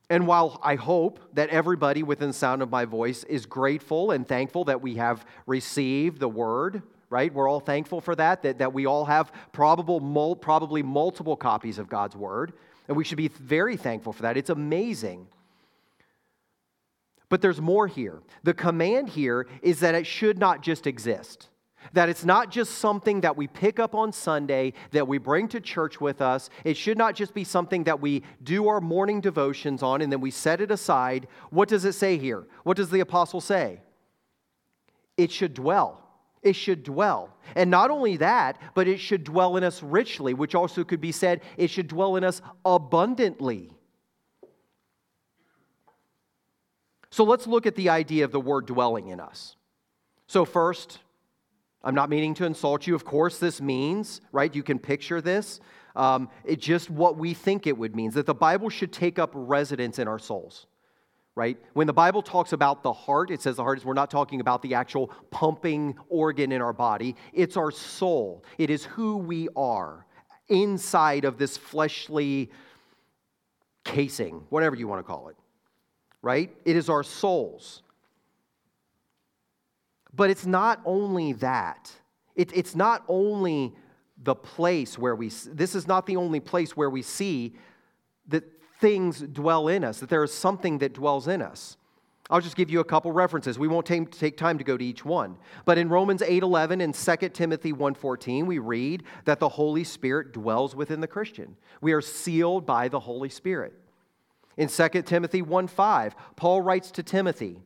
And 0.09 0.27
while 0.27 0.59
I 0.61 0.75
hope 0.75 1.19
that 1.33 1.49
everybody 1.49 2.03
within 2.03 2.33
sound 2.33 2.61
of 2.61 2.69
my 2.69 2.85
voice 2.85 3.23
is 3.23 3.45
grateful 3.45 4.11
and 4.11 4.27
thankful 4.27 4.65
that 4.65 4.81
we 4.81 4.95
have 4.95 5.25
received 5.47 6.19
the 6.19 6.29
word, 6.29 6.83
right? 7.13 7.31
We're 7.31 7.47
all 7.47 7.59
thankful 7.59 8.01
for 8.01 8.15
that, 8.15 8.41
that, 8.41 8.57
that 8.57 8.73
we 8.73 8.87
all 8.87 9.05
have 9.05 9.31
probable, 9.51 9.99
mul- 9.99 10.35
probably 10.35 10.81
multiple 10.81 11.37
copies 11.37 11.77
of 11.77 11.87
God's 11.87 12.15
word. 12.15 12.53
And 12.87 12.97
we 12.97 13.03
should 13.03 13.17
be 13.17 13.27
very 13.27 13.77
thankful 13.77 14.13
for 14.13 14.23
that. 14.23 14.35
It's 14.35 14.49
amazing. 14.49 15.27
But 17.29 17.41
there's 17.41 17.61
more 17.61 17.85
here. 17.85 18.21
The 18.41 18.55
command 18.55 19.09
here 19.09 19.47
is 19.61 19.79
that 19.81 19.93
it 19.93 20.07
should 20.07 20.39
not 20.39 20.63
just 20.63 20.87
exist. 20.87 21.49
That 21.93 22.09
it's 22.09 22.25
not 22.25 22.49
just 22.49 22.79
something 22.79 23.21
that 23.21 23.37
we 23.37 23.45
pick 23.47 23.79
up 23.79 23.93
on 23.93 24.11
Sunday 24.11 24.73
that 24.91 25.07
we 25.07 25.19
bring 25.19 25.47
to 25.49 25.61
church 25.61 26.01
with 26.01 26.19
us. 26.19 26.49
It 26.63 26.77
should 26.77 26.97
not 26.97 27.13
just 27.13 27.35
be 27.35 27.43
something 27.43 27.83
that 27.83 28.01
we 28.01 28.23
do 28.41 28.67
our 28.67 28.81
morning 28.81 29.21
devotions 29.21 29.83
on 29.83 30.01
and 30.01 30.11
then 30.11 30.19
we 30.19 30.31
set 30.31 30.61
it 30.61 30.71
aside. 30.71 31.27
What 31.51 31.69
does 31.69 31.85
it 31.85 31.93
say 31.93 32.17
here? 32.17 32.47
What 32.63 32.77
does 32.77 32.89
the 32.89 33.01
apostle 33.01 33.41
say? 33.41 33.81
It 35.15 35.31
should 35.31 35.53
dwell. 35.53 36.02
It 36.43 36.53
should 36.53 36.83
dwell. 36.83 37.35
And 37.55 37.71
not 37.71 37.89
only 37.89 38.17
that, 38.17 38.59
but 38.75 38.87
it 38.87 38.99
should 38.99 39.23
dwell 39.23 39.57
in 39.57 39.63
us 39.63 39.81
richly, 39.81 40.33
which 40.33 40.55
also 40.55 40.83
could 40.83 41.01
be 41.01 41.11
said, 41.11 41.41
it 41.57 41.69
should 41.69 41.87
dwell 41.87 42.15
in 42.15 42.23
us 42.23 42.41
abundantly. 42.65 43.71
So 47.09 47.23
let's 47.23 47.47
look 47.47 47.65
at 47.65 47.75
the 47.75 47.89
idea 47.89 48.25
of 48.25 48.31
the 48.31 48.39
word 48.39 48.65
dwelling 48.65 49.09
in 49.09 49.19
us. 49.19 49.55
So, 50.25 50.45
first, 50.45 50.99
I'm 51.83 51.95
not 51.95 52.09
meaning 52.09 52.33
to 52.35 52.45
insult 52.45 52.87
you. 52.87 52.95
Of 52.95 53.05
course, 53.05 53.37
this 53.37 53.61
means, 53.61 54.21
right? 54.31 54.53
You 54.53 54.63
can 54.63 54.79
picture 54.79 55.21
this. 55.21 55.59
Um, 55.95 56.29
it's 56.43 56.65
just 56.65 56.89
what 56.89 57.17
we 57.17 57.33
think 57.33 57.67
it 57.67 57.77
would 57.77 57.95
mean 57.95 58.09
that 58.11 58.25
the 58.25 58.33
Bible 58.33 58.69
should 58.69 58.91
take 58.91 59.19
up 59.19 59.31
residence 59.33 59.99
in 59.99 60.07
our 60.07 60.17
souls, 60.17 60.65
right? 61.35 61.57
When 61.73 61.87
the 61.87 61.93
Bible 61.93 62.21
talks 62.21 62.53
about 62.53 62.83
the 62.83 62.93
heart, 62.93 63.31
it 63.31 63.41
says 63.41 63.55
the 63.55 63.63
heart 63.63 63.79
is, 63.79 63.85
we're 63.85 63.93
not 63.93 64.11
talking 64.11 64.39
about 64.39 64.61
the 64.61 64.75
actual 64.75 65.07
pumping 65.31 65.95
organ 66.09 66.51
in 66.51 66.61
our 66.61 66.73
body. 66.73 67.15
It's 67.33 67.57
our 67.57 67.71
soul, 67.71 68.43
it 68.57 68.69
is 68.69 68.85
who 68.85 69.17
we 69.17 69.49
are 69.55 70.05
inside 70.49 71.25
of 71.25 71.37
this 71.37 71.57
fleshly 71.57 72.51
casing, 73.83 74.43
whatever 74.49 74.75
you 74.75 74.87
want 74.87 74.99
to 74.99 75.03
call 75.03 75.29
it, 75.29 75.35
right? 76.21 76.55
It 76.65 76.75
is 76.75 76.89
our 76.89 77.03
souls. 77.03 77.81
But 80.13 80.29
it's 80.29 80.45
not 80.45 80.79
only 80.85 81.33
that. 81.33 81.91
It, 82.35 82.51
it's 82.55 82.75
not 82.75 83.03
only 83.07 83.73
the 84.21 84.35
place 84.35 84.97
where 84.97 85.15
we, 85.15 85.29
this 85.29 85.73
is 85.73 85.87
not 85.87 86.05
the 86.05 86.15
only 86.15 86.39
place 86.39 86.77
where 86.77 86.89
we 86.89 87.01
see 87.01 87.55
that 88.27 88.43
things 88.83 89.21
dwell 89.21 89.69
in 89.69 89.81
us, 89.85 90.01
that 90.01 90.09
there 90.09 90.25
is 90.25 90.33
something 90.33 90.79
that 90.79 90.91
dwells 90.91 91.29
in 91.29 91.41
us. 91.41 91.77
I'll 92.29 92.41
just 92.41 92.57
give 92.57 92.69
you 92.69 92.81
a 92.81 92.83
couple 92.83 93.13
references. 93.13 93.57
We 93.57 93.69
won't 93.69 93.85
take, 93.85 94.11
take 94.11 94.35
time 94.35 94.57
to 94.57 94.63
go 94.65 94.75
to 94.75 94.83
each 94.83 95.05
one. 95.05 95.37
But 95.63 95.77
in 95.77 95.87
Romans 95.87 96.21
8:11 96.21 96.81
and 96.81 96.93
2 96.93 97.33
Timothy 97.33 97.71
1:14, 97.71 98.45
we 98.45 98.59
read 98.59 99.03
that 99.23 99.39
the 99.39 99.47
Holy 99.47 99.85
Spirit 99.85 100.33
dwells 100.33 100.75
within 100.75 100.99
the 100.99 101.07
Christian. 101.07 101.55
We 101.79 101.93
are 101.93 102.01
sealed 102.01 102.65
by 102.65 102.89
the 102.89 102.99
Holy 102.99 103.29
Spirit. 103.29 103.73
In 104.57 104.67
2 104.67 105.05
Timothy 105.05 105.41
1:5, 105.41 106.13
Paul 106.35 106.61
writes 106.61 106.91
to 106.91 107.03
Timothy, 107.03 107.61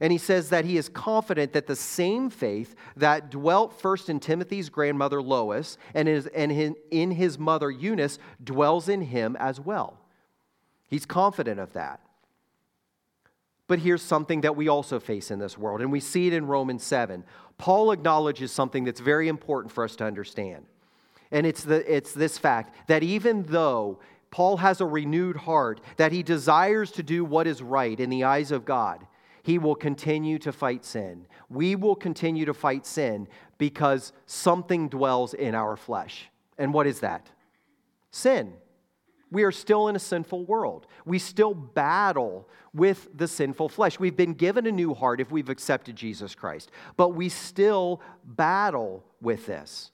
and 0.00 0.10
he 0.10 0.18
says 0.18 0.48
that 0.50 0.64
he 0.64 0.76
is 0.76 0.88
confident 0.88 1.52
that 1.52 1.68
the 1.68 1.76
same 1.76 2.30
faith 2.30 2.74
that 2.96 3.30
dwelt 3.30 3.80
first 3.80 4.08
in 4.08 4.18
Timothy's 4.18 4.70
grandmother 4.70 5.22
Lois 5.22 5.78
and, 5.94 6.08
in 6.08 7.10
his 7.12 7.38
mother 7.38 7.70
Eunice 7.70 8.18
dwells 8.42 8.88
in 8.88 9.02
him 9.02 9.36
as 9.36 9.60
well. 9.60 10.00
He's 10.86 11.06
confident 11.06 11.60
of 11.60 11.72
that. 11.72 12.00
But 13.68 13.80
here's 13.80 14.02
something 14.02 14.42
that 14.42 14.56
we 14.56 14.68
also 14.68 15.00
face 15.00 15.30
in 15.30 15.38
this 15.38 15.58
world, 15.58 15.80
and 15.80 15.90
we 15.90 16.00
see 16.00 16.28
it 16.28 16.32
in 16.32 16.46
Romans 16.46 16.84
7. 16.84 17.24
Paul 17.58 17.90
acknowledges 17.90 18.52
something 18.52 18.84
that's 18.84 19.00
very 19.00 19.28
important 19.28 19.72
for 19.72 19.82
us 19.82 19.96
to 19.96 20.04
understand. 20.04 20.66
And 21.32 21.46
it's, 21.46 21.64
the, 21.64 21.92
it's 21.92 22.12
this 22.12 22.38
fact 22.38 22.88
that 22.88 23.02
even 23.02 23.42
though 23.44 23.98
Paul 24.30 24.58
has 24.58 24.80
a 24.80 24.86
renewed 24.86 25.36
heart, 25.36 25.80
that 25.96 26.12
he 26.12 26.22
desires 26.22 26.92
to 26.92 27.02
do 27.02 27.24
what 27.24 27.46
is 27.46 27.62
right 27.62 27.98
in 27.98 28.10
the 28.10 28.24
eyes 28.24 28.52
of 28.52 28.64
God, 28.64 29.06
he 29.42 29.58
will 29.58 29.74
continue 29.74 30.38
to 30.40 30.52
fight 30.52 30.84
sin. 30.84 31.26
We 31.48 31.76
will 31.76 31.96
continue 31.96 32.44
to 32.46 32.54
fight 32.54 32.86
sin 32.86 33.28
because 33.58 34.12
something 34.26 34.88
dwells 34.88 35.34
in 35.34 35.54
our 35.54 35.76
flesh. 35.76 36.28
And 36.58 36.72
what 36.74 36.86
is 36.86 37.00
that? 37.00 37.30
Sin. 38.10 38.52
We 39.30 39.42
are 39.42 39.52
still 39.52 39.88
in 39.88 39.96
a 39.96 40.00
sinful 40.00 40.44
world. 40.44 40.86
We 41.04 41.18
still 41.18 41.52
battle 41.52 42.48
with 42.72 43.08
the 43.14 43.26
sinful 43.26 43.70
flesh. 43.70 43.98
We've 43.98 44.16
been 44.16 44.34
given 44.34 44.66
a 44.66 44.72
new 44.72 44.94
heart 44.94 45.20
if 45.20 45.30
we've 45.30 45.48
accepted 45.48 45.96
Jesus 45.96 46.34
Christ, 46.34 46.70
but 46.96 47.10
we 47.10 47.28
still 47.28 48.00
battle 48.24 49.04
with 49.20 49.46
this. 49.46 49.90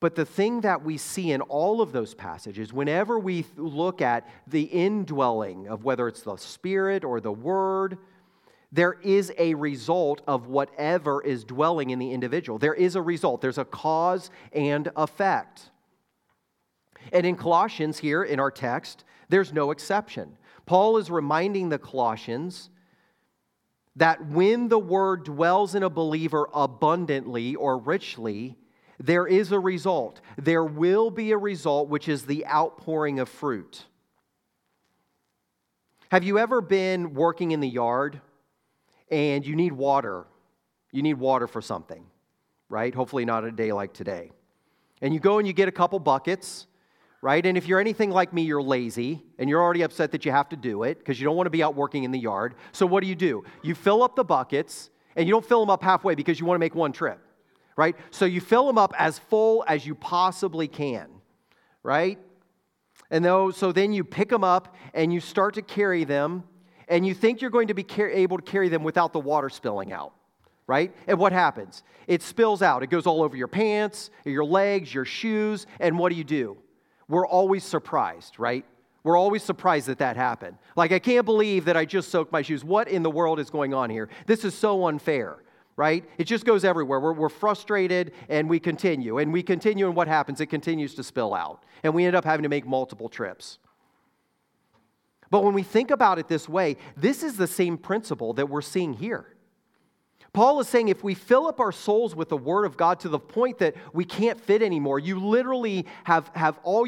But 0.00 0.14
the 0.14 0.24
thing 0.24 0.60
that 0.60 0.84
we 0.84 0.96
see 0.96 1.32
in 1.32 1.40
all 1.40 1.80
of 1.80 1.90
those 1.90 2.14
passages, 2.14 2.72
whenever 2.72 3.18
we 3.18 3.44
look 3.56 4.00
at 4.00 4.28
the 4.46 4.62
indwelling 4.62 5.66
of 5.66 5.82
whether 5.84 6.06
it's 6.06 6.22
the 6.22 6.36
Spirit 6.36 7.04
or 7.04 7.20
the 7.20 7.32
Word, 7.32 7.98
there 8.70 8.92
is 9.02 9.32
a 9.38 9.54
result 9.54 10.20
of 10.28 10.46
whatever 10.46 11.20
is 11.22 11.42
dwelling 11.42 11.90
in 11.90 11.98
the 11.98 12.12
individual. 12.12 12.58
There 12.58 12.74
is 12.74 12.94
a 12.94 13.02
result, 13.02 13.40
there's 13.40 13.58
a 13.58 13.64
cause 13.64 14.30
and 14.52 14.88
effect. 14.94 15.70
And 17.12 17.26
in 17.26 17.36
Colossians, 17.36 17.98
here 17.98 18.22
in 18.22 18.40
our 18.40 18.50
text, 18.50 19.04
there's 19.28 19.52
no 19.52 19.70
exception. 19.70 20.36
Paul 20.66 20.98
is 20.98 21.10
reminding 21.10 21.68
the 21.68 21.78
Colossians 21.78 22.70
that 23.96 24.24
when 24.26 24.68
the 24.68 24.78
Word 24.78 25.24
dwells 25.24 25.74
in 25.74 25.82
a 25.82 25.90
believer 25.90 26.48
abundantly 26.54 27.54
or 27.54 27.78
richly, 27.78 28.56
there 29.00 29.26
is 29.26 29.52
a 29.52 29.58
result. 29.58 30.20
There 30.36 30.64
will 30.64 31.10
be 31.10 31.32
a 31.32 31.38
result, 31.38 31.88
which 31.88 32.08
is 32.08 32.26
the 32.26 32.46
outpouring 32.46 33.20
of 33.20 33.28
fruit. 33.28 33.84
Have 36.10 36.24
you 36.24 36.38
ever 36.38 36.60
been 36.60 37.14
working 37.14 37.50
in 37.50 37.60
the 37.60 37.68
yard 37.68 38.20
and 39.10 39.46
you 39.46 39.54
need 39.54 39.72
water? 39.72 40.26
You 40.90 41.02
need 41.02 41.14
water 41.14 41.46
for 41.46 41.60
something, 41.60 42.06
right? 42.68 42.94
Hopefully, 42.94 43.24
not 43.24 43.44
a 43.44 43.52
day 43.52 43.72
like 43.72 43.92
today. 43.92 44.30
And 45.02 45.12
you 45.12 45.20
go 45.20 45.38
and 45.38 45.46
you 45.46 45.52
get 45.52 45.68
a 45.68 45.72
couple 45.72 45.98
buckets, 45.98 46.66
right? 47.20 47.44
And 47.44 47.56
if 47.56 47.66
you're 47.66 47.80
anything 47.80 48.10
like 48.10 48.32
me, 48.32 48.42
you're 48.42 48.62
lazy 48.62 49.24
and 49.38 49.48
you're 49.48 49.62
already 49.62 49.82
upset 49.82 50.12
that 50.12 50.24
you 50.24 50.32
have 50.32 50.48
to 50.50 50.56
do 50.56 50.82
it 50.82 50.98
because 50.98 51.20
you 51.20 51.24
don't 51.24 51.36
want 51.36 51.46
to 51.46 51.50
be 51.50 51.62
out 51.62 51.74
working 51.74 52.04
in 52.04 52.10
the 52.10 52.18
yard. 52.18 52.54
So, 52.72 52.86
what 52.86 53.02
do 53.02 53.08
you 53.08 53.14
do? 53.14 53.44
You 53.62 53.74
fill 53.74 54.02
up 54.02 54.16
the 54.16 54.24
buckets 54.24 54.90
and 55.16 55.26
you 55.26 55.32
don't 55.32 55.44
fill 55.44 55.60
them 55.60 55.70
up 55.70 55.82
halfway 55.82 56.14
because 56.14 56.38
you 56.38 56.46
want 56.46 56.56
to 56.56 56.60
make 56.60 56.74
one 56.74 56.92
trip 56.92 57.20
right? 57.78 57.94
So 58.10 58.24
you 58.24 58.40
fill 58.40 58.66
them 58.66 58.76
up 58.76 58.92
as 58.98 59.20
full 59.20 59.64
as 59.68 59.86
you 59.86 59.94
possibly 59.94 60.66
can, 60.66 61.08
right? 61.84 62.18
And 63.08 63.24
though, 63.24 63.52
so 63.52 63.70
then 63.70 63.92
you 63.92 64.02
pick 64.02 64.28
them 64.28 64.42
up 64.42 64.74
and 64.94 65.12
you 65.12 65.20
start 65.20 65.54
to 65.54 65.62
carry 65.62 66.02
them, 66.02 66.42
and 66.88 67.06
you 67.06 67.14
think 67.14 67.40
you're 67.40 67.52
going 67.52 67.68
to 67.68 67.74
be 67.74 67.84
car- 67.84 68.10
able 68.10 68.36
to 68.36 68.42
carry 68.42 68.68
them 68.68 68.82
without 68.82 69.12
the 69.12 69.20
water 69.20 69.48
spilling 69.48 69.92
out, 69.92 70.12
right? 70.66 70.92
And 71.06 71.20
what 71.20 71.32
happens? 71.32 71.84
It 72.08 72.20
spills 72.22 72.62
out. 72.62 72.82
It 72.82 72.90
goes 72.90 73.06
all 73.06 73.22
over 73.22 73.36
your 73.36 73.46
pants, 73.46 74.10
your 74.24 74.44
legs, 74.44 74.92
your 74.92 75.04
shoes, 75.04 75.68
and 75.78 75.96
what 76.00 76.08
do 76.08 76.16
you 76.16 76.24
do? 76.24 76.58
We're 77.08 77.26
always 77.26 77.64
surprised, 77.64 78.38
right? 78.38 78.64
We're 79.02 79.16
always 79.16 79.42
surprised 79.42 79.86
that 79.88 79.98
that 79.98 80.16
happened. 80.16 80.58
Like, 80.76 80.92
I 80.92 80.98
can't 80.98 81.24
believe 81.24 81.64
that 81.66 81.76
I 81.76 81.84
just 81.84 82.10
soaked 82.10 82.32
my 82.32 82.42
shoes. 82.42 82.64
What 82.64 82.88
in 82.88 83.02
the 83.02 83.10
world 83.10 83.40
is 83.40 83.48
going 83.48 83.72
on 83.72 83.90
here? 83.90 84.08
This 84.26 84.44
is 84.44 84.54
so 84.54 84.86
unfair 84.86 85.38
right? 85.78 86.04
It 86.18 86.24
just 86.24 86.44
goes 86.44 86.64
everywhere. 86.64 86.98
We're, 86.98 87.12
we're 87.12 87.28
frustrated 87.28 88.12
and 88.28 88.50
we 88.50 88.58
continue. 88.58 89.18
And 89.18 89.32
we 89.32 89.44
continue, 89.44 89.86
and 89.86 89.94
what 89.94 90.08
happens? 90.08 90.40
It 90.40 90.46
continues 90.46 90.92
to 90.96 91.04
spill 91.04 91.32
out. 91.32 91.62
And 91.84 91.94
we 91.94 92.04
end 92.04 92.16
up 92.16 92.24
having 92.24 92.42
to 92.42 92.48
make 92.48 92.66
multiple 92.66 93.08
trips. 93.08 93.60
But 95.30 95.44
when 95.44 95.54
we 95.54 95.62
think 95.62 95.92
about 95.92 96.18
it 96.18 96.26
this 96.26 96.48
way, 96.48 96.78
this 96.96 97.22
is 97.22 97.36
the 97.36 97.46
same 97.46 97.78
principle 97.78 98.32
that 98.34 98.48
we're 98.48 98.60
seeing 98.60 98.92
here. 98.92 99.26
Paul 100.38 100.60
is 100.60 100.68
saying 100.68 100.86
if 100.86 101.02
we 101.02 101.14
fill 101.14 101.48
up 101.48 101.58
our 101.58 101.72
souls 101.72 102.14
with 102.14 102.28
the 102.28 102.36
Word 102.36 102.64
of 102.64 102.76
God 102.76 103.00
to 103.00 103.08
the 103.08 103.18
point 103.18 103.58
that 103.58 103.74
we 103.92 104.04
can't 104.04 104.40
fit 104.40 104.62
anymore, 104.62 105.00
you 105.00 105.18
literally 105.18 105.84
have, 106.04 106.30
have 106.32 106.60
all, 106.62 106.86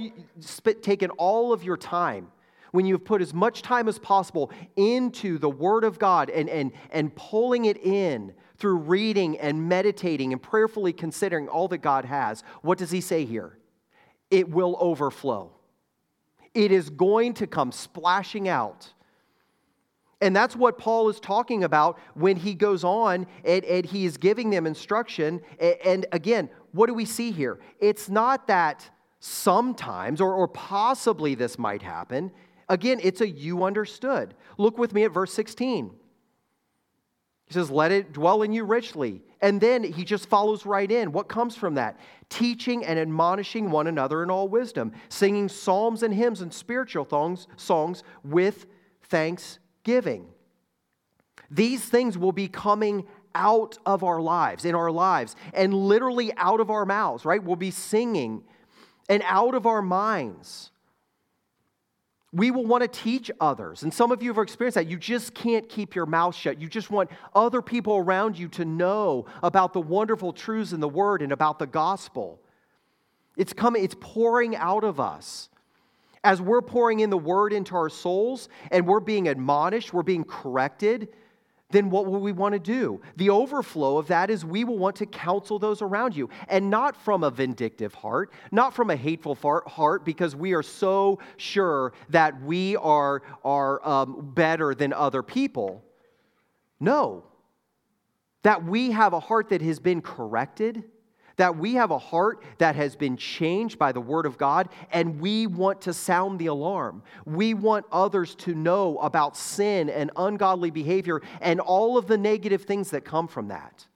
taken 0.83 1.11
all 1.11 1.53
of 1.53 1.65
your 1.65 1.77
time 1.77 2.29
when 2.71 2.87
you've 2.87 3.05
put 3.05 3.21
as 3.21 3.35
much 3.35 3.63
time 3.63 3.89
as 3.89 3.99
possible 3.99 4.53
into 4.77 5.37
the 5.37 5.51
Word 5.51 5.83
of 5.83 5.99
God 5.99 6.31
and, 6.31 6.49
and, 6.49 6.71
and 6.93 7.13
pulling 7.17 7.65
it 7.65 7.77
in 7.79 8.35
through 8.57 8.77
reading 8.77 9.37
and 9.41 9.69
meditating 9.69 10.33
and 10.33 10.41
prayerfully 10.41 10.93
considering 10.93 11.49
all 11.49 11.67
that 11.67 11.79
God 11.79 12.05
has, 12.05 12.45
what 12.63 12.79
does 12.79 12.93
he 12.93 13.01
say 13.01 13.25
here? 13.25 13.59
It 14.31 14.49
will 14.49 14.77
overflow. 14.79 15.51
It 16.55 16.71
is 16.71 16.89
going 16.89 17.35
to 17.35 17.49
come 17.49 17.73
splashing 17.73 18.49
out. 18.49 18.93
And 20.21 20.37
that's 20.37 20.55
what 20.55 20.77
Paul 20.77 21.09
is 21.09 21.19
talking 21.19 21.65
about 21.65 21.99
when 22.15 22.37
he 22.37 22.55
goes 22.55 22.85
on 22.85 23.27
and, 23.45 23.65
and 23.65 23.87
he 23.87 24.05
is 24.05 24.19
giving 24.19 24.51
them 24.51 24.67
instruction. 24.67 25.41
And, 25.85 26.07
again, 26.13 26.51
what 26.73 26.87
do 26.87 26.95
we 26.95 27.07
see 27.07 27.31
here? 27.31 27.59
It's 27.79 28.09
not 28.09 28.47
that 28.49 28.89
sometimes 29.21 30.21
or, 30.21 30.35
or 30.35 30.49
possibly 30.49 31.35
this 31.35 31.59
might 31.59 31.83
happen. 31.83 32.31
Again, 32.69 33.01
it's 33.03 33.21
a 33.21 33.29
you 33.29 33.65
understood. 33.65 34.35
Look 34.59 34.79
with 34.79 34.93
me 34.93 35.05
at 35.05 35.13
verse 35.13 35.33
16. 35.33 35.91
He 37.47 37.55
says, 37.55 37.71
Let 37.71 37.91
it 37.91 38.13
dwell 38.13 38.43
in 38.43 38.53
you 38.53 38.65
richly. 38.65 39.23
And 39.41 39.59
then 39.61 39.83
he 39.83 40.05
just 40.05 40.29
follows 40.29 40.67
right 40.67 40.91
in. 40.91 41.13
What 41.13 41.29
comes 41.29 41.57
from 41.57 41.75
that? 41.75 41.99
Teaching 42.29 42.85
and 42.85 42.99
admonishing 42.99 43.71
one 43.71 43.87
another 43.87 44.23
in 44.23 44.31
all 44.31 44.49
wisdom, 44.49 44.93
singing 45.09 45.49
psalms 45.49 46.03
and 46.03 46.13
hymns 46.13 46.43
and 46.43 46.53
spiritual 46.53 47.09
songs, 47.09 47.49
songs 47.57 48.03
with 48.23 48.67
thanksgiving. 49.85 50.27
These 51.51 51.85
things 51.85 52.17
will 52.17 52.33
be 52.33 52.49
coming 52.49 53.07
out 53.35 53.79
of 53.87 54.03
our 54.03 54.21
lives, 54.21 54.65
in 54.65 54.75
our 54.75 54.91
lives, 54.91 55.37
and 55.53 55.73
literally 55.75 56.33
out 56.37 56.61
of 56.61 56.71
our 56.71 56.85
mouths, 56.85 57.25
right? 57.25 57.43
We'll 57.43 57.57
be 57.57 57.71
singing 57.71 58.43
and 59.09 59.23
out 59.25 59.55
of 59.55 59.67
our 59.67 59.83
minds. 59.83 60.71
We 62.33 62.53
will 62.53 62.65
want 62.65 62.83
to 62.83 62.89
teach 62.89 63.31
others. 63.41 63.83
And 63.83 63.93
some 63.93 64.13
of 64.13 64.23
you 64.23 64.31
have 64.31 64.39
experienced 64.39 64.77
that. 64.77 64.87
You 64.87 64.97
just 64.97 65.35
can't 65.35 65.69
keep 65.69 65.97
your 65.97 66.07
mouth 66.07 66.35
shut. 66.35 66.61
You 66.61 66.69
just 66.69 66.91
want 66.91 67.11
other 67.35 67.61
people 67.61 67.97
around 67.97 68.39
you 68.39 68.47
to 68.51 68.65
know 68.65 69.27
about 69.43 69.73
the 69.73 69.81
wonderful 69.81 70.33
truths 70.33 70.73
in 70.73 70.79
the 70.79 70.89
Word 70.89 71.23
and 71.23 71.33
about 71.33 71.59
the 71.59 71.67
gospel. 71.67 72.41
It's 73.37 73.53
coming, 73.53 73.83
it's 73.83 73.97
pouring 73.99 74.55
out 74.55 74.85
of 74.85 75.01
us. 75.01 75.50
As 76.23 76.41
we're 76.43 76.63
pouring 76.63 77.01
in 77.01 77.11
the 77.11 77.19
Word 77.19 77.53
into 77.53 77.75
our 77.75 77.89
souls 77.89 78.49
and 78.71 78.87
we're 78.87 79.01
being 79.01 79.29
admonished, 79.29 79.93
we're 79.93 80.03
being 80.03 80.25
corrected, 80.25 81.09
then 81.71 81.89
what 81.89 82.07
will 82.07 82.21
we 82.21 82.33
want 82.33 82.53
to 82.53 82.59
do? 82.59 83.01
The 83.17 83.31
overflow 83.31 83.97
of 83.97 84.09
that 84.09 84.29
is 84.29 84.45
we 84.45 84.65
will 84.65 84.79
want 84.79 84.97
to 84.97 85.07
counsel 85.07 85.59
those 85.59 85.83
around 85.83 86.17
you, 86.17 86.29
and 86.49 86.69
not 86.69 86.97
from 86.97 87.23
a 87.23 87.31
vindictive 87.31 87.95
heart, 87.95 88.33
not 88.51 88.75
from 88.75 88.91
a 88.91 88.97
hateful 88.97 89.37
heart, 89.67 90.05
because 90.05 90.35
we 90.35 90.53
are 90.53 90.63
so 90.63 91.21
sure 91.37 91.93
that 92.09 92.43
we 92.43 92.77
are, 92.77 93.23
are 93.45 93.87
um, 93.89 94.33
better 94.35 94.75
than 94.75 94.93
other 94.93 95.23
people. 95.23 95.85
No. 96.81 97.25
That 98.43 98.65
we 98.65 98.91
have 98.91 99.13
a 99.13 99.21
heart 99.21 99.51
that 99.51 99.63
has 99.63 99.79
been 99.79 100.03
corrected 100.03 100.85
that 101.41 101.57
we 101.57 101.73
have 101.73 101.91
a 101.91 101.99
heart 101.99 102.43
that 102.59 102.77
has 102.77 102.95
been 102.95 103.17
changed 103.17 103.79
by 103.79 103.93
the 103.93 104.01
Word 104.01 104.27
of 104.27 104.37
God, 104.37 104.69
and 104.93 105.19
we 105.19 105.47
want 105.47 105.81
to 105.81 105.95
sound 105.95 106.39
the 106.39 106.49
alarm. 106.49 107.03
We 107.25 107.55
want 107.55 107.87
others 107.91 108.35
to 108.37 108.55
know 108.55 108.99
about 108.99 109.39
sin 109.39 109.89
and 109.89 110.11
ungodly 110.17 110.71
behavior 110.71 111.23
and 111.41 111.59
all 111.59 111.97
of 111.97 112.07
the 112.07 112.19
negative 112.19 112.65
things 112.65 112.91
that 112.91 113.07
come 113.07 113.27
from 113.27 113.49
that. 113.49 113.87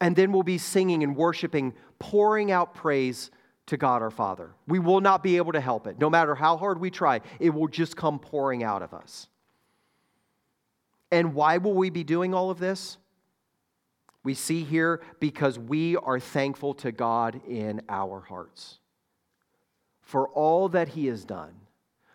And 0.00 0.16
then 0.16 0.32
we'll 0.32 0.42
be 0.42 0.58
singing 0.58 1.04
and 1.04 1.14
worshiping, 1.14 1.72
pouring 2.00 2.50
out 2.50 2.74
praise 2.74 3.30
to 3.66 3.76
God 3.76 4.02
our 4.02 4.10
Father. 4.10 4.50
We 4.66 4.80
will 4.80 5.00
not 5.00 5.22
be 5.22 5.36
able 5.36 5.52
to 5.52 5.60
help 5.60 5.86
it. 5.86 6.00
No 6.00 6.10
matter 6.10 6.34
how 6.34 6.56
hard 6.56 6.80
we 6.80 6.90
try, 6.90 7.20
it 7.38 7.50
will 7.50 7.68
just 7.68 7.96
come 7.96 8.18
pouring 8.18 8.64
out 8.64 8.82
of 8.82 8.92
us. 8.92 9.28
And 11.12 11.36
why 11.36 11.58
will 11.58 11.74
we 11.74 11.90
be 11.90 12.02
doing 12.02 12.34
all 12.34 12.50
of 12.50 12.58
this? 12.58 12.98
We 14.24 14.34
see 14.34 14.64
here 14.64 15.02
because 15.20 15.58
we 15.58 15.96
are 15.96 16.18
thankful 16.18 16.74
to 16.74 16.90
God 16.90 17.40
in 17.46 17.82
our 17.88 18.20
hearts 18.20 18.78
for 20.00 20.28
all 20.30 20.68
that 20.70 20.88
He 20.88 21.06
has 21.06 21.24
done, 21.24 21.54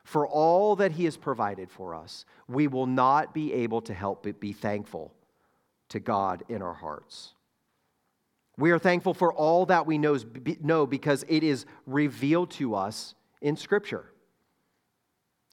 for 0.03 0.27
all 0.27 0.75
that 0.77 0.91
He 0.93 1.05
has 1.05 1.17
provided 1.17 1.69
for 1.71 1.95
us. 1.95 2.25
We 2.47 2.67
will 2.67 2.87
not 2.87 3.33
be 3.33 3.53
able 3.53 3.81
to 3.83 3.93
help 3.93 4.23
but 4.23 4.39
be 4.39 4.53
thankful 4.53 5.13
to 5.89 5.99
God 5.99 6.43
in 6.49 6.61
our 6.61 6.73
hearts. 6.73 7.33
We 8.57 8.71
are 8.71 8.79
thankful 8.79 9.13
for 9.13 9.31
all 9.33 9.67
that 9.67 9.85
we 9.85 9.97
know 9.97 10.85
because 10.85 11.25
it 11.27 11.43
is 11.43 11.65
revealed 11.85 12.51
to 12.51 12.75
us 12.75 13.15
in 13.41 13.55
Scripture. 13.55 14.05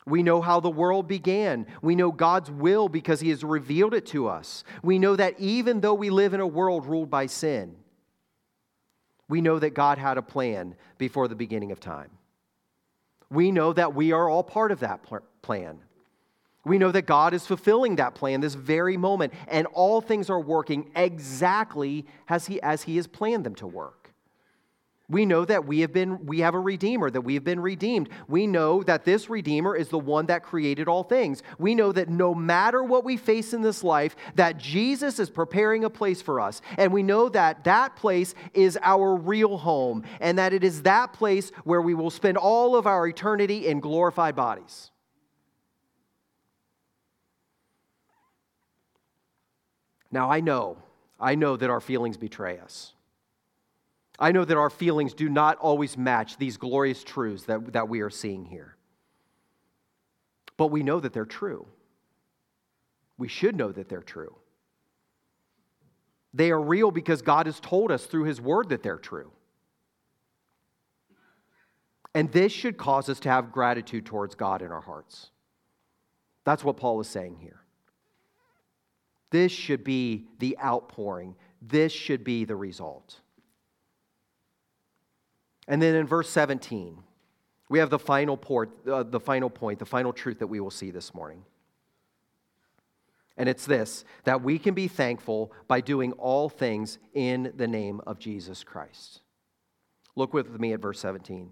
We 0.07 0.23
know 0.23 0.41
how 0.41 0.61
the 0.61 0.71
world 0.71 1.09
began. 1.09 1.67
We 1.83 1.97
know 1.97 2.13
God's 2.13 2.51
will 2.51 2.89
because 2.89 3.21
He 3.21 3.31
has 3.31 3.43
revealed 3.43 3.93
it 3.93 4.07
to 4.07 4.29
us. 4.29 4.63
We 4.83 4.99
know 4.99 5.17
that 5.17 5.39
even 5.41 5.81
though 5.81 5.95
we 5.95 6.11
live 6.11 6.33
in 6.33 6.41
a 6.41 6.47
world 6.47 6.87
ruled 6.87 7.11
by 7.11 7.27
sin, 7.27 7.77
we 9.29 9.41
know 9.41 9.59
that 9.59 9.75
God 9.75 9.99
had 9.99 10.17
a 10.17 10.23
plan 10.23 10.77
before 10.97 11.27
the 11.27 11.35
beginning 11.35 11.73
of 11.73 11.81
time. 11.81 12.11
We 13.31 13.51
know 13.51 13.73
that 13.73 13.95
we 13.95 14.13
are 14.13 14.29
all 14.29 14.45
part 14.45 14.71
of 14.71 14.81
that 14.81 15.05
plan. 15.43 15.81
We 16.65 16.79
know 16.79 16.93
that 16.93 17.03
God 17.03 17.35
is 17.35 17.45
fulfilling 17.45 17.97
that 17.97 18.15
plan 18.15 18.41
this 18.41 18.55
very 18.55 18.97
moment, 18.97 19.33
and 19.49 19.67
all 19.69 20.01
things 20.01 20.31
are 20.31 20.41
working 20.41 20.91
exactly 20.95 22.07
as 22.29 22.47
He, 22.47 22.63
as 22.63 22.83
he 22.83 22.97
has 22.97 23.09
planned 23.09 23.45
them 23.45 23.57
to 23.57 23.67
work. 23.67 24.06
We 25.09 25.25
know 25.25 25.45
that 25.45 25.67
we 25.67 25.81
have 25.81 25.93
been 25.93 26.27
we 26.27 26.41
have 26.41 26.55
a 26.55 26.61
redeemer 26.61 27.11
that 27.11 27.21
we 27.21 27.35
have 27.35 27.45
been 27.45 27.61
redeemed. 27.61 28.09
We 28.27 28.49
know 28.49 28.83
that 28.83 29.05
this 29.05 29.31
redeemer 29.31 29.77
is 29.77 29.89
the 29.89 30.01
one 30.01 30.27
that 30.27 30.43
created 30.43 30.89
all 30.89 31.05
things. 31.05 31.45
We 31.59 31.77
know 31.77 31.93
that 31.93 32.09
no 32.09 32.35
matter 32.35 32.83
what 32.83 33.05
we 33.05 33.17
face 33.17 33.55
in 33.55 33.63
this 33.63 33.85
life 33.85 34.17
that 34.35 34.59
Jesus 34.59 35.21
is 35.21 35.31
preparing 35.31 35.85
a 35.85 35.91
place 35.91 36.21
for 36.21 36.41
us. 36.41 36.61
And 36.77 36.93
we 36.93 37.05
know 37.05 37.29
that 37.29 37.63
that 37.65 37.95
place 37.95 38.35
is 38.53 38.77
our 38.83 39.15
real 39.15 39.59
home 39.59 40.03
and 40.21 40.39
that 40.39 40.53
it 40.53 40.65
is 40.65 40.83
that 40.83 41.13
place 41.13 41.53
where 41.63 41.83
we 41.83 41.95
will 41.95 42.11
spend 42.11 42.37
all 42.37 42.75
of 42.75 42.89
our 42.89 43.07
eternity 43.07 43.69
in 43.69 43.79
glorified 43.79 44.35
bodies. 44.35 44.91
Now 50.11 50.33
I 50.33 50.41
know 50.41 50.79
I 51.21 51.37
know 51.37 51.57
that 51.57 51.71
our 51.71 51.81
feelings 51.81 52.17
betray 52.17 52.59
us. 52.59 52.96
I 54.19 54.33
know 54.33 54.45
that 54.45 54.57
our 54.57 54.71
feelings 54.71 55.13
do 55.15 55.29
not 55.29 55.59
always 55.59 55.99
match 55.99 56.39
these 56.39 56.57
glorious 56.57 57.05
truths 57.05 57.45
that, 57.45 57.73
that 57.73 57.89
we 57.89 58.01
are 58.01 58.11
seeing 58.11 58.45
here. 58.47 58.77
But 60.57 60.69
we 60.69 60.83
know 60.83 61.01
that 61.01 61.13
they're 61.13 61.27
true. 61.27 61.67
We 63.19 63.29
should 63.29 63.57
know 63.57 63.73
that 63.73 63.89
they're 63.89 64.03
true. 64.03 64.35
They 66.33 66.51
are 66.51 66.61
real 66.61 66.91
because 66.91 67.23
God 67.23 67.47
has 67.47 67.61
told 67.61 67.91
us 67.91 68.07
through 68.07 68.25
His 68.25 68.41
Word 68.41 68.71
that 68.71 68.83
they're 68.83 68.99
true. 68.99 69.33
And 72.15 72.33
this 72.33 72.53
should 72.53 72.79
cause 72.79 73.11
us 73.11 73.21
to 73.21 73.29
have 73.29 73.53
gratitude 73.53 74.07
towards 74.07 74.35
God 74.35 74.63
in 74.63 74.73
our 74.73 74.81
hearts. 74.81 75.31
That's 76.45 76.65
what 76.65 76.79
Paul 76.79 77.01
is 77.01 77.09
saying 77.09 77.37
here. 77.41 77.61
This 79.31 79.53
should 79.53 79.85
be 79.85 80.27
the 80.39 80.57
outpouring, 80.63 81.35
this 81.61 81.93
should 81.93 82.25
be 82.25 82.45
the 82.45 82.57
result. 82.57 83.21
And 85.69 85.83
then 85.83 85.95
in 85.95 86.07
verse 86.07 86.29
17, 86.31 86.99
we 87.69 87.79
have 87.81 87.91
the 87.91 87.99
final, 87.99 88.37
port, 88.37 88.71
uh, 88.87 89.03
the 89.03 89.21
final 89.21 89.51
point, 89.51 89.79
the 89.79 89.87
final 89.87 90.13
truth 90.13 90.39
that 90.39 90.47
we 90.47 90.61
will 90.61 90.71
see 90.71 90.91
this 90.91 91.15
morning. 91.15 91.45
And 93.37 93.49
it's 93.49 93.67
this 93.67 94.05
that 94.25 94.43
we 94.43 94.59
can 94.59 94.75
be 94.75 94.89
thankful 94.89 95.53
by 95.69 95.81
doing 95.81 96.13
all 96.13 96.49
things 96.49 96.99
in 97.15 97.53
the 97.57 97.69
name 97.69 98.01
of 98.07 98.19
Jesus 98.19 98.65
Christ. 98.65 99.21
Look 100.15 100.33
with 100.33 100.59
me 100.59 100.73
at 100.73 100.81
verse 100.81 101.01
17. 101.01 101.51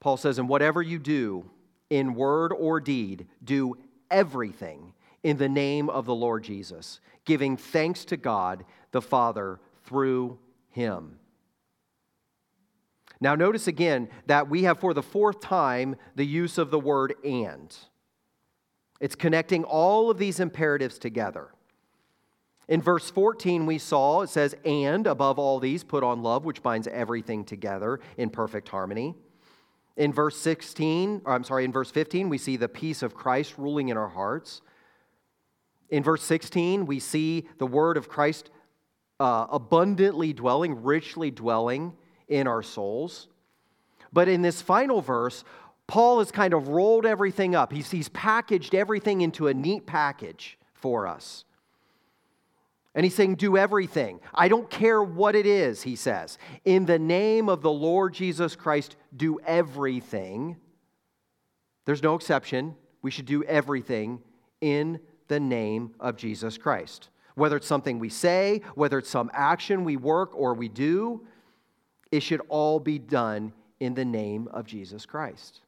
Paul 0.00 0.16
says, 0.16 0.38
And 0.38 0.48
whatever 0.48 0.82
you 0.82 0.98
do, 0.98 1.50
in 1.90 2.14
word 2.14 2.52
or 2.52 2.80
deed, 2.80 3.26
do 3.44 3.76
everything 4.10 4.92
in 5.22 5.36
the 5.36 5.48
name 5.48 5.88
of 5.88 6.04
the 6.04 6.14
Lord 6.14 6.44
Jesus, 6.44 7.00
giving 7.24 7.56
thanks 7.56 8.04
to 8.06 8.16
God 8.16 8.64
the 8.90 9.02
Father 9.02 9.60
through 9.84 10.38
him. 10.70 11.18
Now, 13.20 13.34
notice 13.34 13.66
again 13.66 14.08
that 14.26 14.48
we 14.48 14.64
have 14.64 14.78
for 14.78 14.92
the 14.92 15.02
fourth 15.02 15.40
time 15.40 15.96
the 16.14 16.26
use 16.26 16.58
of 16.58 16.70
the 16.70 16.78
word 16.78 17.14
and. 17.24 17.74
It's 19.00 19.14
connecting 19.14 19.64
all 19.64 20.10
of 20.10 20.18
these 20.18 20.40
imperatives 20.40 20.98
together. 20.98 21.50
In 22.68 22.82
verse 22.82 23.10
14, 23.10 23.64
we 23.64 23.78
saw 23.78 24.22
it 24.22 24.28
says, 24.28 24.54
And 24.64 25.06
above 25.06 25.38
all 25.38 25.60
these, 25.60 25.84
put 25.84 26.02
on 26.02 26.22
love, 26.22 26.44
which 26.44 26.62
binds 26.62 26.88
everything 26.88 27.44
together 27.44 28.00
in 28.16 28.30
perfect 28.30 28.68
harmony. 28.68 29.14
In 29.96 30.12
verse 30.12 30.36
16, 30.36 31.22
or 31.24 31.32
I'm 31.32 31.44
sorry, 31.44 31.64
in 31.64 31.72
verse 31.72 31.90
15, 31.90 32.28
we 32.28 32.38
see 32.38 32.56
the 32.56 32.68
peace 32.68 33.02
of 33.02 33.14
Christ 33.14 33.56
ruling 33.56 33.88
in 33.88 33.96
our 33.96 34.08
hearts. 34.08 34.60
In 35.88 36.02
verse 36.02 36.22
16, 36.24 36.86
we 36.86 36.98
see 36.98 37.48
the 37.58 37.66
word 37.66 37.96
of 37.96 38.08
Christ 38.08 38.50
uh, 39.20 39.46
abundantly 39.50 40.32
dwelling, 40.32 40.82
richly 40.82 41.30
dwelling 41.30 41.94
in 42.28 42.46
our 42.46 42.62
souls. 42.62 43.28
But 44.12 44.28
in 44.28 44.42
this 44.42 44.62
final 44.62 45.00
verse, 45.00 45.44
Paul 45.86 46.18
has 46.18 46.32
kind 46.32 46.54
of 46.54 46.68
rolled 46.68 47.06
everything 47.06 47.54
up. 47.54 47.72
He's, 47.72 47.90
he's 47.90 48.08
packaged 48.08 48.74
everything 48.74 49.20
into 49.20 49.48
a 49.48 49.54
neat 49.54 49.86
package 49.86 50.58
for 50.74 51.06
us. 51.06 51.44
And 52.94 53.04
he's 53.04 53.14
saying, 53.14 53.36
Do 53.36 53.56
everything. 53.56 54.20
I 54.34 54.48
don't 54.48 54.70
care 54.70 55.02
what 55.02 55.36
it 55.36 55.46
is, 55.46 55.82
he 55.82 55.96
says. 55.96 56.38
In 56.64 56.86
the 56.86 56.98
name 56.98 57.48
of 57.48 57.60
the 57.60 57.70
Lord 57.70 58.14
Jesus 58.14 58.56
Christ, 58.56 58.96
do 59.14 59.38
everything. 59.46 60.56
There's 61.84 62.02
no 62.02 62.14
exception. 62.14 62.74
We 63.02 63.10
should 63.10 63.26
do 63.26 63.44
everything 63.44 64.20
in 64.60 64.98
the 65.28 65.38
name 65.38 65.94
of 66.00 66.16
Jesus 66.16 66.56
Christ. 66.56 67.10
Whether 67.34 67.58
it's 67.58 67.66
something 67.66 67.98
we 67.98 68.08
say, 68.08 68.62
whether 68.74 68.98
it's 68.98 69.10
some 69.10 69.30
action 69.34 69.84
we 69.84 69.98
work 69.98 70.30
or 70.34 70.54
we 70.54 70.68
do, 70.68 71.26
it 72.16 72.22
should 72.22 72.40
all 72.48 72.80
be 72.80 72.98
done 72.98 73.52
in 73.78 73.94
the 73.94 74.04
name 74.04 74.48
of 74.48 74.66
Jesus 74.66 75.04
Christ. 75.04 75.60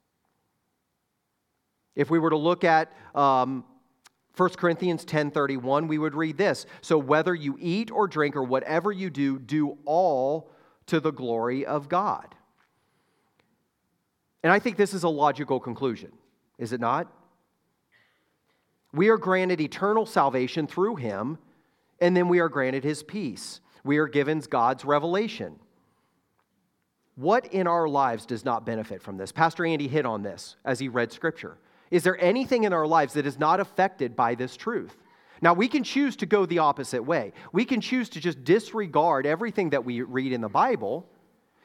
If 1.95 2.11
we 2.11 2.19
were 2.19 2.31
to 2.31 2.37
look 2.37 2.65
at 2.65 2.91
um, 3.15 3.65
1 4.37 4.51
Corinthians 4.51 5.05
10:31, 5.05 5.89
we 5.89 5.99
would 5.99 6.15
read 6.15 6.39
this. 6.39 6.65
So 6.81 6.97
whether 6.97 7.35
you 7.35 7.57
eat 7.61 7.91
or 7.91 8.07
drink 8.07 8.35
or 8.37 8.43
whatever 8.43 8.91
you 8.93 9.11
do, 9.11 9.39
do 9.39 9.77
all 9.85 10.51
to 10.87 11.01
the 11.01 11.11
glory 11.11 11.67
of 11.67 11.89
God. 11.89 12.35
And 14.43 14.53
I 14.53 14.59
think 14.59 14.77
this 14.77 14.95
is 14.95 15.03
a 15.03 15.09
logical 15.09 15.61
conclusion, 15.61 16.13
is 16.57 16.73
it 16.73 16.81
not? 16.81 17.13
We 18.93 19.09
are 19.09 19.19
granted 19.19 19.61
eternal 19.61 20.07
salvation 20.07 20.67
through 20.67 20.97
him, 20.97 21.39
and 22.01 22.17
then 22.17 22.29
we 22.29 22.39
are 22.39 22.49
granted 22.49 22.85
his 22.85 23.03
peace. 23.03 23.61
We 23.85 23.99
are 23.99 24.07
given 24.07 24.41
God's 24.49 24.85
revelation. 24.85 25.59
What 27.19 27.47
in 27.53 27.67
our 27.67 27.89
lives 27.89 28.27
does 28.27 28.45
not 28.45 28.65
benefit 28.65 29.03
from 29.03 29.17
this? 29.17 29.33
Pastor 29.33 29.67
Andy 29.67 29.89
hit 29.89 30.07
on 30.07 30.23
this 30.23 30.55
as 30.65 30.79
he 30.79 30.87
read 30.87 31.11
scripture. 31.11 31.59
Is 31.91 32.05
there 32.05 32.17
anything 32.23 32.63
in 32.63 32.73
our 32.73 32.87
lives 32.87 33.15
that 33.15 33.27
is 33.27 33.41
not 33.41 33.59
affected 33.59 34.15
by 34.15 34.37
this 34.37 34.57
truth? 34.57 34.97
Now, 35.43 35.53
we 35.53 35.67
can 35.67 35.83
choose 35.83 36.15
to 36.19 36.27
go 36.27 36.47
the 36.47 36.61
opposite 36.61 37.03
way. 37.03 37.33
We 37.53 37.65
can 37.65 37.81
choose 37.81 38.09
to 38.11 38.21
just 38.21 38.45
disregard 38.45 39.27
everything 39.27 39.71
that 39.71 39.85
we 39.85 40.03
read 40.03 40.31
in 40.31 40.41
the 40.41 40.49
Bible, 40.49 41.09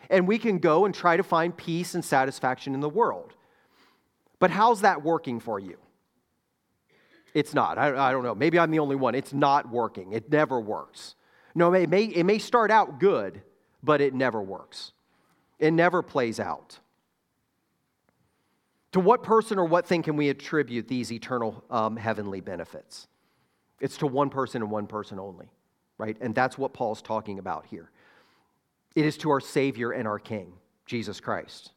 and 0.09 0.27
we 0.27 0.39
can 0.39 0.57
go 0.57 0.85
and 0.85 0.95
try 0.95 1.17
to 1.17 1.23
find 1.23 1.55
peace 1.55 1.93
and 1.93 2.03
satisfaction 2.03 2.73
in 2.73 2.79
the 2.79 2.89
world. 2.89 3.35
But 4.39 4.49
how's 4.49 4.81
that 4.81 5.03
working 5.03 5.39
for 5.39 5.59
you? 5.59 5.77
It's 7.35 7.53
not. 7.53 7.77
I, 7.77 8.09
I 8.09 8.11
don't 8.11 8.23
know. 8.23 8.33
Maybe 8.33 8.57
I'm 8.57 8.71
the 8.71 8.79
only 8.79 8.95
one. 8.95 9.13
It's 9.13 9.33
not 9.33 9.69
working. 9.69 10.13
It 10.13 10.31
never 10.31 10.59
works. 10.59 11.13
No, 11.53 11.71
it 11.73 11.91
may, 11.91 12.05
it 12.05 12.23
may 12.23 12.39
start 12.39 12.71
out 12.71 12.99
good, 12.99 13.43
but 13.83 14.01
it 14.01 14.15
never 14.15 14.41
works. 14.41 14.93
It 15.63 15.71
never 15.71 16.01
plays 16.01 16.41
out. 16.41 16.77
To 18.91 18.99
what 18.99 19.23
person 19.23 19.57
or 19.57 19.63
what 19.63 19.87
thing 19.87 20.03
can 20.03 20.17
we 20.17 20.27
attribute 20.27 20.89
these 20.89 21.09
eternal 21.09 21.63
um, 21.69 21.95
heavenly 21.95 22.41
benefits? 22.41 23.07
It's 23.79 23.95
to 23.99 24.07
one 24.07 24.29
person 24.29 24.61
and 24.61 24.69
one 24.69 24.87
person 24.87 25.19
only, 25.19 25.47
right? 25.97 26.17
And 26.19 26.35
that's 26.35 26.57
what 26.57 26.73
Paul's 26.73 27.01
talking 27.01 27.39
about 27.39 27.65
here. 27.65 27.91
It 28.93 29.05
is 29.05 29.15
to 29.19 29.29
our 29.29 29.39
Savior 29.39 29.91
and 29.91 30.05
our 30.05 30.19
King, 30.19 30.51
Jesus 30.85 31.21
Christ. 31.21 31.71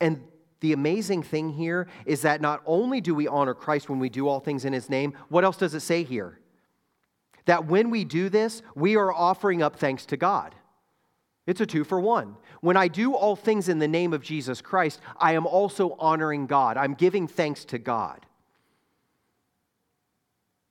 And 0.00 0.22
the 0.60 0.74
amazing 0.74 1.24
thing 1.24 1.50
here 1.50 1.88
is 2.06 2.22
that 2.22 2.40
not 2.40 2.62
only 2.66 3.00
do 3.00 3.16
we 3.16 3.26
honor 3.26 3.54
Christ 3.54 3.88
when 3.88 3.98
we 3.98 4.10
do 4.10 4.28
all 4.28 4.38
things 4.38 4.64
in 4.64 4.72
His 4.72 4.88
name, 4.88 5.14
what 5.28 5.42
else 5.42 5.56
does 5.56 5.74
it 5.74 5.80
say 5.80 6.04
here? 6.04 6.38
That 7.46 7.66
when 7.66 7.90
we 7.90 8.04
do 8.04 8.28
this, 8.28 8.62
we 8.76 8.94
are 8.94 9.12
offering 9.12 9.60
up 9.60 9.74
thanks 9.74 10.06
to 10.06 10.16
God. 10.16 10.54
It's 11.50 11.60
a 11.60 11.66
two 11.66 11.82
for 11.82 12.00
one. 12.00 12.36
When 12.60 12.76
I 12.76 12.86
do 12.86 13.12
all 13.12 13.34
things 13.34 13.68
in 13.68 13.80
the 13.80 13.88
name 13.88 14.12
of 14.12 14.22
Jesus 14.22 14.60
Christ, 14.60 15.00
I 15.16 15.32
am 15.32 15.48
also 15.48 15.96
honoring 15.98 16.46
God. 16.46 16.76
I'm 16.76 16.94
giving 16.94 17.26
thanks 17.26 17.64
to 17.66 17.78
God. 17.78 18.24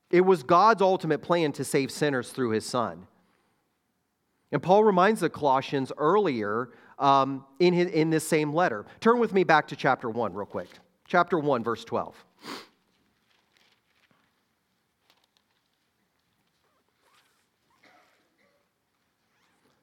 It 0.10 0.22
was 0.22 0.42
God's 0.42 0.82
ultimate 0.82 1.22
plan 1.22 1.52
to 1.54 1.66
save 1.66 1.92
sinners 1.92 2.32
through 2.32 2.52
his 2.52 2.66
Son. 2.66 3.08
And 4.54 4.64
Paul 4.64 4.86
reminds 4.86 5.20
the 5.20 5.30
Colossians 5.30 5.92
earlier 5.98 6.70
um, 6.98 7.46
in, 7.60 7.74
his, 7.74 7.92
in 7.92 8.10
this 8.10 8.26
same 8.26 8.54
letter. 8.54 8.86
Turn 9.02 9.20
with 9.20 9.34
me 9.34 9.44
back 9.44 9.68
to 9.68 9.76
chapter 9.76 10.10
1, 10.10 10.34
real 10.34 10.46
quick. 10.46 10.70
Chapter 11.06 11.38
1, 11.38 11.62
verse 11.62 11.84
12. 11.84 12.16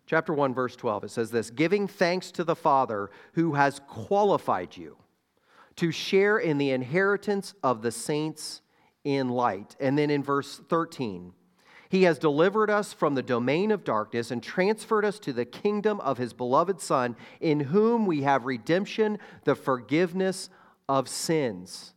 Chapter 0.06 0.32
1 0.32 0.54
verse 0.54 0.76
12 0.76 1.04
it 1.04 1.10
says 1.10 1.30
this 1.30 1.50
giving 1.50 1.88
thanks 1.88 2.30
to 2.30 2.44
the 2.44 2.56
father 2.56 3.10
who 3.34 3.54
has 3.54 3.80
qualified 3.86 4.76
you 4.76 4.96
to 5.76 5.92
share 5.92 6.38
in 6.38 6.58
the 6.58 6.70
inheritance 6.70 7.54
of 7.62 7.82
the 7.82 7.92
saints 7.92 8.62
in 9.04 9.28
light. 9.28 9.76
And 9.78 9.96
then 9.96 10.10
in 10.10 10.22
verse 10.22 10.60
13 10.68 11.32
he 11.88 12.02
has 12.02 12.18
delivered 12.18 12.68
us 12.68 12.92
from 12.92 13.14
the 13.14 13.22
domain 13.22 13.70
of 13.70 13.84
darkness 13.84 14.32
and 14.32 14.42
transferred 14.42 15.04
us 15.04 15.20
to 15.20 15.32
the 15.32 15.44
kingdom 15.44 16.00
of 16.00 16.18
his 16.18 16.32
beloved 16.32 16.80
son 16.80 17.14
in 17.40 17.60
whom 17.60 18.06
we 18.06 18.22
have 18.22 18.44
redemption 18.44 19.20
the 19.44 19.54
forgiveness 19.54 20.50
of 20.88 21.08
sins. 21.08 21.94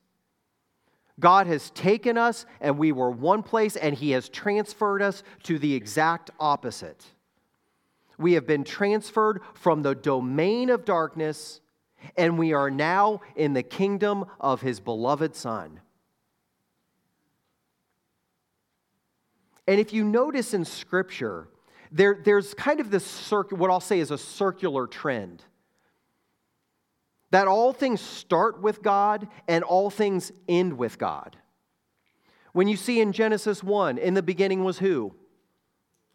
God 1.20 1.47
has 1.47 1.72
taken 1.72 2.20
us 2.20 2.45
and 2.62 2.78
we 2.78 2.91
were 2.91 3.10
one 3.10 3.41
place 3.41 3.76
and 3.76 3.95
he 3.95 4.12
has 4.12 4.30
transferred 4.30 5.01
us 5.01 5.24
to 5.43 5.57
the 5.57 5.74
exact 5.74 6.30
opposite 6.39 7.03
we 8.20 8.34
have 8.34 8.46
been 8.46 8.64
transferred 8.64 9.42
from 9.54 9.82
the 9.82 9.96
domain 9.96 10.70
of 10.70 10.86
darkness, 10.86 11.62
and 12.18 12.38
we 12.38 12.54
are 12.54 12.70
now 12.70 13.22
in 13.36 13.54
the 13.54 13.64
kingdom 13.64 14.26
of 14.40 14.62
his 14.62 14.80
beloved 14.80 15.36
Son. 15.36 15.80
And 19.68 19.80
if 19.80 19.94
you 19.94 20.04
notice 20.04 20.54
in 20.54 20.66
Scripture, 20.66 21.48
there, 21.92 22.20
there's 22.24 22.54
kind 22.54 22.80
of 22.80 22.92
this 22.92 23.06
circ- 23.06 23.52
what 23.52 23.70
I'll 23.70 23.80
say 23.80 24.00
is 24.00 24.12
a 24.12 24.18
circular 24.18 24.86
trend. 24.86 25.44
That 27.32 27.48
all 27.48 27.74
things 27.74 28.02
start 28.02 28.62
with 28.62 28.82
God 28.82 29.28
and 29.48 29.64
all 29.64 29.90
things 29.90 30.32
end 30.48 30.78
with 30.78 30.98
God. 30.98 31.38
When 32.52 32.68
you 32.68 32.76
see 32.76 33.00
in 33.00 33.12
Genesis 33.12 33.64
1, 33.64 34.00
in 34.00 34.16
the 34.16 34.24
beginning 34.24 34.64
was 34.64 34.80
who? 34.80 35.14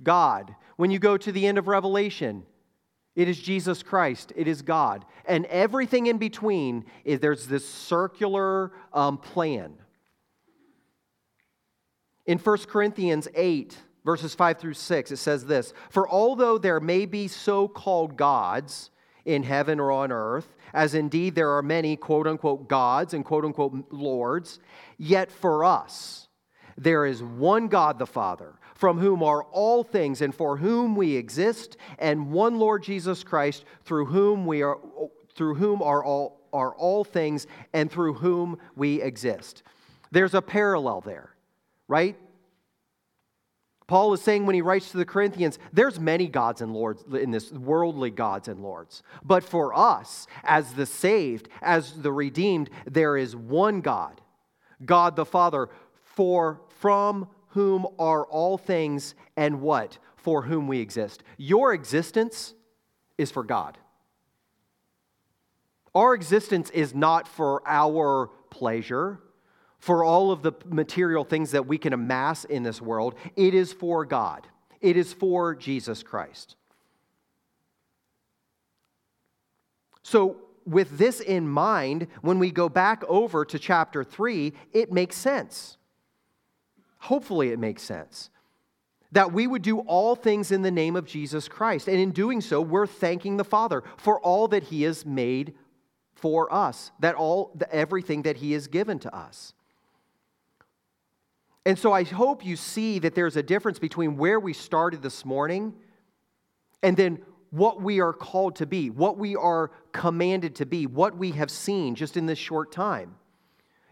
God. 0.03 0.55
When 0.77 0.91
you 0.91 0.99
go 0.99 1.17
to 1.17 1.33
the 1.33 1.47
end 1.47 1.59
of 1.59 1.69
Revelation, 1.69 2.45
it 3.15 3.29
is 3.29 3.41
Jesus 3.41 3.83
Christ, 3.83 4.33
it 4.35 4.49
is 4.49 4.63
God. 4.63 5.05
And 5.25 5.47
everything 5.47 6.07
in 6.07 6.19
between, 6.19 6.85
is, 7.05 7.21
there's 7.21 7.47
this 7.47 7.69
circular 7.69 8.73
um, 8.93 9.19
plan. 9.19 9.75
In 12.27 12.39
1 12.39 12.59
Corinthians 12.69 13.29
8, 13.35 13.77
verses 14.05 14.35
5 14.35 14.59
through 14.59 14.75
6, 14.75 15.11
it 15.13 15.17
says 15.17 15.47
this 15.47 15.73
For 15.91 16.09
although 16.09 16.59
there 16.59 16.81
may 16.81 17.07
be 17.07 17.29
so 17.29 17.69
called 17.69 18.17
gods 18.17 18.91
in 19.25 19.43
heaven 19.43 19.79
or 19.79 19.93
on 19.93 20.11
earth, 20.11 20.57
as 20.73 20.95
indeed 20.95 21.35
there 21.35 21.51
are 21.57 21.63
many 21.63 21.97
quote 21.97 22.27
unquote 22.27 22.69
gods 22.69 23.15
and 23.15 23.25
quote 23.25 23.45
unquote 23.45 23.87
lords, 23.91 24.59
yet 24.99 25.31
for 25.31 25.65
us 25.65 26.29
there 26.77 27.07
is 27.07 27.23
one 27.23 27.69
God 27.69 27.99
the 27.99 28.07
Father 28.07 28.55
from 28.75 28.99
whom 28.99 29.23
are 29.23 29.45
all 29.45 29.85
things 29.85 30.21
and 30.21 30.35
for 30.35 30.57
whom 30.57 30.97
we 30.97 31.17
exist, 31.17 31.77
and 31.99 32.33
one 32.33 32.59
Lord 32.59 32.83
Jesus 32.83 33.23
Christ, 33.23 33.65
through 33.85 34.07
whom 34.07 34.47
we 34.47 34.63
are 34.63 34.79
through 35.35 35.55
whom 35.55 35.83
are 35.83 36.05
all 36.05 36.41
are 36.53 36.75
all 36.75 37.05
things 37.05 37.47
and 37.73 37.91
through 37.91 38.15
whom 38.15 38.59
we 38.77 39.03
exist. 39.03 39.63
There's 40.11 40.35
a 40.35 40.43
parallel 40.43 41.01
there, 41.01 41.35
right? 41.89 42.17
Paul 43.87 44.15
is 44.15 44.23
saying 44.23 44.47
when 44.47 44.55
he 44.55 44.63
writes 44.63 44.91
to 44.93 44.97
the 44.97 45.05
Corinthians, 45.05 45.59
there's 45.73 46.01
many 46.01 46.27
gods 46.27 46.63
and 46.63 46.73
lords 46.73 47.05
in 47.13 47.31
this 47.31 47.53
worldly 47.53 48.11
gods 48.11 48.49
and 48.49 48.61
lords. 48.61 49.03
But 49.23 49.45
for 49.45 49.75
us, 49.75 50.27
as 50.43 50.73
the 50.73 50.87
saved, 50.87 51.49
as 51.61 51.93
the 51.93 52.13
redeemed, 52.13 52.71
there 52.87 53.17
is 53.17 53.37
one 53.37 53.83
God, 53.83 54.23
God 54.85 55.17
the 55.17 55.27
Father, 55.27 55.69
for 56.15 56.61
from 56.81 57.29
whom 57.49 57.87
are 57.99 58.25
all 58.27 58.59
things 58.59 59.15
and 59.37 59.61
what? 59.61 59.99
For 60.17 60.43
whom 60.43 60.67
we 60.69 60.81
exist. 60.81 61.23
Your 61.37 61.73
existence 61.73 62.55
is 63.19 63.31
for 63.31 63.45
God. 63.45 63.79
Our 65.95 66.15
existence 66.15 66.71
is 66.71 66.95
not 66.95 67.29
for 67.29 67.63
our 67.67 68.31
pleasure, 68.51 69.21
for 69.79 70.03
all 70.03 70.33
of 70.33 70.43
the 70.43 70.53
material 70.67 71.25
things 71.25 71.53
that 71.53 71.67
we 71.67 71.79
can 71.79 71.93
amass 71.93 72.45
in 72.45 72.65
this 72.65 72.81
world. 72.81 73.15
It 73.37 73.55
is 73.55 73.73
for 73.73 74.05
God, 74.05 74.47
it 74.81 74.97
is 74.97 75.13
for 75.13 75.55
Jesus 75.55 76.03
Christ. 76.03 76.57
So, 80.03 80.39
with 80.67 80.97
this 80.97 81.21
in 81.21 81.47
mind, 81.47 82.07
when 82.23 82.39
we 82.39 82.51
go 82.51 82.69
back 82.69 83.05
over 83.07 83.45
to 83.45 83.59
chapter 83.59 84.03
3, 84.03 84.53
it 84.73 84.91
makes 84.91 85.17
sense. 85.17 85.77
Hopefully, 87.05 87.51
it 87.51 87.59
makes 87.59 87.83
sense. 87.83 88.31
That 89.13 89.31
we 89.31 89.47
would 89.47 89.61
do 89.61 89.81
all 89.81 90.17
things 90.17 90.51
in 90.51 90.63
the 90.63 90.71
name 90.71 90.97
of 90.97 91.05
Jesus 91.05 91.49
Christ. 91.49 91.87
And 91.87 91.99
in 91.99 92.13
doing 92.13 92.41
so, 92.41 92.63
we're 92.63 92.87
thanking 92.87 93.37
the 93.37 93.45
Father 93.45 93.85
for 93.99 94.19
all 94.21 94.49
that 94.49 94.63
He 94.63 94.85
has 94.85 95.05
made 95.05 95.53
for 96.15 96.51
us, 96.53 96.93
that 97.01 97.15
all, 97.15 97.55
everything 97.71 98.23
that 98.23 98.39
He 98.39 98.53
has 98.53 98.69
given 98.69 98.99
to 99.01 99.15
us. 99.15 99.53
And 101.67 101.79
so 101.79 101.93
I 101.93 102.05
hope 102.05 102.43
you 102.43 102.57
see 102.57 102.99
that 103.01 103.15
there's 103.15 103.37
a 103.37 103.43
difference 103.43 103.79
between 103.79 104.17
where 104.17 104.41
we 104.41 104.55
started 104.55 105.03
this 105.03 105.27
morning 105.27 105.75
and 106.83 106.97
then 106.97 107.19
what 107.51 107.83
we 107.83 108.01
are 108.01 108.15
called 108.15 108.57
to 108.57 108.67
be, 108.67 108.89
what 108.89 109.19
we 109.19 109.37
are 109.37 109.71
commanded 109.93 110.55
to 110.55 110.65
be, 110.65 110.87
what 110.87 111.19
we 111.19 111.33
have 111.33 111.51
seen 111.51 111.95
just 111.95 112.17
in 112.17 112.25
this 112.25 112.39
short 112.39 112.73
time. 112.73 113.15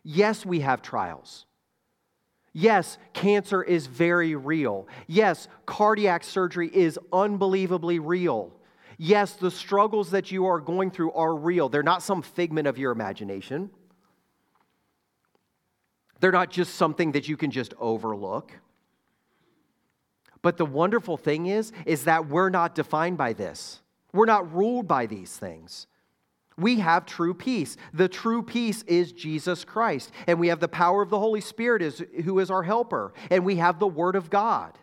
Yes, 0.03 0.47
we 0.47 0.61
have 0.61 0.81
trials. 0.81 1.45
Yes, 2.53 2.98
cancer 3.14 3.62
is 3.62 3.86
very 3.86 4.34
real. 4.34 4.86
Yes, 5.07 5.48
cardiac 5.64 6.22
surgery 6.22 6.68
is 6.68 6.98
unbelievably 7.12 7.98
real. 7.98 8.53
Yes, 8.98 9.32
the 9.32 9.50
struggles 9.50 10.11
that 10.11 10.30
you 10.30 10.46
are 10.46 10.61
going 10.61 10.90
through 10.90 11.12
are 11.12 11.34
real. 11.34 11.68
They're 11.68 11.82
not 11.82 12.03
some 12.03 12.20
figment 12.22 12.68
of 12.68 12.76
your 12.76 12.92
imagination. 12.92 13.70
They're 16.20 16.30
not 16.30 16.50
just 16.50 16.74
something 16.74 17.12
that 17.12 17.26
you 17.26 17.36
can 17.36 17.50
just 17.50 17.74
overlook. 17.80 18.53
But 20.42 20.57
the 20.57 20.66
wonderful 20.66 21.16
thing 21.16 21.46
is 21.46 21.72
is 21.86 22.05
that 22.05 22.28
we're 22.28 22.50
not 22.50 22.74
defined 22.74 23.16
by 23.16 23.32
this. 23.32 23.80
We're 24.12 24.26
not 24.26 24.53
ruled 24.55 24.86
by 24.86 25.07
these 25.07 25.36
things. 25.36 25.86
We 26.57 26.80
have 26.80 27.07
true 27.07 27.34
peace. 27.34 27.76
The 27.92 28.09
true 28.09 28.42
peace 28.42 28.82
is 28.82 29.12
Jesus 29.12 29.64
Christ. 29.64 30.11
And 30.26 30.38
we 30.38 30.48
have 30.48 30.61
the 30.61 30.68
power 30.68 31.03
of 31.03 31.11
the 31.11 31.18
Holy 31.18 31.40
Spirit 31.40 31.82
is, 31.82 32.03
who 32.24 32.38
is 32.38 32.50
our 32.50 32.62
helper. 32.62 33.12
And 33.30 33.44
we 33.44 33.57
have 33.57 33.78
the 33.78 33.86
Word 33.86 34.16
of 34.16 34.30
God. 34.30 34.78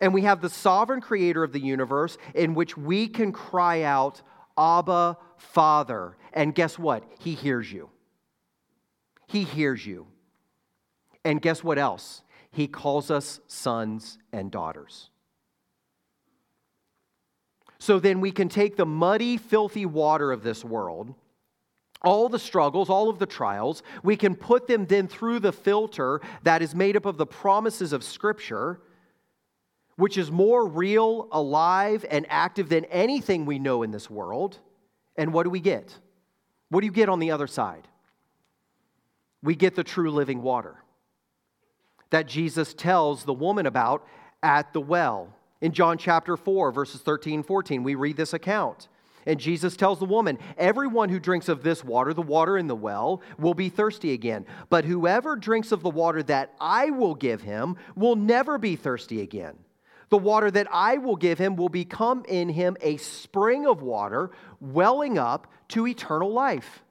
And 0.00 0.14
we 0.14 0.22
have 0.22 0.40
the 0.40 0.50
sovereign 0.50 1.00
creator 1.00 1.42
of 1.42 1.52
the 1.52 1.60
universe 1.60 2.18
in 2.34 2.54
which 2.54 2.76
we 2.76 3.08
can 3.08 3.32
cry 3.32 3.82
out, 3.82 4.22
Abba, 4.56 5.16
Father. 5.36 6.16
And 6.32 6.54
guess 6.54 6.78
what? 6.78 7.04
He 7.18 7.34
hears 7.34 7.72
you. 7.72 7.90
He 9.26 9.44
hears 9.44 9.84
you. 9.84 10.06
And 11.24 11.42
guess 11.42 11.64
what 11.64 11.78
else? 11.78 12.22
He 12.50 12.66
calls 12.68 13.10
us 13.10 13.40
sons 13.46 14.18
and 14.32 14.50
daughters. 14.50 15.10
So 17.80 17.98
then 17.98 18.20
we 18.20 18.32
can 18.32 18.48
take 18.48 18.76
the 18.76 18.86
muddy, 18.86 19.36
filthy 19.36 19.86
water 19.86 20.32
of 20.32 20.42
this 20.42 20.64
world, 20.64 21.14
all 22.02 22.28
the 22.28 22.38
struggles, 22.38 22.90
all 22.90 23.08
of 23.08 23.18
the 23.18 23.26
trials, 23.26 23.82
we 24.02 24.16
can 24.16 24.34
put 24.34 24.66
them 24.66 24.86
then 24.86 25.08
through 25.08 25.40
the 25.40 25.52
filter 25.52 26.20
that 26.42 26.62
is 26.62 26.74
made 26.74 26.96
up 26.96 27.06
of 27.06 27.16
the 27.16 27.26
promises 27.26 27.92
of 27.92 28.04
Scripture, 28.04 28.80
which 29.96 30.16
is 30.16 30.30
more 30.30 30.66
real, 30.66 31.28
alive, 31.32 32.04
and 32.10 32.24
active 32.28 32.68
than 32.68 32.84
anything 32.86 33.46
we 33.46 33.58
know 33.58 33.82
in 33.82 33.90
this 33.90 34.08
world. 34.08 34.58
And 35.16 35.32
what 35.32 35.42
do 35.42 35.50
we 35.50 35.60
get? 35.60 35.96
What 36.68 36.80
do 36.80 36.86
you 36.86 36.92
get 36.92 37.08
on 37.08 37.18
the 37.18 37.32
other 37.32 37.48
side? 37.48 37.88
we 39.42 39.54
get 39.54 39.74
the 39.74 39.84
true 39.84 40.10
living 40.10 40.42
water 40.42 40.76
that 42.10 42.26
Jesus 42.26 42.74
tells 42.74 43.24
the 43.24 43.34
woman 43.34 43.66
about 43.66 44.06
at 44.42 44.72
the 44.72 44.80
well. 44.80 45.34
In 45.60 45.72
John 45.72 45.98
chapter 45.98 46.36
4, 46.36 46.70
verses 46.70 47.00
13 47.00 47.34
and 47.34 47.46
14, 47.46 47.82
we 47.82 47.94
read 47.94 48.16
this 48.16 48.32
account. 48.32 48.88
And 49.26 49.40
Jesus 49.40 49.76
tells 49.76 49.98
the 49.98 50.04
woman, 50.04 50.38
Everyone 50.56 51.08
who 51.08 51.18
drinks 51.18 51.48
of 51.48 51.62
this 51.62 51.84
water, 51.84 52.14
the 52.14 52.22
water 52.22 52.56
in 52.56 52.68
the 52.68 52.76
well, 52.76 53.20
will 53.38 53.54
be 53.54 53.68
thirsty 53.68 54.12
again. 54.12 54.46
But 54.70 54.84
whoever 54.84 55.36
drinks 55.36 55.72
of 55.72 55.82
the 55.82 55.90
water 55.90 56.22
that 56.24 56.54
I 56.60 56.90
will 56.90 57.14
give 57.14 57.42
him 57.42 57.76
will 57.96 58.16
never 58.16 58.56
be 58.56 58.76
thirsty 58.76 59.20
again. 59.20 59.56
The 60.10 60.18
water 60.18 60.50
that 60.50 60.68
I 60.72 60.96
will 60.98 61.16
give 61.16 61.38
him 61.38 61.56
will 61.56 61.68
become 61.68 62.24
in 62.26 62.48
him 62.48 62.76
a 62.80 62.96
spring 62.96 63.66
of 63.66 63.82
water 63.82 64.30
welling 64.60 65.18
up 65.18 65.52
to 65.68 65.86
eternal 65.86 66.32
life. 66.32 66.82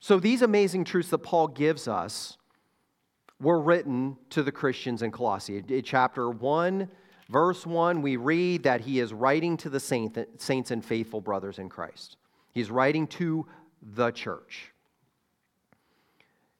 So, 0.00 0.18
these 0.18 0.42
amazing 0.42 0.84
truths 0.84 1.10
that 1.10 1.18
Paul 1.18 1.48
gives 1.48 1.88
us 1.88 2.38
were 3.44 3.60
written 3.60 4.16
to 4.30 4.42
the 4.42 4.52
Christians 4.52 5.02
in 5.02 5.10
Colossae. 5.10 5.62
In 5.68 5.82
chapter 5.82 6.30
1, 6.30 6.88
verse 7.28 7.64
1, 7.64 8.02
we 8.02 8.16
read 8.16 8.64
that 8.64 8.80
he 8.80 8.98
is 8.98 9.12
writing 9.12 9.56
to 9.58 9.70
the 9.70 9.80
saints 9.80 10.70
and 10.70 10.84
faithful 10.84 11.20
brothers 11.20 11.58
in 11.58 11.68
Christ. 11.68 12.16
He's 12.52 12.70
writing 12.70 13.06
to 13.08 13.46
the 13.82 14.10
church. 14.10 14.72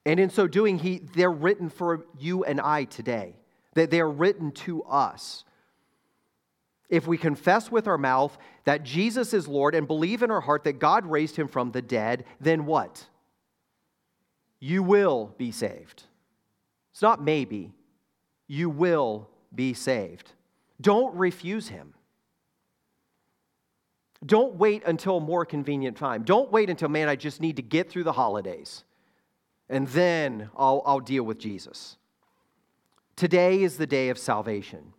And 0.05 0.19
in 0.19 0.29
so 0.29 0.47
doing, 0.47 0.77
he, 0.77 0.99
they're 0.99 1.31
written 1.31 1.69
for 1.69 2.05
you 2.17 2.43
and 2.43 2.61
I 2.61 2.85
today. 2.85 3.35
That 3.73 3.91
they're 3.91 4.09
written 4.09 4.51
to 4.51 4.83
us. 4.83 5.43
If 6.87 7.07
we 7.07 7.17
confess 7.17 7.71
with 7.71 7.87
our 7.87 7.97
mouth 7.97 8.37
that 8.63 8.83
Jesus 8.83 9.33
is 9.33 9.47
Lord 9.47 9.73
and 9.73 9.87
believe 9.87 10.21
in 10.21 10.31
our 10.31 10.41
heart 10.41 10.63
that 10.65 10.79
God 10.79 11.05
raised 11.05 11.35
him 11.35 11.47
from 11.47 11.71
the 11.71 11.81
dead, 11.81 12.23
then 12.39 12.65
what? 12.65 13.07
you 14.65 14.81
will 14.81 15.35
be 15.37 15.51
saved. 15.51 16.03
It's 16.95 17.01
not 17.01 17.21
maybe, 17.21 17.73
you 18.47 18.69
will 18.69 19.27
be 19.53 19.73
saved. 19.73 20.31
Don't 20.79 21.13
refuse 21.13 21.67
him. 21.67 21.93
Don't 24.25 24.55
wait 24.55 24.81
until 24.85 25.19
more 25.19 25.43
convenient 25.45 25.97
time. 25.97 26.23
Don't 26.23 26.49
wait 26.53 26.69
until, 26.69 26.87
man, 26.87 27.09
I 27.09 27.17
just 27.17 27.41
need 27.41 27.57
to 27.57 27.61
get 27.61 27.89
through 27.89 28.05
the 28.05 28.13
holidays 28.13 28.85
and 29.67 29.89
then 29.89 30.49
I'll, 30.55 30.83
I'll 30.85 31.01
deal 31.01 31.23
with 31.23 31.37
Jesus. 31.37 31.97
Today 33.17 33.61
is 33.61 33.75
the 33.75 33.87
day 33.87 34.07
of 34.07 34.17
salvation. 34.17 34.93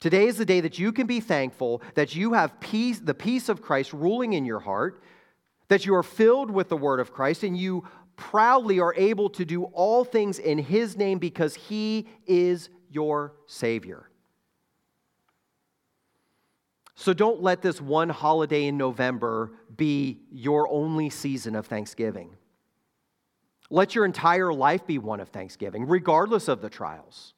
Today 0.00 0.26
is 0.26 0.36
the 0.36 0.44
day 0.44 0.60
that 0.60 0.78
you 0.78 0.92
can 0.92 1.06
be 1.06 1.18
thankful 1.18 1.80
that 1.94 2.14
you 2.14 2.34
have 2.34 2.60
peace, 2.60 2.98
the 2.98 3.14
peace 3.14 3.48
of 3.48 3.62
Christ 3.62 3.94
ruling 3.94 4.34
in 4.34 4.44
your 4.44 4.60
heart, 4.60 5.02
that 5.68 5.86
you 5.86 5.94
are 5.94 6.02
filled 6.02 6.50
with 6.50 6.68
the 6.68 6.76
word 6.76 7.00
of 7.00 7.10
Christ, 7.10 7.42
and 7.42 7.56
you 7.56 7.84
proudly 8.16 8.80
are 8.80 8.94
able 8.96 9.28
to 9.30 9.44
do 9.44 9.64
all 9.64 10.04
things 10.04 10.38
in 10.38 10.58
His 10.58 10.96
name 10.96 11.18
because 11.18 11.54
He 11.54 12.08
is 12.26 12.68
your 12.90 13.34
Savior. 13.46 14.10
So 16.94 17.12
don't 17.12 17.42
let 17.42 17.60
this 17.60 17.80
one 17.80 18.08
holiday 18.08 18.66
in 18.66 18.76
November 18.76 19.52
be 19.76 20.20
your 20.30 20.68
only 20.70 21.10
season 21.10 21.56
of 21.56 21.66
Thanksgiving. 21.66 22.36
Let 23.70 23.94
your 23.94 24.04
entire 24.04 24.52
life 24.52 24.86
be 24.86 24.98
one 24.98 25.20
of 25.20 25.30
Thanksgiving, 25.30 25.86
regardless 25.86 26.48
of 26.48 26.60
the 26.60 26.70
trials. 26.70 27.34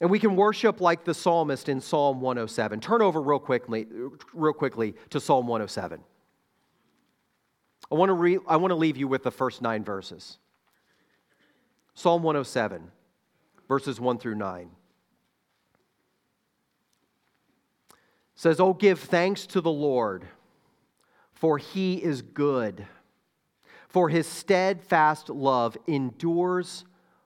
And 0.00 0.10
we 0.10 0.18
can 0.18 0.36
worship 0.36 0.80
like 0.80 1.04
the 1.04 1.14
psalmist 1.14 1.68
in 1.68 1.80
Psalm 1.80 2.20
107. 2.20 2.80
Turn 2.80 3.02
over 3.02 3.20
real 3.20 3.38
quickly, 3.38 3.86
real 4.32 4.52
quickly 4.52 4.94
to 5.10 5.20
Psalm 5.20 5.46
107. 5.46 6.00
I 7.90 7.94
want 7.94 8.10
to, 8.10 8.14
re- 8.14 8.38
I 8.46 8.56
want 8.56 8.70
to 8.70 8.76
leave 8.76 8.96
you 8.96 9.08
with 9.08 9.22
the 9.22 9.30
first 9.30 9.62
nine 9.62 9.84
verses. 9.84 10.38
Psalm 11.94 12.22
107, 12.22 12.90
verses 13.68 14.00
1 14.00 14.18
through 14.18 14.36
9. 14.36 14.70
says, 18.38 18.60
Oh, 18.60 18.72
give 18.72 19.00
thanks 19.00 19.46
to 19.46 19.60
the 19.60 19.70
Lord, 19.70 20.24
for 21.32 21.58
he 21.58 21.96
is 21.96 22.22
good, 22.22 22.86
for 23.88 24.08
his 24.08 24.28
steadfast 24.28 25.28
love 25.28 25.76
endures 25.88 26.84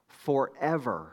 forever. 0.08 1.12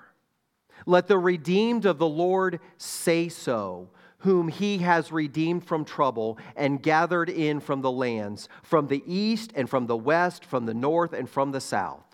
Let 0.85 1.07
the 1.07 1.17
redeemed 1.17 1.85
of 1.85 1.97
the 1.97 2.07
Lord 2.07 2.61
say 2.77 3.27
so 3.27 3.89
whom 4.19 4.47
he 4.47 4.79
has 4.79 5.11
redeemed 5.11 5.63
from 5.63 5.85
trouble 5.85 6.37
and 6.55 6.83
gathered 6.83 7.29
in 7.29 7.59
from 7.59 7.81
the 7.81 7.91
lands, 7.91 8.49
from 8.63 8.87
the 8.87 9.03
east 9.05 9.51
and 9.55 9.69
from 9.69 9.87
the 9.87 9.97
west, 9.97 10.43
from 10.45 10.65
the 10.65 10.73
north 10.73 11.13
and 11.13 11.29
from 11.29 11.51
the 11.51 11.61
south. 11.61 12.05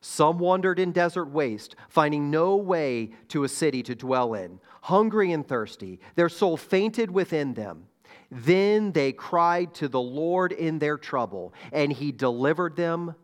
Some 0.00 0.38
wandered 0.38 0.78
in 0.78 0.92
desert 0.92 1.26
waste, 1.26 1.76
finding 1.88 2.30
no 2.30 2.56
way 2.56 3.10
to 3.28 3.44
a 3.44 3.48
city 3.48 3.82
to 3.84 3.94
dwell 3.94 4.34
in, 4.34 4.58
hungry 4.82 5.32
and 5.32 5.46
thirsty. 5.46 6.00
Their 6.16 6.28
soul 6.28 6.56
fainted 6.56 7.10
within 7.10 7.54
them. 7.54 7.86
Then 8.30 8.92
they 8.92 9.12
cried 9.12 9.74
to 9.74 9.88
the 9.88 10.00
Lord 10.00 10.52
in 10.52 10.78
their 10.78 10.96
trouble, 10.96 11.54
and 11.72 11.92
he 11.92 12.10
delivered 12.10 12.76
them 12.76 13.14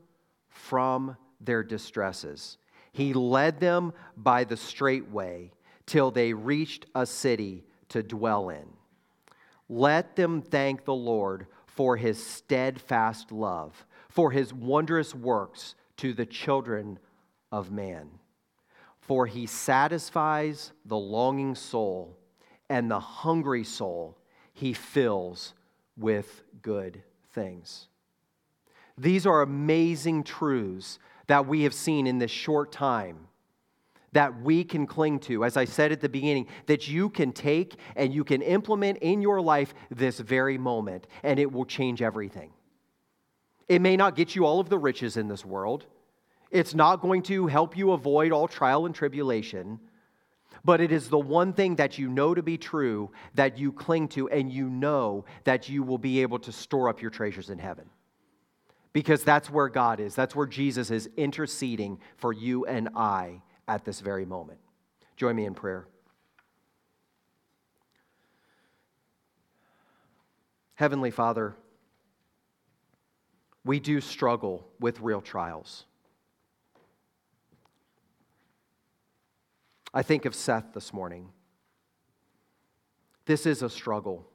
from 0.49 1.16
their 1.41 1.62
distresses. 1.62 2.59
He 2.93 3.12
led 3.12 3.61
them 3.61 3.93
by 4.16 4.45
the 4.45 4.57
straight 4.57 5.11
way 5.11 5.53
till 5.87 6.11
they 6.11 6.33
reached 6.33 6.87
a 6.95 7.07
city 7.07 7.64
to 7.91 8.03
dwell 8.03 8.51
in. 8.51 8.66
Let 9.68 10.16
them 10.16 10.43
thank 10.43 10.84
the 10.84 10.95
Lord 10.95 11.47
for 11.66 11.97
his 11.97 12.24
steadfast 12.24 13.30
love, 13.30 13.86
for 14.09 14.30
his 14.30 14.53
wondrous 14.53 15.14
works 15.14 15.74
to 15.99 16.12
the 16.12 16.26
children 16.26 16.99
of 17.53 17.70
man. 17.70 18.09
For 19.01 19.26
he 19.26 19.47
satisfies 19.47 20.72
the 20.84 20.97
longing 20.97 21.55
soul 21.55 22.16
and 22.68 22.91
the 22.91 23.01
hungry 23.01 23.64
soul 23.64 24.18
he 24.53 24.72
fills 24.72 25.55
with 25.97 26.43
good 26.62 27.03
things. 27.32 27.89
These 28.97 29.26
are 29.26 29.43
amazing 29.43 30.24
truths 30.24 30.99
that 31.28 31.47
we 31.47 31.62
have 31.62 31.74
seen 31.74 32.07
in 32.07 32.18
this 32.18 32.30
short 32.30 32.72
time 32.72 33.28
that 34.13 34.41
we 34.43 34.65
can 34.65 34.87
cling 34.87 35.19
to, 35.21 35.45
as 35.45 35.57
I 35.57 35.65
said 35.65 35.93
at 35.93 36.01
the 36.01 36.09
beginning, 36.09 36.47
that 36.67 36.89
you 36.89 37.09
can 37.11 37.33
take 37.33 37.77
and 37.97 38.13
you 38.13 38.25
can 38.25 38.43
implement 38.43 38.99
in 38.99 39.21
your 39.23 39.41
life 39.41 39.75
this 39.91 40.19
very 40.19 40.59
moment, 40.59 41.07
and 41.23 41.39
it 41.39 41.51
will 41.51 41.65
change 41.65 42.03
everything. 42.03 42.51
It 43.69 43.81
may 43.81 43.97
not 43.97 44.17
get 44.17 44.35
you 44.35 44.47
all 44.47 44.61
of 44.61 44.69
the 44.69 44.79
riches 44.79 45.17
in 45.17 45.29
this 45.29 45.45
world, 45.45 45.87
it's 46.51 46.75
not 46.75 47.03
going 47.03 47.23
to 47.25 47.47
help 47.47 47.77
you 47.77 47.93
avoid 47.93 48.33
all 48.33 48.49
trial 48.49 48.87
and 48.87 48.95
tribulation, 48.95 49.79
but 50.65 50.81
it 50.81 50.91
is 50.91 51.09
the 51.09 51.19
one 51.19 51.53
thing 51.53 51.77
that 51.77 51.99
you 51.99 52.09
know 52.09 52.35
to 52.35 52.43
be 52.43 52.57
true 52.57 53.11
that 53.35 53.59
you 53.59 53.71
cling 53.71 54.09
to, 54.09 54.29
and 54.31 54.51
you 54.51 54.71
know 54.71 55.27
that 55.45 55.69
you 55.69 55.83
will 55.83 55.99
be 55.99 56.23
able 56.23 56.39
to 56.39 56.53
store 56.53 56.89
up 56.89 57.03
your 57.03 57.11
treasures 57.11 57.51
in 57.51 57.59
heaven. 57.59 57.85
Because 58.95 59.23
that's 59.23 59.51
where 59.51 59.69
God 59.69 60.01
is. 60.01 60.15
That's 60.15 60.35
where 60.35 60.47
Jesus 60.47 60.91
is 60.91 61.11
interceding 61.17 62.01
for 62.17 62.33
you 62.33 62.65
and 62.65 62.89
I 62.97 63.43
at 63.69 63.85
this 63.85 64.01
very 64.01 64.25
moment. 64.25 64.59
Join 65.16 65.37
me 65.37 65.45
in 65.45 65.55
prayer. 65.55 65.87
Heavenly 70.75 71.11
Father, 71.11 71.55
we 73.64 73.81
do 73.81 74.01
struggle 74.01 74.66
with 74.81 75.01
real 75.01 75.21
trials. 75.21 75.85
I 79.93 80.03
think 80.03 80.25
of 80.25 80.35
Seth 80.35 80.73
this 80.73 80.93
morning. 80.93 81.31
This 83.27 83.45
is 83.45 83.62
a 83.62 83.69
struggle. 83.69 84.27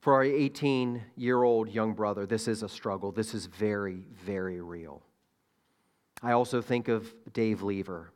For 0.00 0.14
our 0.14 0.24
18 0.24 1.02
year 1.16 1.42
old 1.42 1.70
young 1.70 1.94
brother, 1.94 2.26
this 2.26 2.48
is 2.48 2.62
a 2.62 2.68
struggle. 2.68 3.12
This 3.12 3.32
is 3.32 3.46
very, 3.46 4.04
very 4.24 4.60
real. 4.60 5.02
I 6.24 6.32
also 6.32 6.62
think 6.62 6.88
of 6.88 7.14
Dave 7.34 7.62
Lever 7.62 8.10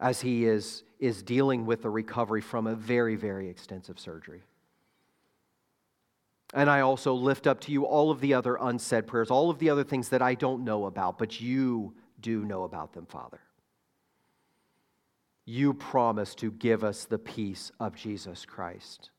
as 0.00 0.20
he 0.20 0.44
is, 0.44 0.82
is 0.98 1.22
dealing 1.22 1.64
with 1.64 1.82
the 1.82 1.90
recovery 1.90 2.40
from 2.40 2.66
a 2.66 2.74
very, 2.74 3.14
very 3.14 3.48
extensive 3.48 4.00
surgery. 4.00 4.42
And 6.54 6.68
I 6.68 6.80
also 6.80 7.14
lift 7.14 7.46
up 7.46 7.60
to 7.60 7.72
you 7.72 7.84
all 7.84 8.10
of 8.10 8.20
the 8.20 8.34
other 8.34 8.58
unsaid 8.60 9.06
prayers, 9.06 9.30
all 9.30 9.48
of 9.48 9.60
the 9.60 9.70
other 9.70 9.84
things 9.84 10.08
that 10.08 10.20
I 10.20 10.34
don't 10.34 10.64
know 10.64 10.86
about, 10.86 11.18
but 11.18 11.40
you 11.40 11.94
do 12.20 12.44
know 12.44 12.64
about 12.64 12.92
them, 12.94 13.06
Father. 13.06 13.40
You 15.44 15.72
promise 15.72 16.34
to 16.36 16.50
give 16.50 16.82
us 16.82 17.04
the 17.04 17.18
peace 17.18 17.70
of 17.78 17.94
Jesus 17.94 18.44
Christ. 18.44 19.10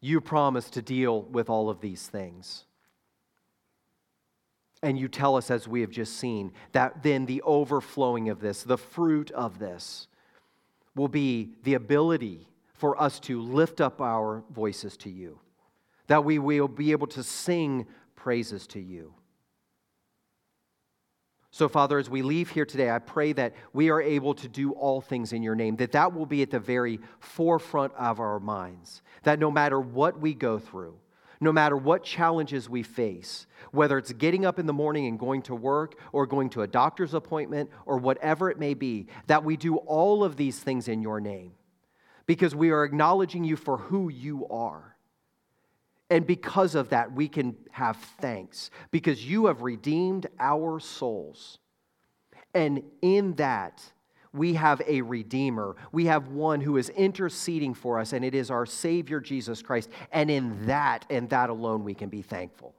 You 0.00 0.22
promise 0.22 0.70
to 0.70 0.80
deal 0.80 1.22
with 1.22 1.50
all 1.50 1.68
of 1.68 1.82
these 1.82 2.06
things. 2.06 2.64
And 4.86 4.96
you 4.96 5.08
tell 5.08 5.34
us, 5.34 5.50
as 5.50 5.66
we 5.66 5.80
have 5.80 5.90
just 5.90 6.16
seen, 6.16 6.52
that 6.70 7.02
then 7.02 7.26
the 7.26 7.42
overflowing 7.42 8.28
of 8.28 8.38
this, 8.38 8.62
the 8.62 8.78
fruit 8.78 9.32
of 9.32 9.58
this, 9.58 10.06
will 10.94 11.08
be 11.08 11.54
the 11.64 11.74
ability 11.74 12.46
for 12.72 13.02
us 13.02 13.18
to 13.20 13.42
lift 13.42 13.80
up 13.80 14.00
our 14.00 14.44
voices 14.52 14.96
to 14.98 15.10
you, 15.10 15.40
that 16.06 16.24
we 16.24 16.38
will 16.38 16.68
be 16.68 16.92
able 16.92 17.08
to 17.08 17.24
sing 17.24 17.84
praises 18.14 18.64
to 18.68 18.80
you. 18.80 19.12
So, 21.50 21.68
Father, 21.68 21.98
as 21.98 22.08
we 22.08 22.22
leave 22.22 22.50
here 22.50 22.64
today, 22.64 22.88
I 22.88 23.00
pray 23.00 23.32
that 23.32 23.54
we 23.72 23.90
are 23.90 24.00
able 24.00 24.34
to 24.34 24.46
do 24.46 24.70
all 24.70 25.00
things 25.00 25.32
in 25.32 25.42
your 25.42 25.56
name, 25.56 25.74
that 25.76 25.90
that 25.92 26.14
will 26.14 26.26
be 26.26 26.42
at 26.42 26.52
the 26.52 26.60
very 26.60 27.00
forefront 27.18 27.92
of 27.94 28.20
our 28.20 28.38
minds, 28.38 29.02
that 29.24 29.40
no 29.40 29.50
matter 29.50 29.80
what 29.80 30.20
we 30.20 30.32
go 30.32 30.60
through, 30.60 30.96
no 31.40 31.52
matter 31.52 31.76
what 31.76 32.02
challenges 32.02 32.68
we 32.68 32.82
face, 32.82 33.46
whether 33.70 33.98
it's 33.98 34.12
getting 34.12 34.46
up 34.46 34.58
in 34.58 34.66
the 34.66 34.72
morning 34.72 35.06
and 35.06 35.18
going 35.18 35.42
to 35.42 35.54
work 35.54 35.98
or 36.12 36.26
going 36.26 36.50
to 36.50 36.62
a 36.62 36.66
doctor's 36.66 37.14
appointment 37.14 37.70
or 37.84 37.98
whatever 37.98 38.50
it 38.50 38.58
may 38.58 38.74
be, 38.74 39.06
that 39.26 39.44
we 39.44 39.56
do 39.56 39.76
all 39.76 40.24
of 40.24 40.36
these 40.36 40.58
things 40.58 40.88
in 40.88 41.02
your 41.02 41.20
name 41.20 41.52
because 42.26 42.54
we 42.54 42.70
are 42.70 42.84
acknowledging 42.84 43.44
you 43.44 43.56
for 43.56 43.76
who 43.76 44.08
you 44.08 44.46
are. 44.48 44.96
And 46.08 46.26
because 46.26 46.74
of 46.74 46.90
that, 46.90 47.12
we 47.12 47.28
can 47.28 47.56
have 47.70 47.96
thanks 48.20 48.70
because 48.90 49.24
you 49.24 49.46
have 49.46 49.62
redeemed 49.62 50.26
our 50.38 50.78
souls. 50.78 51.58
And 52.54 52.82
in 53.02 53.34
that, 53.34 53.82
we 54.36 54.54
have 54.54 54.82
a 54.86 55.02
Redeemer. 55.02 55.76
We 55.92 56.06
have 56.06 56.28
one 56.28 56.60
who 56.60 56.76
is 56.76 56.88
interceding 56.90 57.74
for 57.74 57.98
us, 57.98 58.12
and 58.12 58.24
it 58.24 58.34
is 58.34 58.50
our 58.50 58.66
Savior, 58.66 59.20
Jesus 59.20 59.62
Christ. 59.62 59.90
And 60.12 60.30
in 60.30 60.66
that 60.66 61.06
and 61.10 61.28
that 61.30 61.50
alone, 61.50 61.84
we 61.84 61.94
can 61.94 62.08
be 62.08 62.22
thankful. 62.22 62.74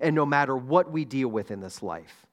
And 0.00 0.14
no 0.14 0.26
matter 0.26 0.56
what 0.56 0.90
we 0.90 1.04
deal 1.04 1.28
with 1.28 1.50
in 1.50 1.60
this 1.60 1.82
life, 1.82 2.26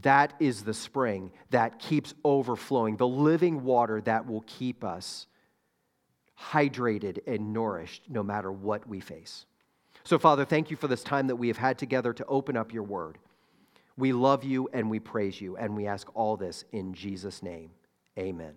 that 0.00 0.32
is 0.40 0.64
the 0.64 0.74
spring 0.74 1.32
that 1.50 1.78
keeps 1.78 2.14
overflowing, 2.24 2.96
the 2.96 3.06
living 3.06 3.62
water 3.62 4.00
that 4.00 4.26
will 4.26 4.42
keep 4.46 4.82
us 4.82 5.26
hydrated 6.50 7.18
and 7.26 7.52
nourished 7.52 8.02
no 8.08 8.22
matter 8.22 8.50
what 8.50 8.86
we 8.88 9.00
face. 9.00 9.46
So, 10.04 10.18
Father, 10.18 10.44
thank 10.44 10.70
you 10.70 10.76
for 10.76 10.88
this 10.88 11.04
time 11.04 11.28
that 11.28 11.36
we 11.36 11.48
have 11.48 11.58
had 11.58 11.78
together 11.78 12.12
to 12.14 12.26
open 12.26 12.56
up 12.56 12.72
your 12.72 12.82
word. 12.82 13.18
We 13.96 14.12
love 14.12 14.42
you 14.42 14.68
and 14.72 14.90
we 14.90 14.98
praise 14.98 15.40
you, 15.40 15.56
and 15.56 15.76
we 15.76 15.86
ask 15.86 16.08
all 16.14 16.36
this 16.36 16.64
in 16.72 16.94
Jesus' 16.94 17.42
name. 17.42 17.70
Amen. 18.18 18.56